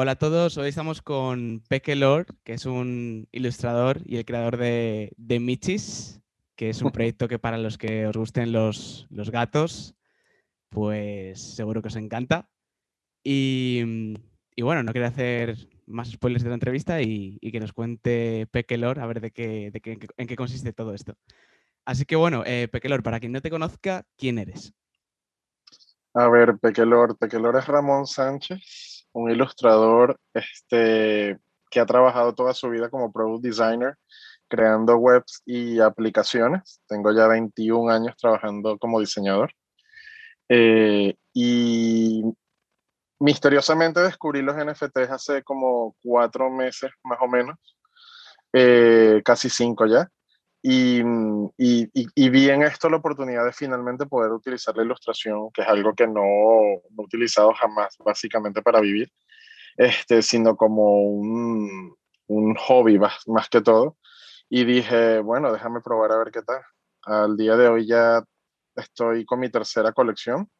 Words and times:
Hola 0.00 0.12
a 0.12 0.16
todos, 0.16 0.56
hoy 0.58 0.68
estamos 0.68 1.02
con 1.02 1.60
Peque 1.68 1.96
Lord, 1.96 2.26
que 2.44 2.52
es 2.52 2.66
un 2.66 3.26
ilustrador 3.32 3.98
y 4.04 4.18
el 4.18 4.24
creador 4.24 4.56
de, 4.56 5.12
de 5.16 5.40
Michis, 5.40 6.20
que 6.54 6.70
es 6.70 6.82
un 6.82 6.92
proyecto 6.92 7.26
que 7.26 7.40
para 7.40 7.58
los 7.58 7.78
que 7.78 8.06
os 8.06 8.16
gusten 8.16 8.52
los, 8.52 9.08
los 9.10 9.32
gatos, 9.32 9.96
pues 10.68 11.56
seguro 11.56 11.82
que 11.82 11.88
os 11.88 11.96
encanta. 11.96 12.48
Y, 13.24 14.14
y, 14.54 14.62
bueno, 14.62 14.84
no 14.84 14.92
quiero 14.92 15.08
hacer 15.08 15.68
más 15.86 16.12
spoilers 16.12 16.44
de 16.44 16.50
la 16.50 16.54
entrevista 16.54 17.02
y, 17.02 17.36
y 17.40 17.50
que 17.50 17.58
nos 17.58 17.72
cuente 17.72 18.46
Peque 18.52 18.78
Lord 18.78 19.00
a 19.00 19.06
ver 19.06 19.20
de 19.20 19.32
qué, 19.32 19.72
de 19.72 19.80
qué, 19.80 19.98
en 20.16 20.26
qué 20.28 20.36
consiste 20.36 20.72
todo 20.72 20.94
esto. 20.94 21.14
Así 21.84 22.04
que 22.04 22.14
bueno, 22.14 22.44
eh, 22.46 22.68
Peque 22.70 22.88
Lord, 22.88 23.02
para 23.02 23.18
quien 23.18 23.32
no 23.32 23.40
te 23.40 23.50
conozca, 23.50 24.06
¿quién 24.16 24.38
eres? 24.38 24.72
A 26.14 26.28
ver, 26.28 26.56
Peque 26.56 26.86
Lord, 26.86 27.16
Peque 27.16 27.40
Lord 27.40 27.58
es 27.58 27.66
Ramón 27.66 28.06
Sánchez 28.06 28.87
un 29.12 29.30
ilustrador 29.30 30.18
este, 30.34 31.38
que 31.70 31.80
ha 31.80 31.86
trabajado 31.86 32.34
toda 32.34 32.54
su 32.54 32.68
vida 32.70 32.90
como 32.90 33.12
product 33.12 33.44
designer, 33.44 33.96
creando 34.48 34.96
webs 34.96 35.42
y 35.44 35.80
aplicaciones. 35.80 36.80
Tengo 36.86 37.12
ya 37.12 37.26
21 37.26 37.92
años 37.92 38.16
trabajando 38.16 38.78
como 38.78 39.00
diseñador. 39.00 39.52
Eh, 40.48 41.14
y 41.34 42.22
misteriosamente 43.20 44.00
descubrí 44.00 44.42
los 44.42 44.56
NFTs 44.56 45.10
hace 45.10 45.42
como 45.42 45.96
cuatro 46.02 46.50
meses 46.50 46.90
más 47.04 47.18
o 47.20 47.28
menos, 47.28 47.58
eh, 48.52 49.20
casi 49.24 49.50
cinco 49.50 49.86
ya. 49.86 50.08
Y, 50.60 51.00
y, 51.56 51.88
y, 51.94 52.28
vi 52.30 52.50
en 52.50 52.62
esto 52.62 52.88
la 52.90 52.96
oportunidad 52.96 53.44
de 53.44 53.52
finalmente 53.52 54.06
poder 54.06 54.32
utilizar 54.32 54.76
la 54.76 54.82
ilustración, 54.82 55.50
que 55.52 55.62
es 55.62 55.68
algo 55.68 55.94
que 55.94 56.06
no, 56.06 56.22
no 56.22 57.02
he 57.02 57.04
utilizado 57.04 57.52
jamás, 57.54 57.96
básicamente 58.04 58.60
para 58.60 58.80
vivir, 58.80 59.08
este, 59.76 60.20
sino 60.20 60.56
como 60.56 61.02
un, 61.02 61.94
un 62.26 62.54
hobby 62.56 62.98
más, 62.98 63.26
más, 63.28 63.48
que 63.48 63.60
todo. 63.60 63.96
Y 64.48 64.64
dije, 64.64 65.20
bueno, 65.20 65.52
déjame 65.52 65.80
probar 65.80 66.10
a 66.12 66.18
ver 66.18 66.32
qué 66.32 66.42
tal. 66.42 66.62
Al 67.04 67.36
día 67.36 67.56
de 67.56 67.68
hoy 67.68 67.86
ya 67.86 68.24
estoy 68.74 69.24
con 69.24 69.40
mi 69.40 69.50
tercera 69.50 69.92
colección, 69.92 70.50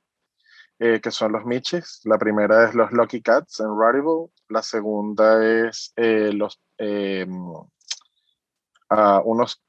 eh, 0.78 1.00
que 1.00 1.10
son 1.10 1.32
los 1.32 1.44
Michis. 1.44 2.02
La 2.04 2.18
primera 2.18 2.68
es 2.68 2.74
los 2.74 2.92
Lucky 2.92 3.20
Cats 3.20 3.60
en 3.60 3.76
Rarible. 3.76 4.28
La 4.48 4.62
segunda 4.62 5.44
es 5.44 5.92
eh, 5.96 6.32
los, 6.32 6.60
eh, 6.78 7.26
uh, 7.28 9.20
unos 9.24 9.62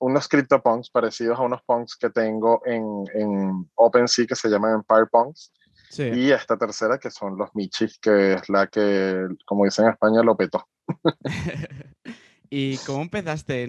unos 0.00 0.28
CryptoPunks 0.28 0.90
parecidos 0.90 1.38
a 1.38 1.42
unos 1.42 1.62
punks 1.64 1.96
que 1.96 2.10
tengo 2.10 2.62
en, 2.64 3.04
en 3.14 3.70
OpenSea 3.74 4.26
que 4.26 4.36
se 4.36 4.48
llaman 4.48 4.74
Empire 4.74 5.06
Punks. 5.10 5.52
Y 5.98 6.30
esta 6.30 6.58
tercera 6.58 6.98
que 6.98 7.10
son 7.10 7.38
los 7.38 7.54
Michis, 7.54 7.98
que 7.98 8.34
es 8.34 8.48
la 8.48 8.66
que, 8.66 9.26
como 9.46 9.64
dicen 9.64 9.86
en 9.86 9.92
España, 9.92 10.22
lo 10.22 10.36
petó. 10.36 10.66
¿Y 12.50 12.76
cómo 12.78 13.02
empezaste 13.02 13.66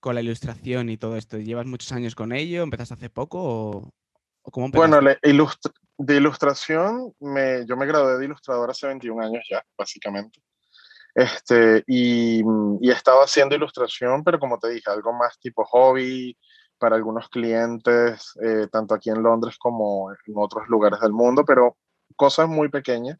con 0.00 0.14
la 0.14 0.22
ilustración 0.22 0.88
y 0.88 0.96
todo 0.96 1.16
esto? 1.16 1.38
¿Llevas 1.38 1.66
muchos 1.66 1.92
años 1.92 2.14
con 2.14 2.32
ello? 2.32 2.62
¿Empezaste 2.62 2.94
hace 2.94 3.10
poco 3.10 3.38
o, 3.42 3.90
cómo 4.50 4.68
Bueno, 4.70 5.00
de 5.00 6.16
ilustración, 6.16 7.14
me, 7.20 7.64
yo 7.66 7.76
me 7.76 7.86
gradué 7.86 8.18
de 8.18 8.24
ilustrador 8.24 8.70
hace 8.70 8.86
21 8.86 9.22
años 9.22 9.44
ya, 9.50 9.62
básicamente. 9.78 10.40
Este, 11.16 11.82
y, 11.86 12.42
y 12.82 12.90
he 12.90 12.92
estado 12.92 13.22
haciendo 13.22 13.54
ilustración, 13.54 14.22
pero 14.22 14.38
como 14.38 14.58
te 14.58 14.68
dije, 14.68 14.90
algo 14.90 15.14
más 15.14 15.38
tipo 15.40 15.64
hobby 15.64 16.36
para 16.78 16.96
algunos 16.96 17.30
clientes, 17.30 18.34
eh, 18.42 18.68
tanto 18.70 18.94
aquí 18.94 19.08
en 19.08 19.22
Londres 19.22 19.56
como 19.58 20.12
en 20.12 20.34
otros 20.36 20.68
lugares 20.68 21.00
del 21.00 21.12
mundo, 21.12 21.42
pero 21.46 21.78
cosas 22.16 22.48
muy 22.48 22.68
pequeñas. 22.68 23.18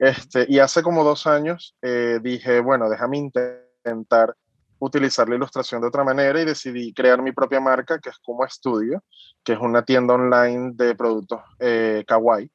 Este, 0.00 0.46
y 0.48 0.58
hace 0.58 0.82
como 0.82 1.04
dos 1.04 1.28
años 1.28 1.76
eh, 1.80 2.18
dije, 2.20 2.58
bueno, 2.58 2.90
déjame 2.90 3.18
intentar 3.18 4.34
utilizar 4.80 5.28
la 5.28 5.36
ilustración 5.36 5.80
de 5.80 5.86
otra 5.86 6.02
manera 6.02 6.40
y 6.40 6.44
decidí 6.44 6.92
crear 6.92 7.22
mi 7.22 7.30
propia 7.30 7.60
marca, 7.60 8.00
que 8.00 8.08
es 8.08 8.18
Como 8.18 8.44
Estudio, 8.44 9.04
que 9.44 9.52
es 9.52 9.60
una 9.60 9.84
tienda 9.84 10.14
online 10.14 10.72
de 10.74 10.96
productos 10.96 11.40
eh, 11.60 12.02
kawaii. 12.04 12.50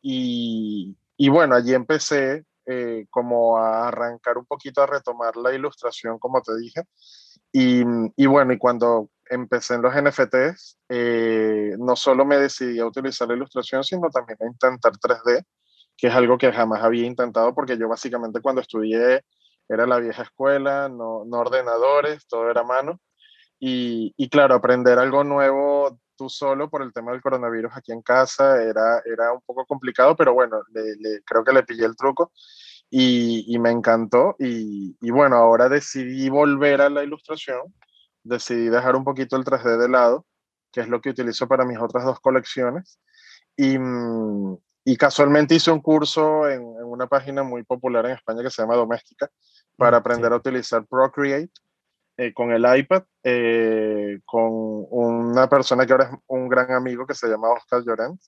Y, 0.00 0.96
y, 1.18 1.28
bueno, 1.28 1.54
allí 1.54 1.74
empecé 1.74 2.46
eh, 2.72 3.06
como 3.10 3.58
a 3.58 3.88
arrancar 3.88 4.38
un 4.38 4.46
poquito 4.46 4.80
a 4.80 4.86
retomar 4.86 5.36
la 5.36 5.52
ilustración, 5.52 6.20
como 6.20 6.40
te 6.40 6.56
dije. 6.56 6.84
Y, 7.50 7.82
y 8.16 8.26
bueno, 8.26 8.52
y 8.52 8.58
cuando 8.58 9.10
empecé 9.28 9.74
en 9.74 9.82
los 9.82 9.92
NFTs, 9.92 10.78
eh, 10.88 11.74
no 11.80 11.96
solo 11.96 12.24
me 12.24 12.36
decidí 12.36 12.78
a 12.78 12.86
utilizar 12.86 13.26
la 13.26 13.34
ilustración, 13.34 13.82
sino 13.82 14.08
también 14.10 14.38
a 14.40 14.46
intentar 14.46 14.92
3D, 14.92 15.42
que 15.96 16.06
es 16.06 16.14
algo 16.14 16.38
que 16.38 16.52
jamás 16.52 16.80
había 16.84 17.06
intentado, 17.06 17.52
porque 17.56 17.76
yo 17.76 17.88
básicamente 17.88 18.40
cuando 18.40 18.60
estudié 18.60 19.24
era 19.68 19.84
la 19.84 19.98
vieja 19.98 20.22
escuela, 20.22 20.88
no, 20.88 21.24
no 21.26 21.38
ordenadores, 21.38 22.24
todo 22.28 22.50
era 22.52 22.62
mano. 22.62 23.00
Y, 23.58 24.14
y, 24.16 24.28
claro, 24.28 24.54
aprender 24.54 24.98
algo 25.00 25.24
nuevo 25.24 25.98
tú 26.20 26.28
solo 26.28 26.68
por 26.68 26.82
el 26.82 26.92
tema 26.92 27.12
del 27.12 27.22
coronavirus 27.22 27.72
aquí 27.74 27.92
en 27.92 28.02
casa 28.02 28.62
era, 28.62 29.00
era 29.06 29.32
un 29.32 29.40
poco 29.40 29.64
complicado, 29.64 30.14
pero 30.14 30.34
bueno, 30.34 30.62
le, 30.70 31.22
creo 31.24 31.42
que 31.42 31.52
le 31.54 31.62
pillé 31.62 31.86
el 31.86 31.96
truco 31.96 32.30
y, 32.90 33.56
me 33.60 33.70
encantó. 33.70 34.34
Y, 34.38 35.10
bueno, 35.10 35.36
ahora 35.36 35.68
decidí 35.68 36.28
volver 36.28 36.80
a 36.80 36.90
la 36.90 37.04
ilustración, 37.04 37.72
decidí 38.24 38.68
dejar 38.68 38.96
un 38.96 39.04
poquito 39.04 39.36
el 39.36 39.44
3D 39.44 39.78
de 39.78 39.88
lado, 39.88 40.26
que 40.72 40.80
es 40.80 40.88
lo 40.88 41.00
que 41.00 41.10
utilizo 41.10 41.46
para 41.46 41.64
mis 41.64 41.78
otras 41.78 42.04
dos 42.04 42.20
colecciones. 42.20 42.98
Y, 43.56 43.78
mm, 43.78 44.58
casualmente 44.98 45.54
hice 45.54 45.70
un 45.70 45.80
curso 45.80 46.48
en, 46.48 46.62
una 46.62 47.06
página 47.06 47.44
muy 47.44 47.62
popular 47.62 48.04
en 48.06 48.12
España 48.12 48.42
que 48.42 48.50
se 48.50 48.60
llama 48.62 48.74
Doméstica 48.74 49.30
para 49.76 49.98
mm, 49.98 50.00
aprender 50.00 50.32
a 50.32 50.36
utilizar 50.36 50.84
Procreate 50.86 51.52
eh, 52.16 52.34
con 52.34 52.50
el 52.50 52.66
iPad, 52.76 53.04
eh, 53.22 54.18
con 54.24 54.86
una 54.90 55.48
persona 55.48 55.86
que 55.86 55.92
ahora 55.92 56.10
es 56.12 56.18
un 56.26 56.48
gran 56.48 56.72
amigo 56.72 57.06
que 57.06 57.14
se 57.14 57.28
llama 57.28 57.50
Oscar 57.50 57.82
Llorent. 57.82 58.20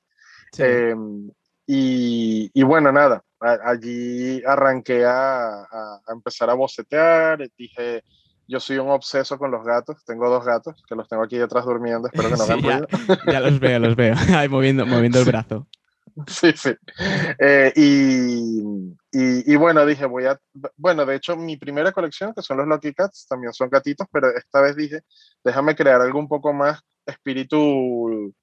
Em, 0.58 1.30
y, 1.66 2.50
y, 2.52 2.62
bueno, 2.62 2.92
nada, 2.92 3.22
allí 3.40 4.42
arranqué 4.44 5.04
a, 5.04 5.62
a, 5.62 6.00
empezar 6.12 6.50
a 6.50 6.54
bocetear, 6.54 7.48
dije, 7.56 8.02
yo 8.48 8.60
soy 8.60 8.78
un 8.78 8.90
obseso 8.90 9.38
con 9.38 9.50
los 9.50 9.64
gatos, 9.64 10.04
tengo 10.04 10.28
dos 10.28 10.44
gatos 10.44 10.82
que 10.88 10.94
los 10.94 11.08
tengo 11.08 11.22
aquí 11.22 11.38
detrás 11.38 11.64
durmiendo, 11.64 12.08
espero 12.08 12.30
que 12.30 12.36
no 12.36 12.44
sí, 12.44 12.62
ya, 12.62 12.86
ya, 13.32 13.40
los 13.40 13.60
veo, 13.60 13.78
los 13.78 13.96
veo, 13.96 14.14
ahí 14.36 14.48
moviendo, 14.48 14.86
moviendo 14.86 15.20
el 15.20 15.24
brazo. 15.24 15.66
Sí, 16.26 16.52
sí. 16.54 16.74
Eh, 17.38 17.72
y, 17.74 18.60
y, 19.10 19.52
y, 19.52 19.56
bueno, 19.56 19.86
dije, 19.86 20.04
voy 20.04 20.26
a, 20.26 20.38
bueno, 20.76 21.06
de 21.06 21.16
hecho 21.16 21.36
mi 21.36 21.56
primera 21.56 21.90
colección, 21.90 22.34
que 22.34 22.42
son 22.42 22.58
los 22.58 22.66
Lucky 22.66 22.92
Cats, 22.92 23.26
también 23.26 23.54
son 23.54 23.70
gatitos, 23.70 24.06
pero 24.12 24.28
esta 24.36 24.60
vez 24.60 24.76
dije, 24.76 25.00
déjame 25.42 25.74
crear 25.74 26.02
algo 26.02 26.18
un 26.18 26.28
poco 26.28 26.52
más 26.52 26.80
espíritu 27.06 28.34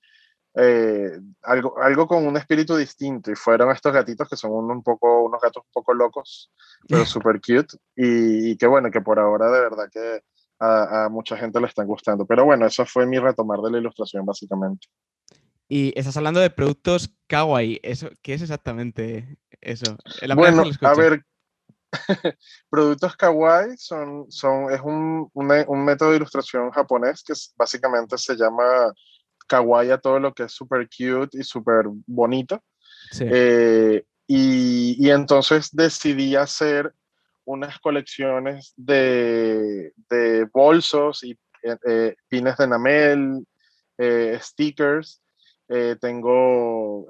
eh, 0.55 1.19
algo, 1.43 1.79
algo 1.81 2.07
con 2.07 2.25
un 2.25 2.37
espíritu 2.37 2.75
distinto 2.75 3.31
y 3.31 3.35
fueron 3.35 3.71
estos 3.71 3.93
gatitos 3.93 4.27
que 4.27 4.35
son 4.35 4.51
un, 4.51 4.71
un 4.71 4.83
poco, 4.83 5.23
unos 5.23 5.41
gatos 5.41 5.63
un 5.63 5.71
poco 5.71 5.93
locos, 5.93 6.51
pero 6.87 7.05
súper 7.05 7.39
cute 7.39 7.77
y, 7.95 8.51
y, 8.51 8.57
que 8.57 8.67
bueno, 8.67 8.89
que 8.89 9.01
por 9.01 9.19
ahora 9.19 9.51
de 9.51 9.61
verdad 9.61 9.89
que 9.91 10.23
a, 10.59 11.05
a, 11.05 11.09
mucha 11.09 11.37
gente 11.37 11.59
le 11.59 11.67
están 11.67 11.87
gustando. 11.87 12.25
Pero 12.25 12.45
bueno, 12.45 12.65
eso 12.65 12.85
fue 12.85 13.05
mi 13.05 13.19
retomar 13.19 13.59
de 13.61 13.71
la 13.71 13.77
ilustración 13.77 14.25
básicamente. 14.25 14.87
Y 15.67 15.93
estás 15.97 16.17
hablando 16.17 16.39
de 16.39 16.49
productos 16.49 17.13
kawaii, 17.27 17.79
¿Eso, 17.83 18.09
¿qué 18.23 18.33
es 18.33 18.41
exactamente 18.41 19.37
eso? 19.61 19.95
La 20.21 20.33
bueno, 20.33 20.63
a 20.81 20.93
ver, 20.95 21.23
productos 22.71 23.15
kawaii 23.15 23.77
son, 23.77 24.25
son, 24.31 24.73
es 24.73 24.81
un, 24.81 25.29
un, 25.31 25.65
un 25.67 25.85
método 25.85 26.09
de 26.09 26.17
ilustración 26.17 26.71
japonés 26.71 27.23
que 27.23 27.33
básicamente 27.55 28.17
se 28.17 28.35
llama 28.35 28.91
kawaii 29.49 29.91
a 29.91 29.97
todo 29.97 30.19
lo 30.19 30.33
que 30.33 30.43
es 30.43 30.53
súper 30.53 30.87
cute 30.87 31.37
y 31.37 31.43
súper 31.43 31.85
bonito. 32.05 32.63
Sí. 33.11 33.25
Eh, 33.27 34.05
y, 34.27 34.95
y, 34.99 35.09
entonces 35.09 35.69
decidí 35.73 36.35
hacer 36.35 36.93
unas 37.45 37.79
colecciones 37.79 38.73
de, 38.77 39.91
de 40.09 40.45
bolsos 40.53 41.23
y 41.23 41.31
eh, 41.63 41.77
eh 41.85 42.15
pines 42.29 42.55
de 42.57 42.63
enamel, 42.63 43.45
eh, 43.97 44.37
stickers. 44.41 45.21
Tengo 46.01 47.05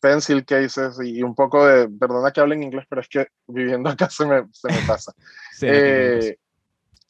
pencil 0.00 0.44
cases 0.44 0.98
y 1.02 1.22
un 1.22 1.34
poco 1.34 1.66
de, 1.66 1.88
perdona 1.88 2.30
que 2.30 2.40
hable 2.40 2.56
en 2.56 2.64
inglés, 2.64 2.84
pero 2.90 3.00
es 3.00 3.08
que 3.08 3.26
viviendo 3.46 3.88
acá 3.88 4.10
se 4.10 4.26
me, 4.26 4.46
se 4.52 4.68
me 4.68 4.86
pasa. 4.86 5.14
sí, 5.52 5.66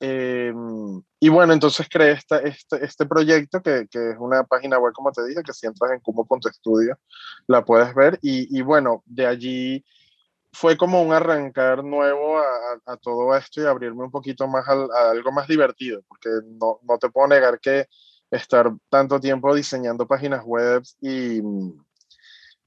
eh, 0.01 0.53
y 1.21 1.29
bueno, 1.29 1.53
entonces 1.53 1.87
creé 1.91 2.13
esta, 2.13 2.39
este, 2.39 2.85
este 2.85 3.07
proyecto 3.07 3.63
que, 3.63 3.87
que, 3.91 4.11
es 4.11 4.17
una 4.19 4.45
página 4.45 4.79
web, 4.79 4.93
como 4.93 5.13
te 5.13 5.27
dije, 5.27 5.43
que 5.43 5.53
si 5.53 5.67
entras 5.67 5.93
en 5.93 6.01
cubo.studio 6.01 6.99
la 7.47 7.65
puedes 7.65 7.95
ver. 7.95 8.19
Y, 8.23 8.57
y, 8.57 8.63
bueno, 8.63 9.03
de 9.07 9.27
allí 9.27 9.85
fue 10.53 10.77
como 10.77 11.03
un 11.03 11.13
arrancar 11.13 11.83
nuevo 11.85 12.39
a, 12.39 12.45
a 12.87 12.97
todo 12.99 13.35
esto 13.37 13.63
y 13.63 13.67
abrirme 13.67 14.05
un 14.05 14.11
poquito 14.11 14.47
más 14.47 14.69
al, 14.69 14.91
a, 14.91 15.11
algo 15.11 15.33
más 15.33 15.49
divertido, 15.49 16.03
porque 16.09 16.29
no, 16.45 16.81
no 16.83 16.99
te 16.99 17.11
puedo 17.11 17.29
negar 17.29 17.59
que 17.61 17.87
estar 18.31 18.71
tanto 18.89 19.21
tiempo 19.21 19.55
diseñando 19.55 20.07
páginas 20.07 20.45
web 20.45 20.83
y, 21.01 21.41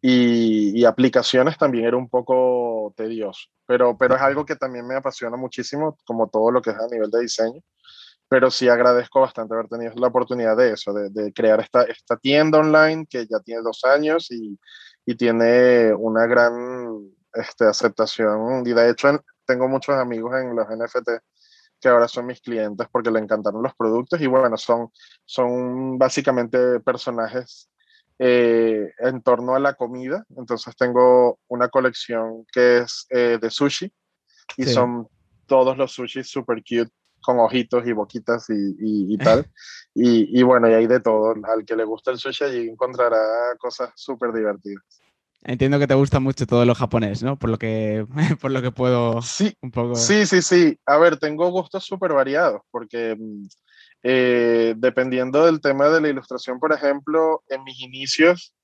y, 0.02 0.86
aplicaciones 0.86 1.58
también 1.58 1.86
era 1.86 1.98
un 1.98 2.10
poco 2.10 2.94
tedioso, 2.96 3.48
pero, 3.66 3.98
pero 3.98 4.16
es 4.16 4.22
algo 4.22 4.46
que 4.46 4.56
también 4.56 4.88
me 4.88 4.96
apasiona 4.96 5.38
muchísimo, 5.38 5.98
como 6.06 6.30
todo 6.30 6.52
lo 6.52 6.62
que 6.62 6.72
es 6.72 6.78
a 6.78 6.88
nivel 6.88 7.12
de 7.12 7.22
diseño. 7.22 7.62
Pero 8.30 8.52
sí 8.52 8.70
agradezco 8.70 9.22
bastante 9.22 9.56
haber 9.56 9.68
tenido 9.68 9.94
la 9.96 10.08
oportunidad 10.08 10.56
de 10.56 10.74
eso, 10.74 10.94
de, 10.94 11.34
crear 11.34 11.60
esta, 11.62 11.84
esta 11.84 12.16
tienda 12.18 12.60
online 12.60 13.08
que 13.10 13.26
ya 13.26 13.40
tiene 13.40 13.62
dos 13.64 13.84
años 13.84 14.30
y, 14.32 14.58
y 15.06 15.16
tiene 15.16 15.94
una 15.94 16.28
gran 16.28 17.12
este, 17.34 17.66
aceptación. 17.66 18.64
Y 18.68 18.74
de 18.74 18.92
hecho, 18.92 19.24
tengo 19.46 19.68
muchos 19.68 19.96
amigos 19.96 20.32
en 20.36 20.56
los 20.56 20.68
NFT 20.68 21.10
que 21.80 21.88
ahora 21.88 22.08
son 22.08 22.26
mis 22.26 22.42
clientes 22.42 22.88
porque 22.92 23.10
le 23.10 23.20
encantaron 23.20 23.64
los 23.64 23.74
productos 23.74 24.22
y 24.22 24.28
bueno, 24.28 24.58
son, 24.58 24.92
son 25.26 25.98
básicamente 25.98 26.80
personajes 26.82 27.70
eh, 28.20 28.92
en 29.00 29.22
torno 29.22 29.56
a 29.56 29.60
la 29.60 29.74
comida. 29.74 30.26
Entonces 30.36 30.76
tengo 30.76 31.40
una 31.48 31.70
colección 31.70 32.46
que 32.52 32.80
es 32.80 33.08
eh, 33.10 33.40
de 33.42 33.50
sushi 33.50 33.92
y 34.58 34.66
son 34.66 35.08
todos 35.46 35.78
los 35.78 35.94
sushi 35.94 36.24
super 36.24 36.58
cute 36.58 36.92
con 37.22 37.40
ojitos 37.40 37.86
y 37.88 37.94
boquitas 37.94 38.50
y, 38.50 39.14
y, 39.14 39.18
tal. 39.18 39.46
y, 39.96 40.40
y, 40.40 40.44
bueno, 40.44 40.70
y 40.70 40.74
hay 40.74 40.88
de 40.88 41.00
todo. 41.00 41.34
Al 41.44 41.66
que 41.66 41.76
le 41.76 41.86
gusta 41.86 42.12
el 42.12 42.18
sushi 42.18 42.44
allí 42.44 42.70
encontrará 42.70 43.56
cosas 43.58 43.92
súper 43.96 44.34
divertidas. 44.34 44.84
Entiendo 45.44 45.80
que 45.80 45.88
te 45.88 45.94
gusta 45.94 46.20
mucho 46.20 46.46
todo 46.46 46.66
lo 46.66 46.76
japonés, 46.76 47.24
¿no? 47.24 47.40
Por 47.40 47.50
lo 47.50 47.58
que, 47.58 48.06
por 48.42 48.52
lo 48.52 48.62
que 48.62 48.72
puedo 48.72 49.22
sí, 49.22 49.56
un 49.62 49.72
poco... 49.72 49.96
Sí, 49.96 50.26
sí, 50.26 50.42
sí. 50.42 50.78
A 50.86 50.98
ver, 50.98 51.18
tengo 51.18 51.50
gustos 51.52 51.86
súper 51.86 52.12
variados 52.12 52.62
porque 52.72 53.16
mm, 53.18 53.48
eh, 54.04 54.74
dependiendo 54.78 55.46
del 55.46 55.62
tema 55.62 55.90
de 55.90 56.02
la 56.02 56.10
ilustración, 56.10 56.60
por 56.60 56.74
ejemplo, 56.74 57.44
en 57.50 57.64
mis 57.64 57.80
inicios, 57.82 58.56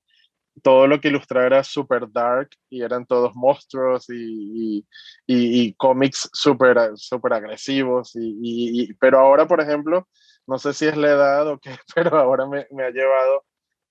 todo 0.62 0.86
lo 0.86 1.00
que 1.00 1.08
ilustraba 1.08 1.46
era 1.46 1.64
súper 1.64 2.10
dark 2.10 2.48
y 2.70 2.82
eran 2.82 3.04
todos 3.06 3.34
monstruos 3.34 4.08
y, 4.08 4.78
y, 5.26 5.62
y, 5.66 5.74
cómics 5.74 6.30
súper 6.32 6.92
super 6.96 7.34
agresivos. 7.34 8.12
Y, 8.14 8.92
pero 8.94 9.18
ahora, 9.18 9.46
por 9.46 9.60
ejemplo, 9.60 10.08
no 10.46 10.58
sé 10.58 10.72
si 10.72 10.86
es 10.86 10.96
la 10.96 11.10
edad 11.10 11.48
o 11.48 11.58
qué, 11.58 11.76
pero 11.94 12.18
ahora 12.18 12.46
me, 12.46 12.66
me 12.70 12.84
ha 12.84 12.90
llevado 12.90 13.44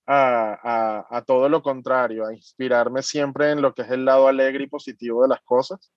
a, 0.08 1.06
a, 1.10 1.22
todo 1.24 1.50
lo 1.50 1.62
contrario, 1.62 2.26
a 2.26 2.34
inspirarme 2.34 3.02
siempre 3.02 3.52
en 3.52 3.62
lo 3.62 3.74
que 3.74 3.82
es 3.82 3.92
el 3.92 4.06
lado 4.06 4.28
alegre 4.28 4.64
y 4.64 4.68
positivo 4.68 5.24
de 5.24 5.30
las 5.30 5.42
cosas. 5.42 5.92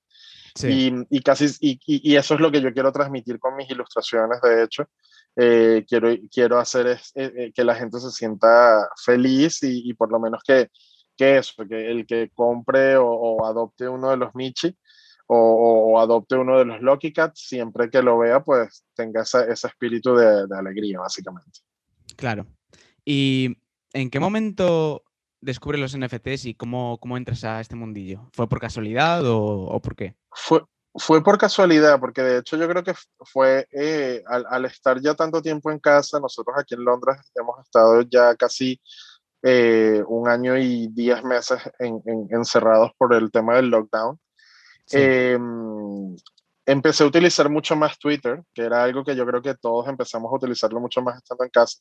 Y, 0.63 0.93
y, 1.11 1.21
casi, 1.23 1.47
y, 1.61 1.79
y, 1.87 2.17
eso 2.17 2.35
es 2.35 2.41
lo 2.41 2.51
que 2.51 2.61
yo 2.61 2.73
quiero 2.73 2.91
transmitir 2.91 3.39
con 3.39 3.55
mis 3.55 3.71
ilustraciones, 3.71 4.41
de 4.41 4.65
hecho. 4.65 4.89
Eh, 5.41 5.85
quiero, 5.87 6.09
quiero 6.33 6.59
hacer 6.59 6.89
es, 6.89 7.13
eh, 7.15 7.33
eh, 7.37 7.53
que 7.55 7.63
la 7.63 7.77
gente 7.77 8.01
se 8.01 8.11
sienta 8.11 8.89
feliz 9.05 9.61
y, 9.63 9.95
por 9.95 10.11
lo 10.11 10.19
menos 10.19 10.43
que, 10.45 10.69
que 11.17 11.39
eso, 11.39 11.65
que 11.69 11.91
el 11.91 12.07
que 12.07 12.31
compre 12.35 12.97
o, 12.97 13.47
adopte 13.47 13.89
uno 13.89 14.11
de 14.11 14.17
los 14.17 14.35
Michi 14.35 14.77
o, 15.29 15.93
o, 15.93 16.01
adopte 16.01 16.35
uno 16.35 16.59
de 16.59 16.65
los 16.65 16.81
Lucky 16.81 17.13
Cats, 17.13 17.41
siempre 17.41 17.89
que 17.89 18.03
lo 18.03 18.19
vea, 18.19 18.43
pues 18.43 18.85
tenga 18.95 19.23
ese, 19.23 19.51
ese 19.51 19.69
espíritu 19.69 20.17
de, 20.17 20.47
de 20.49 20.59
alegría, 20.59 20.99
básicamente. 20.99 21.61
Claro. 22.17 22.47
Y 23.05 23.57
¿En 23.93 24.11
qué 24.11 24.21
momento 24.21 25.05
descubres 25.41 25.81
los 25.81 25.97
NFTs 25.97 26.47
y 26.47 26.55
cómo, 26.55 26.99
cómo 26.99 27.17
entras 27.17 27.45
a 27.45 27.61
este 27.61 27.77
mundillo? 27.77 28.29
¿Fue 28.33 28.49
por 28.49 28.61
casualidad 28.61 29.23
o, 29.25 29.81
por 29.81 29.97
qué? 29.97 30.15
Fue, 30.31 30.63
fue 30.95 31.23
por 31.23 31.39
casualidad, 31.39 32.01
porque 32.01 32.23
de 32.23 32.39
hecho 32.39 32.57
yo 32.57 32.69
creo 32.69 32.83
que 32.83 32.95
fue 33.21 33.67
eh, 33.73 34.23
al, 34.27 34.65
estar 34.65 35.01
ya 35.01 35.15
tanto 35.15 35.43
tiempo 35.43 35.71
en 35.71 35.79
casa, 35.79 36.19
nosotros 36.21 36.57
aquí 36.59 36.75
en 36.75 36.85
Londres 36.85 37.19
hemos 37.35 37.61
estado 37.61 38.03
ya 38.03 38.35
casi 38.37 38.81
eh, 39.43 40.03
un 40.07 40.29
año 40.29 40.59
y 40.59 40.89
diez 40.89 41.23
meses 41.23 41.61
encerrados 41.79 42.91
por 42.97 43.15
el 43.15 43.31
tema 43.31 43.57
del 43.57 43.69
lockdown. 43.69 44.19
Em, 44.91 46.17
empecé 46.67 47.05
a 47.05 47.07
utilizar 47.07 47.49
mucho 47.49 47.77
más 47.77 47.99
Twitter, 47.99 48.43
que 48.53 48.63
era 48.63 48.83
algo 48.83 49.05
que 49.05 49.15
yo 49.15 49.27
creo 49.27 49.43
que 49.43 49.55
todos 49.55 49.87
empezamos 49.89 50.33
a 50.33 50.37
utilizarlo 50.37 50.81
mucho 50.81 51.03
más 51.03 51.19
estando 51.19 51.45
en 51.45 51.51
casa. 51.51 51.79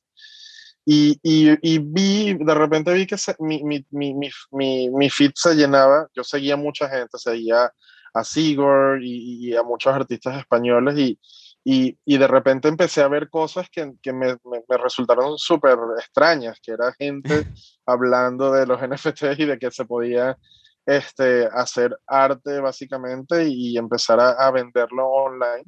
Y, 0.90 1.20
y, 1.22 1.80
vi, 1.80 2.34
de 2.34 2.54
repente 2.56 2.94
vi 2.94 3.06
que 3.06 3.18
mi, 3.40 3.62
mi, 3.62 3.86
mi, 3.92 4.90
mi, 4.90 5.10
feed 5.10 5.32
se 5.36 5.54
llenaba. 5.54 6.08
Yo 6.16 6.24
seguía 6.24 6.56
mucha 6.56 6.88
gente, 6.88 7.18
seguía 7.18 7.70
a 8.20 8.24
Sigurd 8.24 9.02
y, 9.02 9.56
a 9.56 9.64
muchos 9.64 9.94
artistas 9.94 10.40
españoles 10.40 10.98
y, 10.98 11.20
y, 11.64 11.98
y, 12.06 12.18
de 12.18 12.28
repente 12.28 12.68
empecé 12.68 13.02
a 13.02 13.08
ver 13.08 13.30
cosas 13.30 13.70
que, 13.70 13.94
que 14.02 14.14
me, 14.14 14.38
me, 14.46 14.78
resultaron 14.78 15.38
súper 15.38 15.78
extrañas, 15.98 16.60
que 16.62 16.72
era 16.72 16.94
gente 16.94 17.30
hablando 17.86 18.52
de 18.52 18.66
los 18.66 18.82
NFTs 18.82 19.40
y 19.40 19.46
de 19.46 19.60
que 19.60 19.72
se 19.72 19.86
podía 19.86 20.38
este, 20.86 21.48
hacer 21.52 21.98
arte 22.08 22.60
básicamente 22.62 23.48
y 23.48 23.78
empezar 23.78 24.20
a, 24.20 24.32
a 24.32 24.52
venderlo 24.52 25.08
online. 25.08 25.66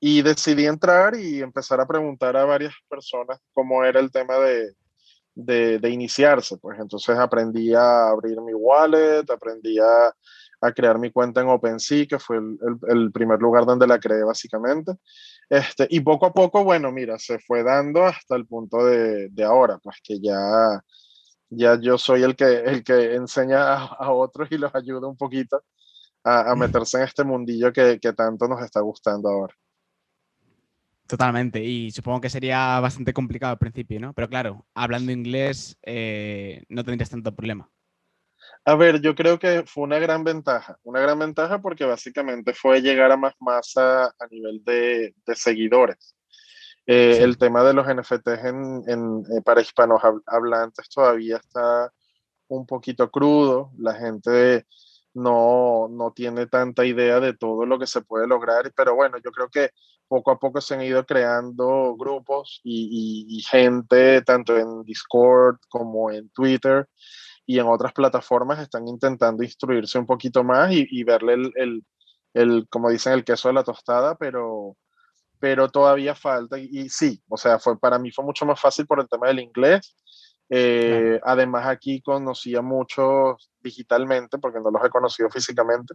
Y 0.00 0.22
decidí 0.22 0.66
entrar 0.66 1.16
y 1.16 1.42
empezar 1.42 1.80
a 1.80 1.86
preguntar 1.86 2.36
a 2.36 2.44
varias 2.44 2.72
personas 2.88 3.40
cómo 3.52 3.84
era 3.84 3.98
el 4.00 4.12
tema 4.12 4.36
de, 4.38 4.74
de, 5.34 5.78
de 5.78 5.90
iniciarse. 5.90 6.56
Pues 6.58 6.78
entonces 6.78 7.16
aprendí 7.18 7.74
a 7.74 8.08
abrir 8.08 8.40
mi 8.40 8.54
wallet, 8.54 9.30
aprendí 9.30 9.78
a, 9.78 10.12
a 10.60 10.72
crear 10.72 10.98
mi 10.98 11.10
cuenta 11.10 11.40
en 11.40 11.48
OpenSea, 11.48 12.06
que 12.06 12.18
fue 12.18 12.38
el, 12.38 12.58
el, 12.88 13.12
primer 13.12 13.40
lugar 13.40 13.64
donde 13.64 13.86
la 13.86 13.98
creé 13.98 14.24
básicamente. 14.24 14.92
Este, 15.48 15.86
y 15.90 16.00
poco 16.00 16.26
a 16.26 16.32
poco, 16.32 16.64
bueno, 16.64 16.92
mira, 16.92 17.18
se 17.18 17.38
fue 17.38 17.62
dando 17.62 18.04
hasta 18.04 18.36
el 18.36 18.46
punto 18.46 18.84
de, 18.84 19.28
de 19.30 19.44
ahora, 19.44 19.78
pues 19.78 19.96
que 20.02 20.20
ya, 20.20 20.82
ya 21.50 21.78
yo 21.80 21.96
soy 21.98 22.22
el 22.22 22.36
que, 22.36 22.44
el 22.44 22.84
que 22.84 23.14
enseña 23.14 23.74
a, 23.74 23.84
a 23.84 24.12
otros 24.12 24.48
y 24.50 24.58
los 24.58 24.74
ayuda 24.74 25.08
un 25.08 25.16
poquito 25.16 25.62
a, 26.24 26.50
a 26.50 26.56
meterse 26.56 26.98
en 26.98 27.04
este 27.04 27.24
mundillo 27.24 27.72
que, 27.72 27.98
que 28.00 28.12
tanto 28.12 28.48
nos 28.48 28.62
está 28.62 28.80
gustando 28.80 29.28
ahora. 29.28 29.54
Totalmente, 31.06 31.64
y 31.64 31.90
supongo 31.90 32.20
que 32.20 32.28
sería 32.28 32.78
bastante 32.80 33.14
complicado 33.14 33.52
al 33.52 33.58
principio, 33.58 33.98
¿no? 33.98 34.12
Pero 34.12 34.28
claro, 34.28 34.66
hablando 34.74 35.10
inglés 35.10 35.78
eh, 35.82 36.64
no 36.68 36.84
tendrías 36.84 37.08
tanto 37.08 37.34
problema. 37.34 37.70
A 38.64 38.74
ver, 38.74 39.00
yo 39.00 39.14
creo 39.14 39.38
que 39.38 39.64
fue 39.66 39.84
una 39.84 39.98
gran 39.98 40.24
ventaja, 40.24 40.78
una 40.82 41.00
gran 41.00 41.18
ventaja 41.18 41.60
porque 41.60 41.84
básicamente 41.84 42.52
fue 42.52 42.82
llegar 42.82 43.10
a 43.10 43.16
más 43.16 43.34
masa 43.40 44.06
a 44.06 44.26
nivel 44.30 44.62
de, 44.64 45.14
de 45.24 45.34
seguidores. 45.34 46.14
Eh, 46.86 47.14
sí. 47.16 47.22
El 47.22 47.38
tema 47.38 47.62
de 47.64 47.74
los 47.74 47.86
NFTs 47.86 48.44
en, 48.44 48.82
en, 48.86 49.24
eh, 49.36 49.42
para 49.44 49.60
hispanos 49.60 50.00
hablantes 50.26 50.88
todavía 50.88 51.36
está 51.36 51.92
un 52.48 52.66
poquito 52.66 53.10
crudo, 53.10 53.72
la 53.78 53.94
gente 53.94 54.66
no, 55.14 55.88
no 55.90 56.12
tiene 56.12 56.46
tanta 56.46 56.84
idea 56.84 57.20
de 57.20 57.34
todo 57.34 57.66
lo 57.66 57.78
que 57.78 57.86
se 57.86 58.00
puede 58.00 58.26
lograr, 58.26 58.72
pero 58.74 58.94
bueno, 58.94 59.18
yo 59.22 59.30
creo 59.32 59.48
que 59.48 59.70
poco 60.08 60.30
a 60.30 60.38
poco 60.38 60.60
se 60.60 60.74
han 60.74 60.82
ido 60.82 61.04
creando 61.04 61.94
grupos 61.96 62.60
y, 62.64 63.26
y, 63.30 63.38
y 63.38 63.42
gente, 63.42 64.22
tanto 64.22 64.56
en 64.56 64.82
Discord 64.84 65.58
como 65.68 66.10
en 66.10 66.30
Twitter 66.30 66.88
y 67.48 67.58
en 67.58 67.66
otras 67.66 67.94
plataformas, 67.94 68.58
están 68.58 68.86
intentando 68.86 69.42
instruirse 69.42 69.98
un 69.98 70.04
poquito 70.04 70.44
más 70.44 70.70
y, 70.70 70.86
y 70.90 71.02
verle 71.02 71.32
el, 71.32 71.52
el, 71.56 71.84
el, 72.34 72.68
como 72.68 72.90
dicen, 72.90 73.14
el 73.14 73.24
queso 73.24 73.48
de 73.48 73.54
la 73.54 73.64
tostada, 73.64 74.16
pero, 74.16 74.76
pero 75.40 75.70
todavía 75.70 76.14
falta. 76.14 76.58
Y, 76.58 76.68
y, 76.70 76.88
sí, 76.90 77.22
o 77.26 77.38
sea, 77.38 77.58
fue, 77.58 77.78
para 77.78 77.98
mí 77.98 78.10
fue 78.10 78.22
mucho 78.22 78.44
más 78.44 78.60
fácil 78.60 78.86
por 78.86 79.00
el 79.00 79.08
tema 79.08 79.28
del 79.28 79.40
inglés. 79.40 79.96
Eh, 80.50 81.20
claro. 81.22 81.40
Además, 81.40 81.66
aquí 81.68 82.02
conocía 82.02 82.60
muchos 82.60 83.50
digitalmente, 83.60 84.36
porque 84.36 84.60
no 84.60 84.70
los 84.70 84.84
he 84.84 84.90
conocido 84.90 85.30
físicamente, 85.30 85.94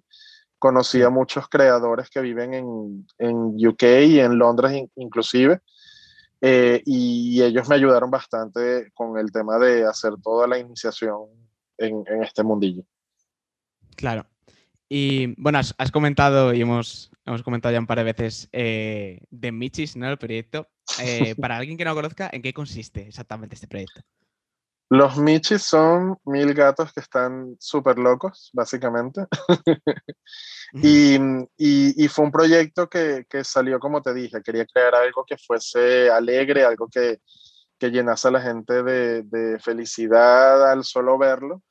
conocí 0.57 1.03
a 1.03 1.11
muchos 1.11 1.47
creadores 1.49 2.09
que 2.09 2.21
viven 2.21 2.55
en, 2.55 3.07
en 3.19 3.67
UK 3.67 3.83
y 4.07 4.19
en 4.19 4.39
Londres 4.39 4.73
in, 4.73 4.91
inclusive, 4.95 5.61
eh, 6.41 6.81
y 6.83 7.43
ellos 7.43 7.69
me 7.69 7.75
ayudaron 7.75 8.09
bastante 8.09 8.89
con 8.95 9.19
el 9.19 9.31
tema 9.31 9.59
de 9.59 9.85
hacer 9.85 10.13
toda 10.23 10.47
la 10.47 10.57
iniciación 10.57 11.42
en, 11.77 12.03
en 12.07 12.23
este 12.23 12.43
mundillo. 12.43 12.83
Claro. 13.95 14.25
Y 14.89 15.33
bueno, 15.41 15.57
has, 15.57 15.73
has, 15.77 15.91
comentado 15.91 16.53
y 16.53 16.61
hemos, 16.61 17.11
hemos 17.25 17.41
comentado 17.41 17.73
ya 17.73 17.79
un 17.79 17.87
par 17.87 17.97
de 17.97 18.03
veces 18.03 18.49
eh, 18.51 19.21
de 19.31 19.51
Michis, 19.51 19.95
¿no? 19.95 20.07
El 20.07 20.17
proyecto. 20.17 20.67
Eh, 21.01 21.35
para 21.41 21.57
alguien 21.57 21.77
que 21.77 21.85
no 21.85 21.95
conozca, 21.95 22.29
¿en 22.31 22.41
qué 22.41 22.53
consiste 22.53 23.07
exactamente 23.07 23.55
este 23.55 23.67
proyecto? 23.67 24.01
Los 24.89 25.17
Michis 25.17 25.63
son 25.63 26.17
mil 26.25 26.53
gatos 26.53 26.93
que 26.93 26.99
están 26.99 27.55
súper 27.59 27.97
locos, 27.97 28.51
básicamente. 28.53 29.25
y, 30.73 31.15
y, 31.57 32.03
y, 32.05 32.07
fue 32.07 32.25
un 32.25 32.31
proyecto 32.31 32.87
que, 32.87 33.25
que, 33.27 33.43
salió, 33.43 33.79
como 33.79 34.03
te 34.03 34.13
dije, 34.13 34.43
quería 34.43 34.67
crear 34.67 34.93
algo 34.93 35.25
que 35.25 35.37
fuese 35.37 36.11
alegre, 36.11 36.63
algo 36.63 36.87
que, 36.87 37.21
que 37.83 37.91
llenase 37.91 38.29
a 38.29 38.31
la 38.31 38.39
gente 38.39 38.81
de, 38.81 39.23
de 39.23 39.59
felicidad 39.59 40.71
al 40.71 40.85
solo 40.85 41.17
verlo. 41.17 41.61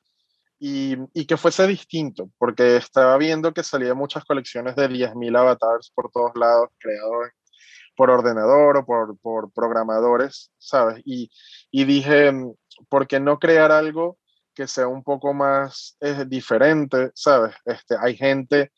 Y, 0.59 0.95
y, 1.11 1.25
que 1.25 1.37
fuese 1.37 1.65
distinto, 1.65 2.29
porque 2.37 2.77
estaba 2.77 3.17
viendo 3.17 3.51
que 3.51 3.63
salían 3.63 3.97
muchas 3.97 4.23
colecciones 4.23 4.75
de 4.75 4.87
10.000 4.87 5.35
avatars 5.35 5.91
por 5.93 6.11
todos 6.11 6.31
lados, 6.35 6.69
creados 6.77 7.29
por 7.97 8.11
ordenador 8.11 8.77
o 8.77 8.85
por, 8.85 9.17
por 9.17 9.51
programadores, 9.51 10.51
¿sabes? 10.59 11.01
Y, 11.03 11.31
y 11.71 11.83
dije, 11.85 12.31
¿por 12.89 13.07
qué 13.07 13.19
no 13.19 13.39
crear 13.39 13.71
algo 13.71 14.19
que 14.53 14.67
sea 14.67 14.87
un 14.87 15.03
poco 15.03 15.33
más 15.33 15.97
eh, 15.99 16.25
diferente, 16.27 17.09
¿sabes? 17.15 17.55
Este, 17.65 17.95
hay 17.99 18.15
gente 18.15 18.71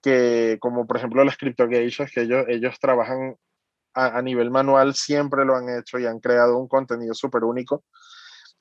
que, 0.00 0.58
como 0.60 0.86
por 0.86 0.98
ejemplo 0.98 1.24
las 1.24 1.36
CryptoGeishas, 1.36 2.12
que 2.12 2.22
ellos, 2.22 2.44
ellos 2.48 2.78
trabajan 2.80 3.34
a, 3.94 4.22
nivel 4.22 4.50
manual, 4.50 4.94
siempre 4.94 5.44
lo 5.44 5.56
han 5.56 5.68
hecho 5.68 5.98
y 5.98 6.06
han 6.06 6.20
creado 6.20 6.56
un 6.56 6.68
contenido 6.68 7.14
súper 7.14 7.44
único. 7.44 7.84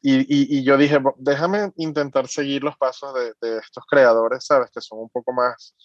Y, 0.01 0.57
y, 0.57 0.63
yo 0.63 0.77
dije, 0.77 1.00
déjame 1.17 1.72
intentar 1.75 2.27
seguir 2.27 2.63
los 2.63 2.77
pasos 2.77 3.13
de, 3.15 3.34
de, 3.41 3.57
estos 3.57 3.84
creadores, 3.89 4.46
¿sabes? 4.46 4.69
Que 4.72 4.79
son 4.79 5.00
un 5.00 5.10
poco 5.10 5.34
más 5.34 5.75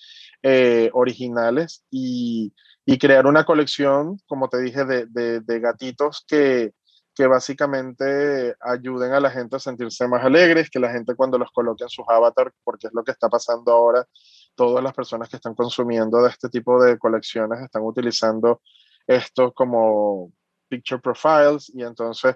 eh, 0.42 0.90
originales 0.92 1.84
y, 1.90 2.52
y, 2.84 2.99
crear 2.99 3.26
una 3.26 3.44
colección, 3.44 4.18
como 4.26 4.49
te 4.49 4.61
dije, 4.61 4.84
de, 4.84 5.06
de 5.06 5.61
gatitos 5.61 6.25
que, 6.28 6.72
que 7.14 7.26
básicamente 7.26 8.54
ayuden 8.61 9.12
a 9.12 9.20
la 9.20 9.30
gente 9.30 9.56
a 9.56 9.61
sentirse 9.61 10.08
más 10.08 10.25
alegres, 10.25 10.70
que 10.70 10.78
la 10.78 10.90
gente 10.90 11.14
cuando 11.14 11.38
los 11.38 11.50
coloque 11.50 11.84
en 11.84 11.90
sus 11.90 12.06
avatars, 12.08 12.54
porque 12.64 12.87
es 12.87 12.92
lo 12.94 13.04
que 13.04 13.12
está 13.12 13.28
pasando 13.28 13.72
ahora, 13.72 14.06
todas 14.54 14.82
las 14.82 14.94
personas 14.94 15.28
que 15.28 15.37
están 15.37 15.54
consumiendo 15.54 16.22
de 16.22 16.30
este 16.30 16.49
tipo 16.49 16.82
de 16.82 16.99
colecciones 16.99 17.61
están 17.61 17.82
utilizando 17.82 18.62
esto 19.06 19.52
como 19.52 20.32
picture 20.68 21.00
profiles 21.00 21.71
y 21.75 21.82
entonces 21.82 22.35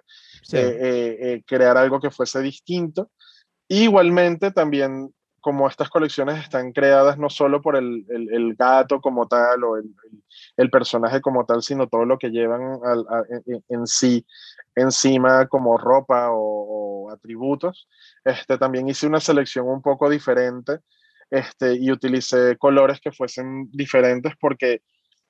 eh, 0.52 0.78
eh, 0.80 1.16
eh, 1.20 1.42
crear 1.46 1.76
algo 1.76 2.00
que 2.00 2.10
fuese 2.10 2.40
distinto. 2.42 3.10
igualmente 3.68 4.50
también 4.50 5.12
como 5.40 5.68
estas 5.68 5.88
colecciones 5.88 6.42
están 6.42 6.72
creadas 6.72 7.18
no 7.18 7.30
solo 7.30 7.62
por 7.62 7.76
el, 7.76 8.04
el, 8.08 8.54
gato 8.56 9.00
como 9.00 9.28
tal 9.28 9.62
o 9.62 9.76
el, 9.76 9.84
el, 10.56 10.70
personaje 10.70 11.20
como 11.20 11.46
tal, 11.46 11.62
sino 11.62 11.86
todo 11.86 12.04
lo 12.04 12.18
que 12.18 12.30
llevan 12.30 12.80
al, 12.84 13.06
en, 13.68 13.86
sí 13.86 14.26
encima 14.74 15.46
como 15.46 15.78
ropa 15.78 16.32
o, 16.32 17.06
o, 17.06 17.10
atributos. 17.12 17.88
Este, 18.24 18.58
también 18.58 18.88
hice 18.88 19.06
una 19.06 19.20
selección 19.20 19.68
un 19.68 19.82
poco 19.82 20.10
diferente 20.10 20.80
este, 21.30 21.76
y 21.76 21.92
utilicé 21.92 22.56
colores 22.56 23.00
que 23.00 23.12
fuesen 23.12 23.70
diferentes 23.70 24.32
porque 24.40 24.82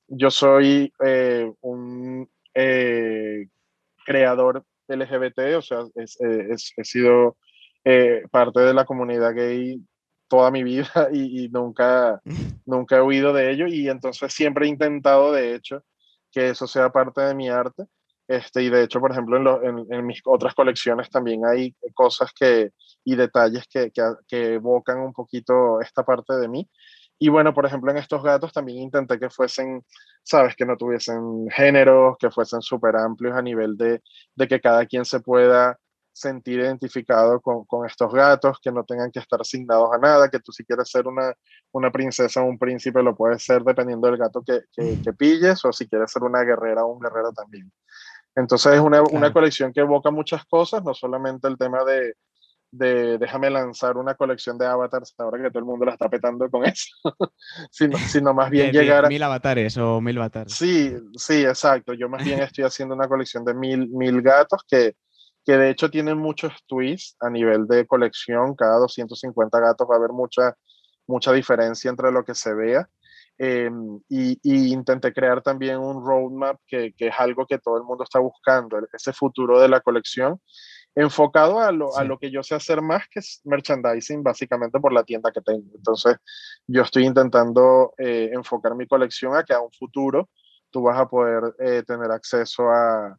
yo 0.08 0.30
soy 0.30 0.92
eh, 1.04 1.50
un 1.60 2.28
eh, 2.54 3.48
creador 4.04 4.64
LGBT, 4.88 5.56
o 5.56 5.62
sea, 5.62 5.80
eh, 5.96 6.56
he 6.76 6.84
sido 6.84 7.36
parte 8.30 8.60
de 8.60 8.75
la 8.75 8.84
comunidad 8.84 9.34
gay 9.34 9.80
toda 10.28 10.50
mi 10.50 10.64
vida 10.64 10.90
y, 11.12 11.48
nunca, 11.48 12.20
nunca 12.66 12.96
he 12.96 13.00
oído 13.00 13.32
de 13.32 13.50
ello 13.50 13.66
y 13.66 13.88
entonces 13.88 14.32
siempre 14.32 14.66
he 14.66 14.68
intentado, 14.68 15.32
de 15.32 15.54
hecho, 15.54 15.84
que 16.32 16.50
eso 16.50 16.66
sea 16.66 16.90
parte 16.90 17.20
de 17.20 17.34
mi 17.34 17.48
arte. 17.48 17.84
Este, 18.28 18.64
y 18.64 18.70
de 18.70 18.82
hecho, 18.82 18.98
por 18.98 19.12
ejemplo, 19.12 19.62
en, 19.62 19.86
en, 19.88 20.04
mis 20.04 20.20
otras 20.25 20.52
colecciones 20.52 21.08
también 21.10 21.46
hay 21.46 21.76
cosas 21.94 22.32
que, 22.32 22.70
y 23.04 23.14
detalles 23.14 23.64
que, 23.68 23.92
que, 23.92 24.02
que, 24.26 24.54
evocan 24.54 24.98
un 24.98 25.12
poquito 25.12 25.80
esta 25.80 26.04
parte 26.04 26.34
de 26.34 26.48
mí. 26.48 26.68
Y 27.18 27.28
bueno, 27.30 27.54
por 27.54 27.64
ejemplo, 27.64 27.90
en 27.90 27.96
estos 27.96 28.23
gatos 28.23 28.52
también 28.52 28.78
intenté 28.78 29.18
que 29.18 29.30
fuesen, 29.30 29.82
sabes, 30.23 30.54
que 30.54 30.66
no 30.66 30.76
tuviesen 30.76 31.49
géneros, 31.50 32.16
que 32.18 32.30
fuesen 32.30 32.61
súper 32.61 32.96
amplios 32.96 33.35
a 33.37 33.42
nivel 33.42 33.76
de, 33.76 34.02
de, 34.35 34.49
que 34.49 34.61
cada 34.61 34.85
quien 34.85 35.04
se 35.04 35.20
pueda 35.20 35.78
sentir 36.12 36.61
identificado 36.61 37.40
con, 37.40 37.64
con, 37.64 37.87
estos 37.87 38.12
gatos, 38.12 38.58
que 38.62 38.70
no 38.70 38.85
tengan 38.85 39.11
que 39.11 39.18
estar 39.18 39.40
asignados 39.40 39.90
a 39.94 39.99
nada, 39.99 40.28
que 40.28 40.40
tú 40.40 40.52
si 40.52 40.64
quieres 40.64 40.90
ser 40.90 41.06
una, 41.06 41.32
una 41.73 41.90
princesa 41.90 42.42
o 42.42 42.46
un 42.46 42.58
príncipe 42.58 43.02
lo 43.02 43.14
puedes 43.14 43.42
ser 43.44 43.62
dependiendo 43.62 44.08
del 44.08 44.16
gato 44.18 44.42
que, 44.42 44.62
que, 44.73 45.00
que 45.02 45.12
pilles, 45.12 45.64
o 45.64 45.73
si 45.73 45.88
quieres 45.88 46.11
ser 46.11 46.23
una 46.23 46.42
guerrera 46.42 46.85
o 46.85 46.92
un 46.92 47.00
guerrero 47.00 47.32
también. 47.32 47.70
Entonces 48.35 48.75
es 48.75 48.80
una, 48.80 49.02
una 49.02 49.32
colección 49.32 49.73
que 49.73 49.80
evoca 49.80 50.11
muchas 50.11 50.44
cosas, 50.44 50.85
no 50.85 50.92
solamente 50.92 51.49
el 51.49 51.56
tema 51.56 51.82
de, 51.85 52.14
de 52.76 53.18
déjame 53.18 53.50
lanzar 53.50 53.97
una 53.97 54.14
colección 54.14 54.59
de 54.59 54.66
avatars 54.66 55.14
ahora 55.18 55.42
que 55.42 55.50
todo 55.50 55.61
el 55.61 55.64
mundo 55.64 55.85
la 55.85 55.92
está 55.92 56.09
petando 56.09 56.49
con 56.50 56.64
eso, 56.66 56.90
sino, 57.71 57.99
sino, 57.99 58.35
más 58.35 58.50
bien 58.50 58.71
llegar 58.73 59.04
a... 59.04 59.09
Mil 59.09 59.23
avatares 59.23 59.76
o 59.76 60.00
mil 60.00 60.18
avatares. 60.18 60.52
Sí, 60.52 60.95
sí, 61.16 61.45
exacto. 61.45 61.92
Yo 61.95 62.09
más 62.09 62.25
bien 62.25 62.40
estoy 62.40 62.64
haciendo 62.64 62.95
una 62.95 63.09
colección 63.09 63.45
de 63.45 63.54
mil, 63.54 63.88
mil 63.90 64.23
gatos 64.23 64.62
que, 64.68 64.95
que 65.45 65.56
de 65.56 65.71
hecho 65.71 65.90
tienen 65.90 66.18
muchos 66.18 66.52
twists 66.66 67.16
a 67.21 67.30
nivel 67.30 67.66
de 67.66 67.87
colección. 67.87 68.54
Cada 68.54 68.78
250 68.78 69.61
gatos 69.61 69.87
va 69.90 69.95
a 69.95 69.99
haber 69.99 70.11
mucha, 70.11 70.54
mucha 71.06 71.33
diferencia 71.33 71.90
entre 71.90 72.12
lo 72.12 72.25
que 72.25 72.35
se 72.35 72.54
vea. 72.54 72.88
Eh, 73.38 73.71
y, 74.09 74.38
y, 74.42 74.73
intenté 74.73 75.12
crear 75.12 75.42
también 75.42 75.76
un 75.76 76.02
roadmap 76.02 76.59
que, 76.66 76.95
que, 76.97 77.09
es 77.09 77.14
algo 77.18 77.47
que 77.47 77.59
todo 77.59 77.76
el 77.76 77.83
mundo 77.83 78.02
está 78.02 78.18
buscando, 78.18 78.78
ese 78.95 79.12
futuro 79.12 79.61
de 79.61 79.68
la 79.68 79.83
colección 79.83 80.40
enfocado 80.97 81.61
a 81.61 81.71
lo, 81.71 81.93
sí. 81.93 82.00
a 82.00 82.05
lo 82.05 82.19
que 82.19 82.31
yo 82.31 82.43
sé 82.43 82.55
hacer 82.55 82.81
más, 82.81 83.07
que 83.09 83.21
es 83.21 83.43
merchandising, 83.45 84.23
básicamente 84.23 84.81
por 84.81 84.95
la 84.95 85.05
tienda 85.05 85.31
que 85.31 85.43
tengo. 85.43 85.71
Entonces, 85.75 86.17
yo 86.67 86.83
estoy 86.83 87.05
intentando 87.05 87.93
eh, 87.99 88.31
enfocar 88.33 88.75
mi 88.75 88.87
colección 88.87 89.37
a 89.37 89.45
que 89.45 89.53
a 89.53 89.61
un 89.61 89.71
futuro 89.71 90.31
tú 90.71 90.83
vas 90.83 90.99
a 90.99 91.07
poder 91.07 91.55
eh, 91.59 91.83
tener 91.87 92.11
acceso 92.11 92.71
a, 92.71 93.17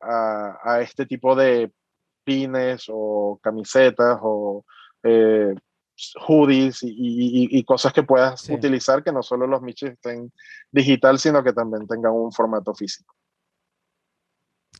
a, 0.00 0.58
a, 0.62 0.80
este 0.80 1.06
tipo 1.06 1.36
de 1.36 1.72
pines 2.24 2.86
o 2.88 3.38
camisetas 3.40 4.18
o 4.22 4.64
eh, 5.04 5.54
hoodies 6.26 6.82
y, 6.82 6.88
y, 6.88 7.58
y, 7.58 7.64
cosas 7.64 7.92
que 7.92 8.02
puedas 8.02 8.40
sí. 8.40 8.52
utilizar, 8.52 9.04
que 9.04 9.12
no 9.12 9.22
solo 9.22 9.46
los 9.46 9.62
michis 9.62 9.90
estén 9.90 10.32
digital, 10.72 11.18
sino 11.20 11.44
que 11.44 11.52
también 11.52 11.86
tengan 11.86 12.12
un 12.12 12.32
formato 12.32 12.74
físico. 12.74 13.14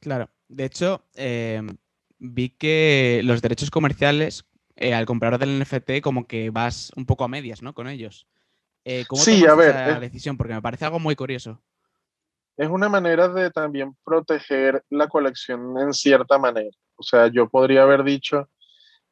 Claro, 0.01 0.29
de 0.49 0.65
hecho, 0.65 1.05
eh, 1.15 1.63
vi 2.21 2.51
que 2.51 3.23
los 3.25 3.43
derechos 3.43 3.71
comerciales, 3.71 4.45
eh, 4.77 4.95
al 4.95 5.07
comprar 5.07 5.39
del 5.39 5.59
NFT, 5.59 6.01
como 6.03 6.27
que 6.27 6.51
vas 6.51 6.93
un 6.95 7.07
poco 7.07 7.25
a 7.25 7.29
medias, 7.29 7.63
¿no? 7.63 7.75
Con 7.75 7.89
ellos. 7.89 8.27
Eh, 8.85 9.05
¿Cómo 9.09 9.21
sí, 9.21 9.45
a 9.47 9.55
ver, 9.55 9.71
esa 9.71 9.95
es, 9.95 10.01
decisión? 10.01 10.37
Porque 10.37 10.55
me 10.55 10.63
parece 10.63 10.85
algo 10.85 11.01
muy 11.01 11.17
curioso. 11.17 11.61
Es 12.57 12.69
una 12.69 12.89
manera 12.89 13.29
de 13.29 13.51
también 13.51 13.97
proteger 14.05 14.85
la 14.91 15.09
colección 15.09 15.79
en 15.79 15.93
cierta 15.93 16.39
manera. 16.39 16.77
O 16.97 17.03
sea, 17.03 17.29
yo 17.29 17.49
podría 17.49 17.83
haber 17.83 18.05
dicho, 18.05 18.49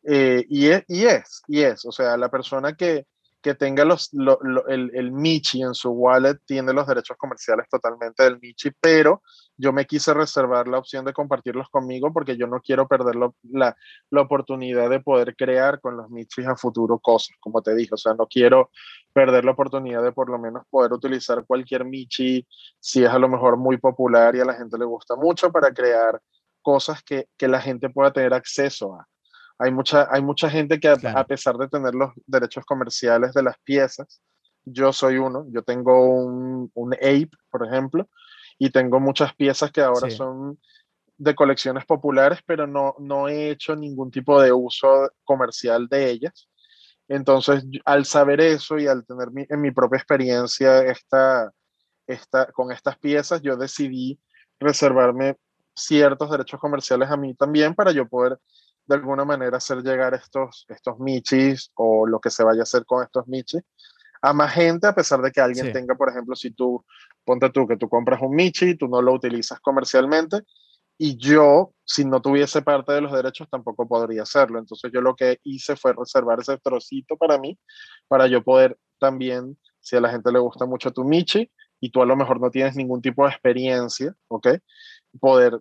eh, 0.04 0.44
y, 0.48 0.66
es, 0.66 0.84
y 0.86 1.04
es, 1.04 1.42
y 1.48 1.60
es, 1.62 1.84
o 1.86 1.92
sea, 1.92 2.16
la 2.16 2.30
persona 2.30 2.74
que, 2.74 3.06
que 3.40 3.54
tenga 3.54 3.84
los, 3.84 4.08
lo, 4.12 4.38
lo, 4.42 4.66
el, 4.66 5.12
Michi 5.12 5.62
en 5.62 5.74
su 5.74 5.90
wallet 5.90 6.38
tiene 6.44 6.72
los 6.72 6.86
derechos 6.86 7.16
comerciales 7.16 7.66
totalmente 7.68 8.24
del 8.24 8.38
Michi, 8.40 8.70
pero 8.80 9.22
yo 9.56 9.72
me 9.72 9.86
quise 9.86 10.12
reservar 10.12 10.66
la 10.66 10.78
opción 10.78 11.04
de 11.04 11.12
compartirlos 11.12 11.68
conmigo 11.68 12.12
porque 12.12 12.36
yo 12.36 12.46
no 12.46 12.60
quiero 12.60 12.88
perder 12.88 13.16
la, 13.16 13.32
la, 14.10 14.20
oportunidad 14.20 14.90
de 14.90 15.00
poder 15.00 15.36
crear 15.36 15.80
con 15.80 15.96
los 15.96 16.10
Michis 16.10 16.46
a 16.46 16.56
futuro 16.56 16.98
cosas, 16.98 17.36
como 17.40 17.62
te 17.62 17.74
dije, 17.74 17.94
o 17.94 17.96
sea, 17.96 18.14
no 18.14 18.26
quiero 18.26 18.70
perder 19.12 19.44
la 19.44 19.52
oportunidad 19.52 20.02
de 20.02 20.12
por 20.12 20.30
lo 20.30 20.38
menos 20.38 20.64
poder 20.68 20.92
utilizar 20.92 21.44
cualquier 21.46 21.84
Michi 21.84 22.46
si 22.80 23.04
es 23.04 23.10
a 23.10 23.18
lo 23.18 23.28
mejor 23.28 23.56
muy 23.56 23.78
popular 23.78 24.34
y 24.34 24.40
a 24.40 24.44
la 24.44 24.54
gente 24.54 24.78
le 24.78 24.84
gusta 24.84 25.16
mucho 25.16 25.52
para 25.52 25.72
crear 25.72 26.20
cosas 26.62 27.02
que, 27.02 27.28
que 27.36 27.48
la 27.48 27.60
gente 27.60 27.88
pueda 27.88 28.12
tener 28.12 28.34
acceso 28.34 28.94
a 28.94 29.08
hay 29.58 29.72
mucha, 29.72 30.08
hay 30.10 30.22
mucha 30.22 30.48
gente 30.48 30.78
que 30.78 30.88
a, 30.88 30.96
claro. 30.96 31.18
a, 31.18 31.24
pesar 31.24 31.56
de 31.56 31.68
tener 31.68 31.94
los 31.94 32.12
derechos 32.26 32.64
comerciales 32.64 33.34
de 33.34 33.42
las 33.42 33.58
piezas, 33.64 34.22
yo 34.64 34.92
soy 34.92 35.18
uno, 35.18 35.46
yo 35.50 35.62
tengo 35.62 36.14
un, 36.14 36.70
un 36.74 36.94
ape, 36.94 37.30
por 37.50 37.66
ejemplo, 37.66 38.08
y 38.58 38.70
tengo 38.70 39.00
muchas 39.00 39.34
piezas 39.34 39.70
que 39.72 39.80
ahora 39.80 40.10
sí. 40.10 40.16
son 40.16 40.58
de 41.16 41.34
colecciones 41.34 41.84
populares, 41.84 42.40
pero 42.46 42.66
no, 42.66 42.94
no 42.98 43.28
he 43.28 43.50
hecho 43.50 43.74
ningún 43.74 44.10
tipo 44.10 44.40
de 44.40 44.52
uso 44.52 45.10
comercial 45.24 45.88
de 45.88 46.10
ellas. 46.10 46.48
Entonces, 47.08 47.64
al 47.84 48.04
saber 48.04 48.40
eso 48.40 48.78
y 48.78 48.86
al 48.86 49.04
tener 49.04 49.30
mi, 49.32 49.44
en 49.48 49.60
mi 49.60 49.70
propia 49.70 49.96
experiencia 49.96 50.82
esta, 50.82 51.50
esta, 52.06 52.52
con 52.52 52.70
estas 52.70 52.98
piezas, 52.98 53.42
yo 53.42 53.56
decidí 53.56 54.20
reservarme 54.60 55.36
ciertos 55.74 56.30
derechos 56.30 56.60
comerciales 56.60 57.10
a 57.10 57.16
mí 57.16 57.34
también 57.34 57.74
para 57.74 57.92
yo 57.92 58.08
poder 58.08 58.38
de 58.88 58.94
alguna 58.94 59.24
manera 59.24 59.58
hacer 59.58 59.82
llegar 59.82 60.14
estos, 60.14 60.66
estos 60.68 60.98
michis 60.98 61.70
o 61.74 62.06
lo 62.06 62.20
que 62.20 62.30
se 62.30 62.42
vaya 62.42 62.60
a 62.60 62.62
hacer 62.64 62.84
con 62.84 63.04
estos 63.04 63.28
michis 63.28 63.62
a 64.20 64.32
más 64.32 64.52
gente, 64.52 64.86
a 64.86 64.94
pesar 64.94 65.20
de 65.20 65.30
que 65.30 65.40
alguien 65.40 65.66
sí. 65.66 65.72
tenga, 65.72 65.94
por 65.94 66.08
ejemplo, 66.08 66.34
si 66.34 66.50
tú, 66.50 66.84
ponte 67.24 67.50
tú 67.50 67.66
que 67.66 67.76
tú 67.76 67.88
compras 67.88 68.20
un 68.20 68.34
michi, 68.34 68.76
tú 68.76 68.88
no 68.88 69.00
lo 69.00 69.12
utilizas 69.12 69.60
comercialmente, 69.60 70.42
y 71.00 71.16
yo, 71.16 71.72
si 71.84 72.04
no 72.04 72.20
tuviese 72.20 72.62
parte 72.62 72.92
de 72.92 73.00
los 73.00 73.12
derechos, 73.12 73.48
tampoco 73.48 73.86
podría 73.86 74.22
hacerlo. 74.22 74.58
Entonces 74.58 74.90
yo 74.92 75.00
lo 75.00 75.14
que 75.14 75.38
hice 75.44 75.76
fue 75.76 75.92
reservar 75.92 76.40
ese 76.40 76.58
trocito 76.58 77.16
para 77.16 77.38
mí, 77.38 77.56
para 78.08 78.26
yo 78.26 78.42
poder 78.42 78.76
también, 78.98 79.56
si 79.78 79.94
a 79.94 80.00
la 80.00 80.10
gente 80.10 80.32
le 80.32 80.40
gusta 80.40 80.66
mucho 80.66 80.90
tu 80.90 81.04
michi, 81.04 81.48
y 81.80 81.90
tú 81.90 82.02
a 82.02 82.06
lo 82.06 82.16
mejor 82.16 82.40
no 82.40 82.50
tienes 82.50 82.74
ningún 82.74 83.00
tipo 83.00 83.24
de 83.24 83.30
experiencia, 83.30 84.12
¿ok? 84.26 84.48
Poder 85.20 85.60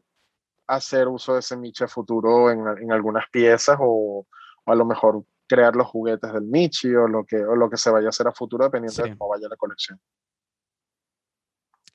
hacer 0.68 1.08
uso 1.08 1.34
de 1.34 1.40
ese 1.40 1.58
Michi 1.58 1.86
futuro 1.88 2.52
en, 2.52 2.60
en 2.82 2.92
algunas 2.92 3.26
piezas 3.32 3.78
o, 3.80 4.26
o, 4.66 4.72
a 4.72 4.76
lo 4.76 4.86
mejor 4.86 5.24
crear 5.48 5.76
los 5.76 5.88
juguetes 5.88 6.32
del 6.34 6.44
Michi 6.44 6.94
o 6.94 7.08
lo 7.08 7.26
que, 7.26 7.38
o 7.38 7.56
lo 7.56 7.70
que 7.70 7.78
se 7.78 7.90
vaya 7.90 8.08
a 8.08 8.10
hacer 8.10 8.28
a 8.28 8.34
futuro 8.34 8.66
dependiendo 8.66 9.04
sí. 9.04 9.10
de 9.10 9.18
cómo 9.18 9.30
vaya 9.30 9.48
la 9.48 9.56
colección. 9.56 10.00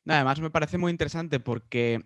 Además 0.07 0.41
me 0.41 0.50
parece 0.50 0.79
muy 0.79 0.91
interesante 0.91 1.38
porque 1.38 2.05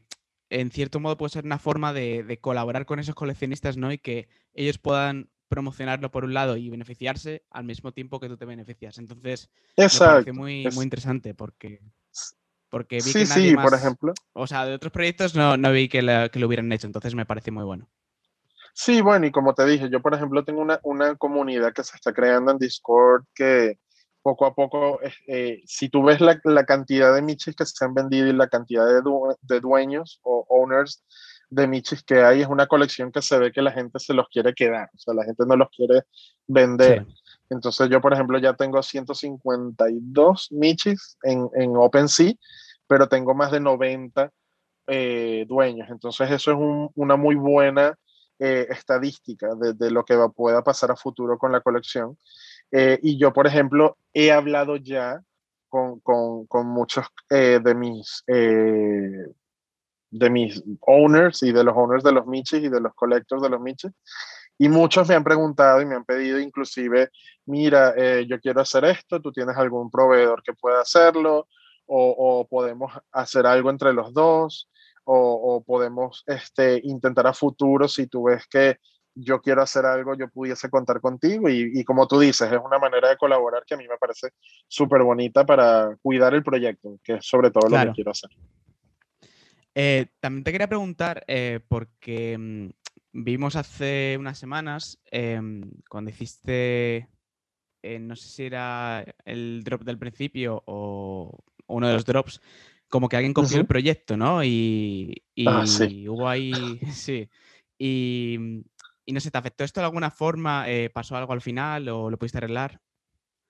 en 0.51 0.71
cierto 0.71 1.01
modo 1.01 1.17
puede 1.17 1.31
ser 1.31 1.45
una 1.45 1.59
forma 1.59 1.93
de, 1.93 2.23
de, 2.25 2.41
colaborar 2.41 2.85
con 2.85 2.99
esos 2.99 3.15
coleccionistas 3.15 3.77
¿no? 3.77 3.91
y 3.91 3.99
que 3.99 4.29
ellos 4.53 4.79
puedan 4.79 5.31
promocionarlo 5.49 6.11
por 6.11 6.25
un 6.25 6.35
lado 6.35 6.57
y 6.57 6.71
beneficiarse 6.71 7.45
al 7.51 7.65
mismo 7.65 7.93
tiempo 7.93 8.21
que 8.21 8.29
tú 8.29 8.37
te 8.37 8.45
beneficias. 8.45 8.99
Entonces, 8.99 9.49
Exacto. 9.77 10.05
me 10.05 10.11
parece 10.13 10.33
muy, 10.33 10.69
muy 10.75 10.85
interesante 10.85 11.35
porque, 11.35 11.81
porque 12.77 12.97
vi 12.97 13.03
sí, 13.03 13.13
que 13.21 13.25
nadie 13.25 13.49
sí, 13.51 13.55
más, 13.57 13.65
por 13.71 13.79
ejemplo. 13.79 14.13
O 14.35 14.47
sea, 14.47 14.67
de 14.67 14.75
otros 14.75 14.93
proyectos 14.93 15.35
no, 15.35 15.57
no 15.57 15.73
vi 15.73 15.89
que, 15.89 16.03
la- 16.03 16.29
que 16.29 16.39
lo 16.39 16.47
hubieran 16.47 16.71
hecho, 16.73 16.87
entonces 16.87 17.15
me 17.15 17.25
parece 17.25 17.51
muy 17.51 17.65
bueno. 17.65 17.89
Sí, 18.75 19.01
bueno, 19.01 19.25
y 19.27 19.31
como 19.31 19.55
te 19.55 19.65
dije, 19.65 19.89
yo 19.89 20.03
por 20.03 20.13
ejemplo 20.15 20.45
tengo 20.45 20.61
una, 20.61 20.79
una 20.83 21.15
comunidad 21.17 21.73
que 21.73 21.83
se 21.83 21.97
está 21.97 22.13
creando 22.13 22.51
en 22.53 22.59
Discord 22.59 23.25
que 23.35 23.79
poco 24.21 24.45
a 24.45 24.55
poco, 24.55 25.01
eh, 25.03 25.13
eh, 25.29 25.63
si 25.67 25.89
tú 25.89 26.03
ves 26.03 26.21
la, 26.21 26.39
la 26.45 26.65
cantidad 26.67 27.15
de 27.15 27.23
Michis 27.23 27.55
que 27.57 27.65
se 27.65 27.85
han 27.85 27.95
vendido 27.95 28.27
y 28.27 28.33
la 28.35 28.49
cantidad 28.49 28.85
de, 28.87 29.01
due- 29.01 29.37
de 29.41 29.61
dueños 29.61 30.21
o 30.23 30.45
owners 30.51 31.03
de 31.49 31.67
Michis 31.69 32.03
que 32.03 32.23
hay, 32.23 32.43
es 32.43 32.49
una 32.49 32.67
colección 32.67 33.11
que 33.13 33.23
se 33.23 33.39
ve 33.39 33.53
que 33.53 33.63
la 33.63 33.71
gente 33.73 33.99
se 34.01 34.13
los 34.13 34.27
quiere 34.29 34.53
quedar, 34.53 34.91
o 34.95 34.99
sea, 34.99 35.15
la 35.15 35.25
gente 35.25 35.45
no 35.47 35.57
los 35.57 35.69
quiere 35.71 36.03
vender. 36.47 37.07
Sí. 37.07 37.15
Entonces 37.51 37.89
yo, 37.89 38.01
por 38.01 38.13
ejemplo, 38.13 38.37
ya 38.39 38.55
tengo 38.55 38.83
152 38.83 40.49
Michis 40.51 41.17
en, 41.23 41.49
en 41.55 41.77
OpenSea, 41.77 42.33
pero 42.87 43.09
tengo 43.09 43.35
más 43.35 43.51
de 43.51 43.61
90 43.61 44.31
eh, 44.87 45.45
dueños. 45.49 45.89
Entonces 45.91 46.31
eso 46.31 46.53
es 46.53 46.57
un- 46.57 46.91
una 46.95 47.17
muy 47.17 47.35
buena 47.35 47.97
eh, 48.39 48.67
estadística 48.71 49.49
de, 49.55 49.91
lo 49.91 50.05
que 50.05 50.15
va, 50.15 50.29
pueda 50.29 50.63
pasar 50.63 50.91
a 50.91 50.97
futuro 50.97 51.39
con 51.39 51.53
la 51.53 51.61
colección. 51.61 52.19
Eh, 52.71 52.99
y 53.03 53.19
yo, 53.19 53.33
por 53.33 53.47
ejemplo, 53.47 53.97
he 54.13 54.31
hablado 54.31 54.77
ya 54.77 55.21
con, 55.69 56.01
muchos 56.67 57.07
de 57.29 57.75
mis... 57.75 58.23
de 58.27 60.31
mis 60.31 60.63
owners 60.81 61.43
y 61.43 61.53
de 61.53 61.65
los 61.65 61.77
owners 61.77 62.05
de 62.05 62.13
los 62.13 62.27
Michis 62.27 62.63
y 62.63 62.69
de 62.69 62.81
los 62.81 62.95
collectors 62.95 63.43
de 63.43 63.51
los 63.51 63.61
Michis. 63.61 63.93
Y 64.59 64.69
muchos 64.69 65.09
me 65.09 65.15
han 65.15 65.25
preguntado 65.25 65.83
y 65.83 65.87
me 65.87 65.97
han 65.97 66.05
pedido 66.05 66.39
inclusive, 66.39 67.11
mira, 67.45 67.95
yo 68.23 68.41
quiero 68.41 68.61
hacer 68.61 68.85
esto, 68.85 69.21
tú 69.21 69.33
tienes 69.33 69.57
algún 69.57 69.91
proveedor 69.91 70.43
que 70.43 70.55
pueda 70.55 70.81
hacerlo, 70.81 71.49
o, 71.87 72.41
o 72.41 72.47
podemos 72.49 72.93
hacer 73.13 73.47
algo 73.47 73.71
entre 73.71 73.93
los 73.93 74.13
dos, 74.13 74.69
o, 75.05 75.57
o 75.57 75.65
podemos 75.65 76.25
este, 76.27 76.81
intentar 76.85 77.27
a 77.27 77.33
futuro, 77.33 77.89
si 77.89 78.07
tú 78.07 78.25
ves 78.25 78.47
que 78.49 78.79
yo 79.17 79.41
quiero 79.41 79.63
hacer 79.63 79.87
algo, 79.87 80.15
yo 80.15 80.29
pudiese 80.29 80.69
contar 80.69 81.01
contigo. 81.01 81.49
Y, 81.49 81.71
y 81.75 81.85
como 81.85 82.07
tú 82.07 82.21
dices, 82.21 82.53
es 82.53 82.61
una 82.63 82.79
manera 82.79 83.09
de 83.09 83.17
colaborar 83.17 83.65
que 83.67 83.75
a 83.75 83.79
mí 83.79 83.89
me 83.89 83.97
parece 83.97 84.29
súper 84.69 85.03
bonita 85.03 85.47
para 85.47 85.97
cuidar 86.03 86.35
el 86.35 86.43
proyecto, 86.43 86.99
que 87.03 87.15
es 87.15 87.27
sobre 87.27 87.51
todo 87.51 87.69
lo 87.69 87.87
que 87.87 87.93
quiero 87.93 88.11
hacer. 88.11 88.31
Eh, 89.75 90.07
también 90.21 90.45
te 90.45 90.53
quería 90.53 90.69
preguntar, 90.69 91.25
eh, 91.29 91.61
porque 91.67 92.37
mm, 92.39 92.69
vimos 93.13 93.57
hace 93.57 94.17
unas 94.19 94.39
semanas, 94.39 94.99
em, 95.11 95.63
cuando 95.89 96.11
hiciste, 96.11 97.09
eh, 97.83 97.99
no 97.99 98.17
sé 98.17 98.29
si 98.29 98.45
era 98.45 99.05
el 99.25 99.63
drop 99.65 99.83
del 99.83 99.99
principio 99.99 100.63
o 100.67 101.39
uno 101.67 101.89
de 101.89 101.95
los 101.95 102.05
drops, 102.05 102.41
como 102.89 103.09
que 103.09 103.17
alguien 103.17 103.35
copió 103.35 103.59
el 103.59 103.67
proyecto, 103.67 104.17
¿no? 104.17 104.43
Y, 104.45 105.23
Ah, 105.47 105.63
y 105.63 105.67
sí. 105.67 106.09
hubo 106.09 106.29
ahí, 106.29 106.79
sí. 106.93 107.29
Y, 107.79 108.65
y 109.05 109.13
no 109.13 109.21
sé, 109.21 109.31
¿te 109.31 109.39
afectó 109.39 109.65
esto 109.65 109.81
de 109.81 109.87
alguna 109.87 110.11
forma? 110.11 110.69
Eh, 110.69 110.91
¿pasó 110.91 111.17
algo 111.17 111.33
al 111.33 111.41
final 111.41 111.89
o 111.89 112.11
lo 112.11 112.19
pudiste 112.19 112.39
arreglar? 112.39 112.81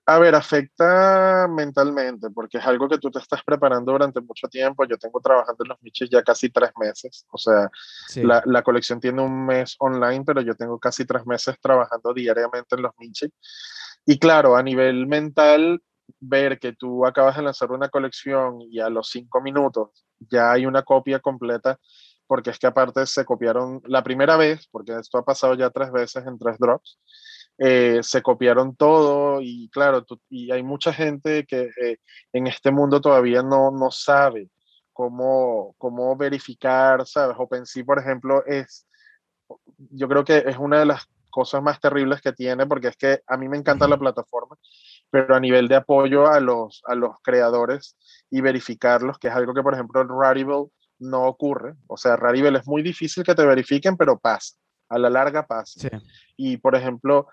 A 0.09 0.19
ver, 0.19 0.35
afecta 0.35 1.47
mentalmente, 1.49 2.29
porque 2.29 2.59
es 2.59 2.65
algo 2.65 2.87
que 2.87 2.97
tú 2.97 3.11
te 3.11 3.19
estás 3.19 3.43
preparando 3.43 3.91
durante 3.91 4.21
mucho 4.21 4.47
tiempo. 4.47 4.85
Yo 4.85 4.97
tengo 4.97 5.19
trabajando 5.19 5.65
en 5.65 5.69
los 5.69 5.81
Michis 5.81 6.09
ya 6.09 6.23
casi 6.23 6.49
tres 6.49 6.71
meses. 6.79 7.25
O 7.29 7.37
sea, 7.37 7.69
Sí, 8.07 8.23
la, 8.23 8.41
la 8.45 8.63
colección 8.63 9.01
tiene 9.01 9.21
un 9.21 9.45
mes 9.45 9.75
online, 9.79 10.23
pero 10.25 10.39
yo 10.39 10.55
tengo 10.55 10.79
casi 10.79 11.05
tres 11.05 11.25
meses 11.25 11.57
trabajando 11.61 12.13
diariamente 12.13 12.77
en 12.77 12.83
los 12.83 12.91
Michis. 12.97 13.31
Y 14.05 14.17
claro, 14.17 14.55
a 14.55 14.63
nivel 14.63 15.07
mental, 15.07 15.83
ver 16.19 16.59
que 16.59 16.73
tú 16.73 17.05
acabas 17.05 17.35
de 17.37 17.43
lanzar 17.43 17.71
una 17.71 17.89
colección 17.89 18.61
y 18.61 18.79
a 18.79 18.89
los 18.89 19.09
cinco 19.09 19.41
minutos 19.41 19.89
ya 20.19 20.51
hay 20.51 20.65
una 20.65 20.83
copia 20.83 21.19
completa, 21.19 21.79
porque 22.27 22.49
es 22.49 22.59
que 22.59 22.67
aparte 22.67 23.05
se 23.05 23.25
copiaron 23.25 23.81
la 23.85 24.03
primera 24.03 24.37
vez, 24.37 24.67
porque 24.71 24.95
esto 24.97 25.17
ha 25.17 25.25
pasado 25.25 25.53
ya 25.55 25.69
tres 25.69 25.91
veces 25.91 26.25
en 26.25 26.37
tres 26.37 26.57
drops, 26.59 26.99
eh, 27.59 27.99
se 28.03 28.21
copiaron 28.21 28.75
todo 28.75 29.39
y 29.41 29.69
claro, 29.69 30.03
tú- 30.03 30.19
y 30.29 30.51
hay 30.51 30.61
mucha 30.63 30.93
gente 30.93 31.45
que 31.45 31.69
eh, 31.81 31.97
en 32.33 32.47
este 32.47 32.71
mundo 32.71 33.01
todavía 33.01 33.41
no, 33.43 33.71
no 33.71 33.89
sabe 33.91 34.49
cómo, 34.93 35.75
cómo 35.77 36.15
verificar, 36.17 37.05
¿sabes? 37.07 37.35
OpenSea, 37.39 37.83
por 37.85 37.99
ejemplo, 37.99 38.43
es, 38.45 38.87
yo 39.91 40.07
creo 40.07 40.23
que 40.23 40.37
es 40.45 40.57
una 40.57 40.79
de 40.79 40.85
las 40.85 41.05
cosas 41.29 41.61
más 41.61 41.79
terribles 41.79 42.21
que 42.21 42.33
tiene, 42.33 42.65
porque 42.65 42.87
es 42.89 42.97
que 42.97 43.21
a 43.27 43.37
mí 43.37 43.47
me 43.47 43.57
encanta 43.57 43.87
la 43.87 43.97
plataforma, 43.97 44.57
pero 45.09 45.35
a 45.35 45.39
nivel 45.39 45.67
de 45.67 45.75
apoyo 45.75 46.27
a 46.27 46.39
los, 46.39 46.81
a 46.85 46.95
los 46.95 47.15
creadores 47.23 47.95
y 48.29 48.41
verificarlos, 48.41 49.17
que 49.17 49.27
es 49.27 49.33
algo 49.33 49.53
que, 49.53 49.63
por 49.63 49.73
ejemplo, 49.73 50.01
en 50.01 50.09
Rarible 50.09 50.65
no 50.99 51.23
ocurre. 51.23 51.75
O 51.87 51.97
sea, 51.97 52.15
Rarible 52.15 52.57
es 52.57 52.67
muy 52.67 52.81
difícil 52.81 53.23
que 53.23 53.35
te 53.35 53.45
verifiquen, 53.45 53.97
pero 53.97 54.19
pasa. 54.19 54.55
A 54.89 54.97
la 54.97 55.09
larga 55.09 55.45
pasa. 55.45 55.79
sí, 55.79 55.89
Y, 56.37 56.57
por 56.57 56.75
ejemplo, 56.75 57.27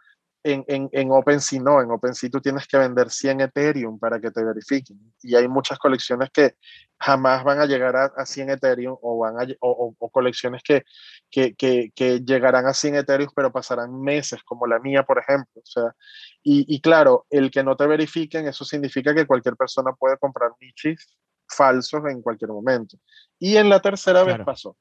en, 0.45 0.63
en, 0.69 0.91
en 0.93 1.11
OpenSea 1.11 1.61
no, 1.61 1.81
en 1.81 1.91
OpenSea 1.91 2.29
tú 2.29 2.41
tienes 2.41 2.69
que 2.69 2.77
vender 2.77 3.11
100 3.11 3.41
Ethereum 3.41 3.99
para 3.99 4.21
que 4.21 4.31
te 4.31 4.45
verifiquen. 4.45 4.99
Y 5.23 5.35
hay 5.35 5.49
muchas 5.49 5.79
colecciones 5.79 6.31
que 6.31 6.57
jamás 6.99 7.43
van 7.43 7.61
a 7.61 7.67
llegar 7.67 7.97
a, 7.97 8.05
a 8.17 8.27
100 8.27 8.51
Ethereum 8.51 8.97
o, 9.01 9.19
van 9.19 9.41
a, 9.41 9.47
o, 9.61 9.95
o, 9.99 10.11
colecciones 10.11 10.63
que, 10.63 10.85
que, 11.31 11.55
que, 11.55 11.91
que, 11.95 12.21
llegarán 12.21 12.67
a 12.67 12.75
100 12.75 12.97
Ethereum 12.97 13.31
pero 13.35 13.51
pasarán 13.51 13.99
meses, 14.03 14.43
como 14.45 14.67
la 14.67 14.79
mía, 14.79 15.03
por 15.03 15.19
ejemplo. 15.19 15.63
O 15.63 15.67
sea, 15.67 15.95
y, 16.43 16.67
y 16.69 16.81
claro, 16.83 17.27
el 17.31 17.51
que 17.51 17.65
no 17.65 17.75
te 17.75 17.87
verifiquen, 17.87 18.47
eso 18.47 18.67
significa 18.67 19.15
que 19.15 19.27
cualquier 19.27 19.57
persona 19.57 19.93
puede 19.93 20.19
comprar 20.19 20.51
nichis 20.61 21.17
falsos 21.49 22.03
en 22.07 22.21
cualquier 22.21 22.51
momento. 22.51 22.99
Y 23.39 23.57
en 23.57 23.71
la 23.71 23.81
tercera 23.81 24.23
claro. 24.23 24.39
vez 24.39 24.47
pasó. 24.47 24.77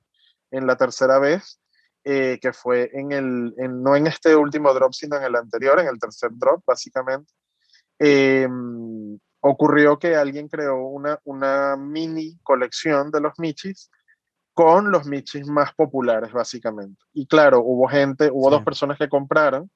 En 0.51 0.67
la 0.67 0.75
tercera 0.75 1.19
vez 1.19 1.59
eh, 2.03 2.39
que 2.41 2.53
fue 2.53 2.89
en 2.93 3.11
el, 3.11 3.53
en, 3.57 3.81
no 3.81 3.95
en 3.95 4.07
este 4.07 4.35
último 4.35 4.73
drop, 4.73 4.93
sino 4.93 5.17
en 5.17 5.23
el 5.23 5.35
anterior, 5.35 5.79
en 5.79 5.87
el 5.87 5.99
tercer 5.99 6.31
drop, 6.33 6.63
básicamente, 6.65 7.31
eh, 7.99 8.47
ocurrió 9.39 9.97
que 9.99 10.15
alguien 10.15 10.47
creó 10.47 10.87
una, 10.87 11.19
una 11.25 11.75
mini 11.77 12.37
colección 12.43 13.11
de 13.11 13.21
los 13.21 13.33
Michis 13.37 13.89
con 14.53 14.91
los 14.91 15.05
Michis 15.05 15.47
más 15.47 15.73
populares, 15.73 16.31
básicamente. 16.31 17.03
Y 17.13 17.25
claro, 17.25 17.61
hubo 17.61 17.87
gente, 17.87 18.29
hubo 18.31 18.49
sí. 18.49 18.55
dos 18.55 18.63
personas 18.63 18.97
que 18.97 19.09
compraron. 19.09 19.69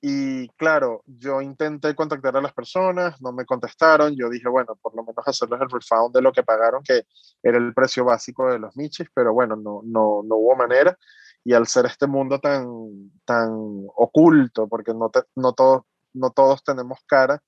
Y 0.00 0.48
claro, 0.50 1.02
yo 1.06 1.40
intenté 1.40 1.94
contactar 1.94 2.36
a 2.36 2.40
las 2.40 2.52
personas, 2.52 3.20
no 3.22 3.32
me 3.32 3.46
contestaron. 3.46 4.14
Yo 4.14 4.28
dije, 4.28 4.48
bueno, 4.48 4.76
por 4.76 4.94
lo 4.94 5.02
menos 5.02 5.26
hacerles 5.26 5.60
el 5.62 5.70
refund 5.70 6.14
de 6.14 6.22
lo 6.22 6.32
que 6.32 6.42
pagaron, 6.42 6.82
que 6.82 7.06
era 7.42 7.58
el 7.58 7.72
precio 7.74 8.04
básico 8.04 8.50
de 8.50 8.58
los 8.58 8.76
Michis, 8.76 9.08
pero 9.14 9.32
bueno, 9.32 9.56
no, 9.56 9.80
no, 9.84 10.22
no 10.24 10.36
hubo 10.36 10.54
manera. 10.54 10.96
Y 11.44 11.54
al 11.54 11.66
ser 11.66 11.86
este 11.86 12.06
mundo 12.06 12.38
tan, 12.40 13.10
tan 13.24 13.50
oculto, 13.96 14.68
porque 14.68 14.92
no, 14.92 15.10
te, 15.10 15.22
no, 15.34 15.52
todos, 15.52 15.82
no 16.12 16.30
todos 16.30 16.62
tenemos 16.62 16.98
cara, 17.06 17.42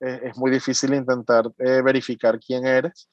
eh, 0.00 0.20
es 0.24 0.36
muy 0.36 0.50
difícil 0.50 0.94
intentar 0.94 1.50
eh, 1.58 1.82
verificar 1.82 2.40
quién 2.40 2.66
eres. 2.66 3.08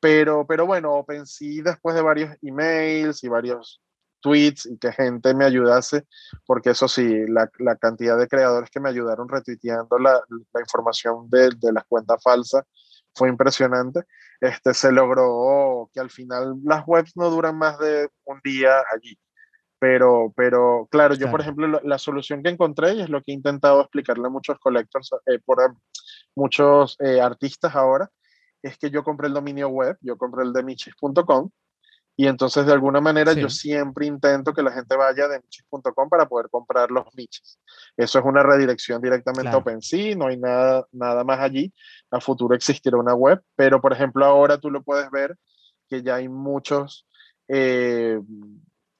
Pero, 0.00 0.46
pero 0.46 0.66
bueno, 0.66 0.94
OpenSea 0.94 1.62
después 1.62 1.94
de 1.94 2.02
varios 2.02 2.36
emails 2.42 3.22
y 3.22 3.28
varios 3.28 3.80
tweets 4.20 4.66
y 4.66 4.78
que 4.78 4.92
gente 4.92 5.34
me 5.34 5.44
ayudase, 5.44 6.06
porque 6.46 6.70
eso 6.70 6.88
sí, 6.88 7.26
la, 7.28 7.50
la 7.58 7.76
cantidad 7.76 8.18
de 8.18 8.28
creadores 8.28 8.70
que 8.70 8.80
me 8.80 8.88
ayudaron 8.88 9.28
retuiteando 9.28 9.98
la, 9.98 10.20
la 10.52 10.60
información 10.60 11.28
de, 11.28 11.50
de, 11.56 11.72
las 11.72 11.84
cuentas 11.86 12.22
falsas 12.22 12.64
fue 13.14 13.28
impresionante. 13.28 14.02
Este, 14.40 14.74
se 14.74 14.92
logró 14.92 15.90
que 15.92 16.00
al 16.00 16.10
final 16.10 16.56
las 16.64 16.84
webs 16.86 17.16
no 17.16 17.30
duran 17.30 17.56
más 17.56 17.78
de 17.78 18.08
un 18.24 18.40
día 18.42 18.82
allí. 18.94 19.18
Pero, 19.78 20.32
pero 20.36 20.86
claro, 20.90 21.14
yo 21.14 21.20
claro. 21.20 21.30
por 21.32 21.40
ejemplo, 21.40 21.66
la, 21.66 21.80
la, 21.82 21.98
solución 21.98 22.42
que 22.42 22.50
encontré 22.50 22.94
y 22.94 23.00
es 23.00 23.08
lo 23.08 23.22
que 23.22 23.32
he 23.32 23.34
intentado 23.34 23.80
explicarle 23.80 24.26
a 24.26 24.30
muchos 24.30 24.58
collectors, 24.58 25.10
eh, 25.26 25.38
por 25.42 25.74
muchos 26.34 26.96
eh, 27.00 27.20
artistas 27.20 27.74
ahora, 27.74 28.10
es 28.62 28.76
que 28.76 28.90
yo 28.90 29.02
compré 29.02 29.28
el 29.28 29.34
dominio 29.34 29.68
web, 29.68 29.96
yo 30.02 30.18
compré 30.18 30.44
el 30.44 30.52
de 30.52 30.62
michis.com 30.62 31.50
y 32.20 32.26
entonces 32.26 32.66
de 32.66 32.74
alguna 32.74 33.00
manera 33.00 33.32
sí. 33.32 33.40
yo 33.40 33.48
siempre 33.48 34.04
intento 34.04 34.52
que 34.52 34.62
la 34.62 34.72
gente 34.72 34.94
vaya 34.94 35.26
de 35.26 35.40
michis.com 35.40 36.10
para 36.10 36.28
poder 36.28 36.50
comprar 36.50 36.90
los 36.90 37.06
michis. 37.14 37.58
Eso 37.96 38.18
es 38.18 38.24
una 38.26 38.42
redirección 38.42 39.00
directamente 39.00 39.44
claro. 39.44 39.56
a 39.56 39.60
OpenSea, 39.60 40.16
no 40.16 40.26
hay 40.26 40.36
nada, 40.36 40.86
nada 40.92 41.24
más 41.24 41.40
allí. 41.40 41.72
A 42.10 42.20
futuro 42.20 42.54
existirá 42.54 42.98
una 42.98 43.14
web, 43.14 43.40
pero 43.56 43.80
por 43.80 43.94
ejemplo 43.94 44.26
ahora 44.26 44.58
tú 44.58 44.70
lo 44.70 44.82
puedes 44.82 45.10
ver 45.10 45.34
que 45.88 46.02
ya 46.02 46.16
hay 46.16 46.28
muchos 46.28 47.08
eh, 47.48 48.20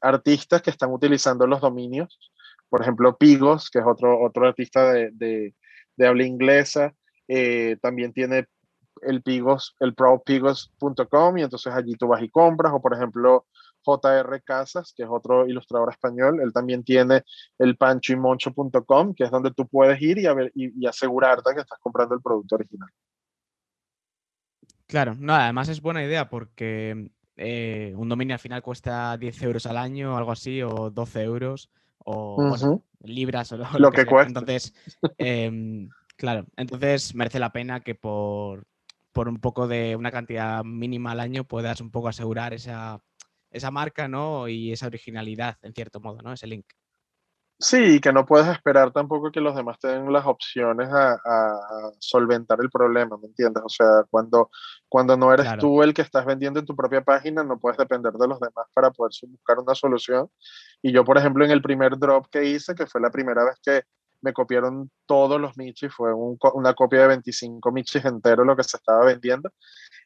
artistas 0.00 0.62
que 0.62 0.70
están 0.70 0.90
utilizando 0.90 1.46
los 1.46 1.60
dominios. 1.60 2.18
Por 2.70 2.80
ejemplo, 2.80 3.18
Pigos, 3.18 3.68
que 3.68 3.80
es 3.80 3.84
otro, 3.86 4.18
otro 4.18 4.48
artista 4.48 4.90
de, 4.94 5.10
de, 5.12 5.54
de 5.94 6.06
habla 6.06 6.24
inglesa, 6.24 6.94
eh, 7.28 7.76
también 7.82 8.14
tiene 8.14 8.46
el 9.02 9.22
Pigos, 9.22 9.76
el 9.80 9.94
propigos.com 9.94 11.38
y 11.38 11.42
entonces 11.42 11.72
allí 11.72 11.94
tú 11.94 12.08
vas 12.08 12.22
y 12.22 12.28
compras, 12.28 12.72
o 12.74 12.80
por 12.80 12.94
ejemplo 12.94 13.46
JR 13.84 14.42
Casas, 14.42 14.92
que 14.96 15.02
es 15.02 15.08
otro 15.10 15.46
ilustrador 15.46 15.90
español. 15.90 16.40
Él 16.40 16.52
también 16.52 16.84
tiene 16.84 17.24
el 17.58 17.76
panchoymoncho.com, 17.76 19.14
que 19.14 19.24
es 19.24 19.30
donde 19.30 19.52
tú 19.52 19.66
puedes 19.66 20.00
ir 20.02 20.18
y, 20.18 20.26
a 20.26 20.34
ver, 20.34 20.52
y, 20.54 20.86
asegurarte 20.86 21.54
que 21.54 21.60
estás 21.60 21.78
comprando 21.80 22.14
el 22.14 22.22
producto 22.22 22.56
original. 22.56 22.88
Claro, 24.86 25.14
no, 25.18 25.34
además 25.34 25.68
es 25.68 25.80
buena 25.80 26.04
idea 26.04 26.28
porque 26.28 27.10
eh, 27.36 27.94
un 27.96 28.08
dominio 28.08 28.34
al 28.34 28.40
final 28.40 28.62
cuesta 28.62 29.16
10 29.16 29.42
euros 29.42 29.66
al 29.66 29.76
año, 29.76 30.16
algo 30.16 30.32
así, 30.32 30.62
o 30.62 30.90
12 30.90 31.22
euros, 31.22 31.70
o 32.04 32.82
libras 33.04 33.52
o 33.52 33.56
lo, 33.78 33.90
que, 33.92 34.04
cuesta. 34.04 34.40
Entonces, 34.40 34.74
em, 35.18 35.88
claro, 36.16 36.46
entonces 36.56 37.14
merece 37.14 37.38
la 37.38 37.52
pena 37.52 37.80
que 37.80 37.94
por, 37.94 38.66
por 39.12 39.28
un 39.28 39.38
poco 39.38 39.68
de 39.68 39.96
una 39.96 40.10
cantidad 40.10 40.64
mínima 40.64 41.12
al 41.12 41.20
año 41.20 41.44
puedas 41.44 41.80
un 41.80 41.90
poco 41.90 42.08
asegurar 42.08 42.54
esa, 42.54 43.00
esa 43.50 43.70
marca, 43.70 44.08
¿no? 44.08 44.48
Y 44.48 44.72
esa 44.72 44.86
originalidad, 44.86 45.56
en 45.62 45.74
cierto 45.74 46.00
modo, 46.00 46.22
¿no? 46.22 46.32
Ese 46.32 46.46
link. 46.46 46.66
Sí, 47.62 48.00
que 48.00 48.10
no 48.10 48.24
puedes 48.24 48.48
esperar 48.48 48.90
tampoco 48.90 49.30
que 49.30 49.42
los 49.42 49.54
demás 49.54 49.78
tengan 49.78 50.10
las 50.10 50.24
opciones 50.24 50.88
a, 50.90 51.18
solventar 51.98 52.58
el 52.62 52.70
problema, 52.70 53.18
¿me 53.18 53.26
entiendes? 53.26 53.62
O 53.62 53.68
sea, 53.68 54.04
cuando, 54.08 54.50
cuando 54.88 55.14
no 55.14 55.30
eres 55.30 55.58
tú 55.58 55.82
el 55.82 55.92
que 55.92 56.00
estás 56.00 56.24
vendiendo 56.24 56.58
en 56.58 56.64
tu 56.64 56.74
propia 56.74 57.02
página, 57.02 57.44
no 57.44 57.58
puedes 57.58 57.76
depender 57.76 58.14
de 58.14 58.26
los 58.26 58.40
demás 58.40 58.66
para 58.72 58.90
poder 58.90 59.12
buscar 59.28 59.58
una 59.58 59.74
solución. 59.74 60.30
Y 60.80 60.90
yo, 60.90 61.04
por 61.04 61.18
ejemplo, 61.18 61.44
en 61.44 61.50
el 61.50 61.60
primer 61.60 61.98
drop 61.98 62.28
que 62.30 62.46
hice, 62.46 62.74
que 62.74 62.86
fue 62.86 63.02
la 63.02 63.10
primera 63.10 63.44
vez 63.44 63.60
que 63.62 63.82
me 64.22 64.32
copiaron 64.32 64.90
todos 65.06 65.40
los 65.40 65.56
michis, 65.56 65.92
fue 65.92 66.12
una 66.14 66.74
copia 66.74 67.02
de 67.02 67.08
25 67.08 67.72
michis 67.72 68.04
enteros 68.04 68.46
lo 68.46 68.56
que 68.56 68.64
se 68.64 68.76
estaba 68.76 69.04
vendiendo. 69.04 69.50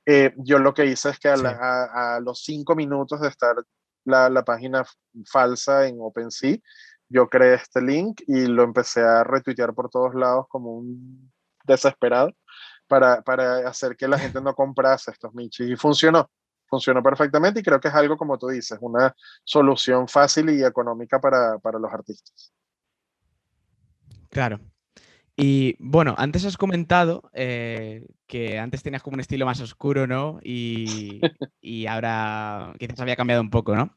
Eh, 0.07 0.35
yo 0.39 0.59
lo 0.59 0.75
que 0.75 0.87
hice 0.87 1.11
es 1.11 1.19
que 1.19 1.29
a, 1.29 2.21
los 2.23 2.43
cinco 2.43 2.75
minutos 2.75 3.21
de 3.21 3.29
estar 3.29 3.57
la, 4.05 4.29
la 4.29 4.45
página 4.45 4.85
falsa 5.27 5.87
en 5.87 5.97
OpenSea, 6.01 6.59
yo 7.09 7.29
creé 7.29 7.55
este 7.55 7.81
link 7.81 8.23
y 8.27 8.47
lo 8.47 8.63
empecé 8.63 9.03
a 9.03 9.25
retuitear 9.25 9.75
por 9.75 9.91
todos 9.91 10.15
lados 10.15 10.47
como 10.49 10.73
un 10.79 11.33
desesperado 11.65 12.33
para, 12.87 13.23
para 13.23 13.69
hacer 13.69 13.97
que 13.97 14.09
la 14.09 14.19
gente 14.19 14.41
no 14.41 14.55
comprase 14.55 15.11
estos 15.11 15.35
michis. 15.35 15.69
Y 15.69 15.77
funcionó, 15.77 16.31
funcionó 16.67 17.03
perfectamente 17.03 17.61
y 17.61 17.63
creo 17.63 17.81
que 17.81 17.89
es 17.89 17.95
algo, 17.95 18.17
como 18.17 18.39
tú 18.39 18.49
dices, 18.49 18.79
una 18.81 19.15
solución 19.45 20.09
fácil 20.09 20.51
y 20.51 20.65
económica 20.65 21.21
para, 21.21 21.59
para 21.59 21.79
los 21.79 21.93
artistas. 21.93 22.53
Claro. 24.35 24.61
Y 25.37 25.77
bueno, 25.79 26.15
antes 26.19 26.45
has 26.45 26.57
comentado 26.57 27.31
eh, 27.33 28.07
que 28.27 28.59
antes 28.59 28.83
tenías 28.83 29.03
como 29.03 29.15
un 29.15 29.21
estilo 29.21 29.47
más 29.47 29.61
oscuro, 29.61 30.07
¿no? 30.07 30.41
Y, 30.43 31.21
y 31.61 31.87
ahora 31.87 32.75
quizás 32.79 33.01
había 33.01 33.17
cambiado 33.17 33.41
un 33.41 33.51
poco, 33.51 33.75
¿no? 33.75 33.95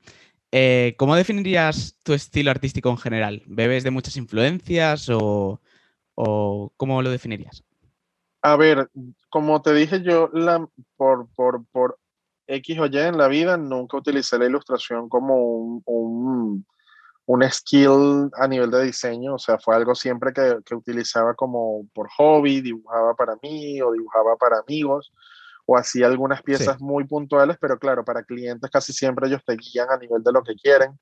Eh, 0.51 0.95
¿Cómo 0.97 1.15
definirías 1.15 1.99
tu 2.03 2.13
estilo 2.13 2.51
artístico 2.51 2.89
en 2.89 2.97
general? 2.97 3.43
¿Bebes 3.47 3.83
de 3.83 3.91
muchas 3.91 4.15
influencias 4.15 5.09
o, 5.11 5.59
cómo 6.15 7.01
lo 7.01 7.11
definirías? 7.11 7.63
A 8.41 8.55
ver, 8.55 8.89
como 9.29 9.61
te 9.61 9.73
dije 9.73 10.01
yo, 10.03 10.29
la, 10.33 10.67
por, 10.95 11.27
por, 11.35 11.65
por, 11.71 11.99
X 12.47 12.79
o 12.79 12.85
Y 12.85 12.97
en 12.97 13.17
la 13.17 13.27
vida, 13.27 13.57
nunca 13.57 13.97
utilicé 13.97 14.39
la 14.39 14.45
ilustración 14.45 15.09
como 15.09 15.35
un, 15.35 15.83
un, 15.85 16.65
un, 17.27 17.43
skill 17.51 18.31
a 18.33 18.47
nivel 18.47 18.71
de 18.71 18.85
diseño, 18.85 19.35
o 19.35 19.39
sea, 19.39 19.59
fue 19.59 19.75
algo 19.75 19.93
siempre 19.93 20.33
que, 20.33 20.57
que 20.65 20.73
utilizaba 20.73 21.35
como 21.35 21.87
por 21.93 22.09
hobby, 22.17 22.61
dibujaba 22.61 23.13
para 23.15 23.37
mí 23.41 23.81
o 23.81 23.91
dibujaba 23.91 24.35
para 24.37 24.59
amigos 24.59 25.11
o 25.67 25.77
así 25.77 26.01
algunas 26.01 26.41
piezas 26.41 26.79
muy 26.79 27.03
puntuales, 27.03 27.57
pero 27.59 27.77
claro, 27.77 28.03
para 28.05 28.23
clientes 28.23 28.71
casi 28.71 28.93
siempre 28.93 29.27
ellos 29.27 29.43
te 29.45 29.55
guían 29.55 29.89
a 29.91 29.97
nivel 29.97 30.23
de 30.23 30.31
lo 30.31 30.41
que 30.41 30.55
quieren. 30.55 30.97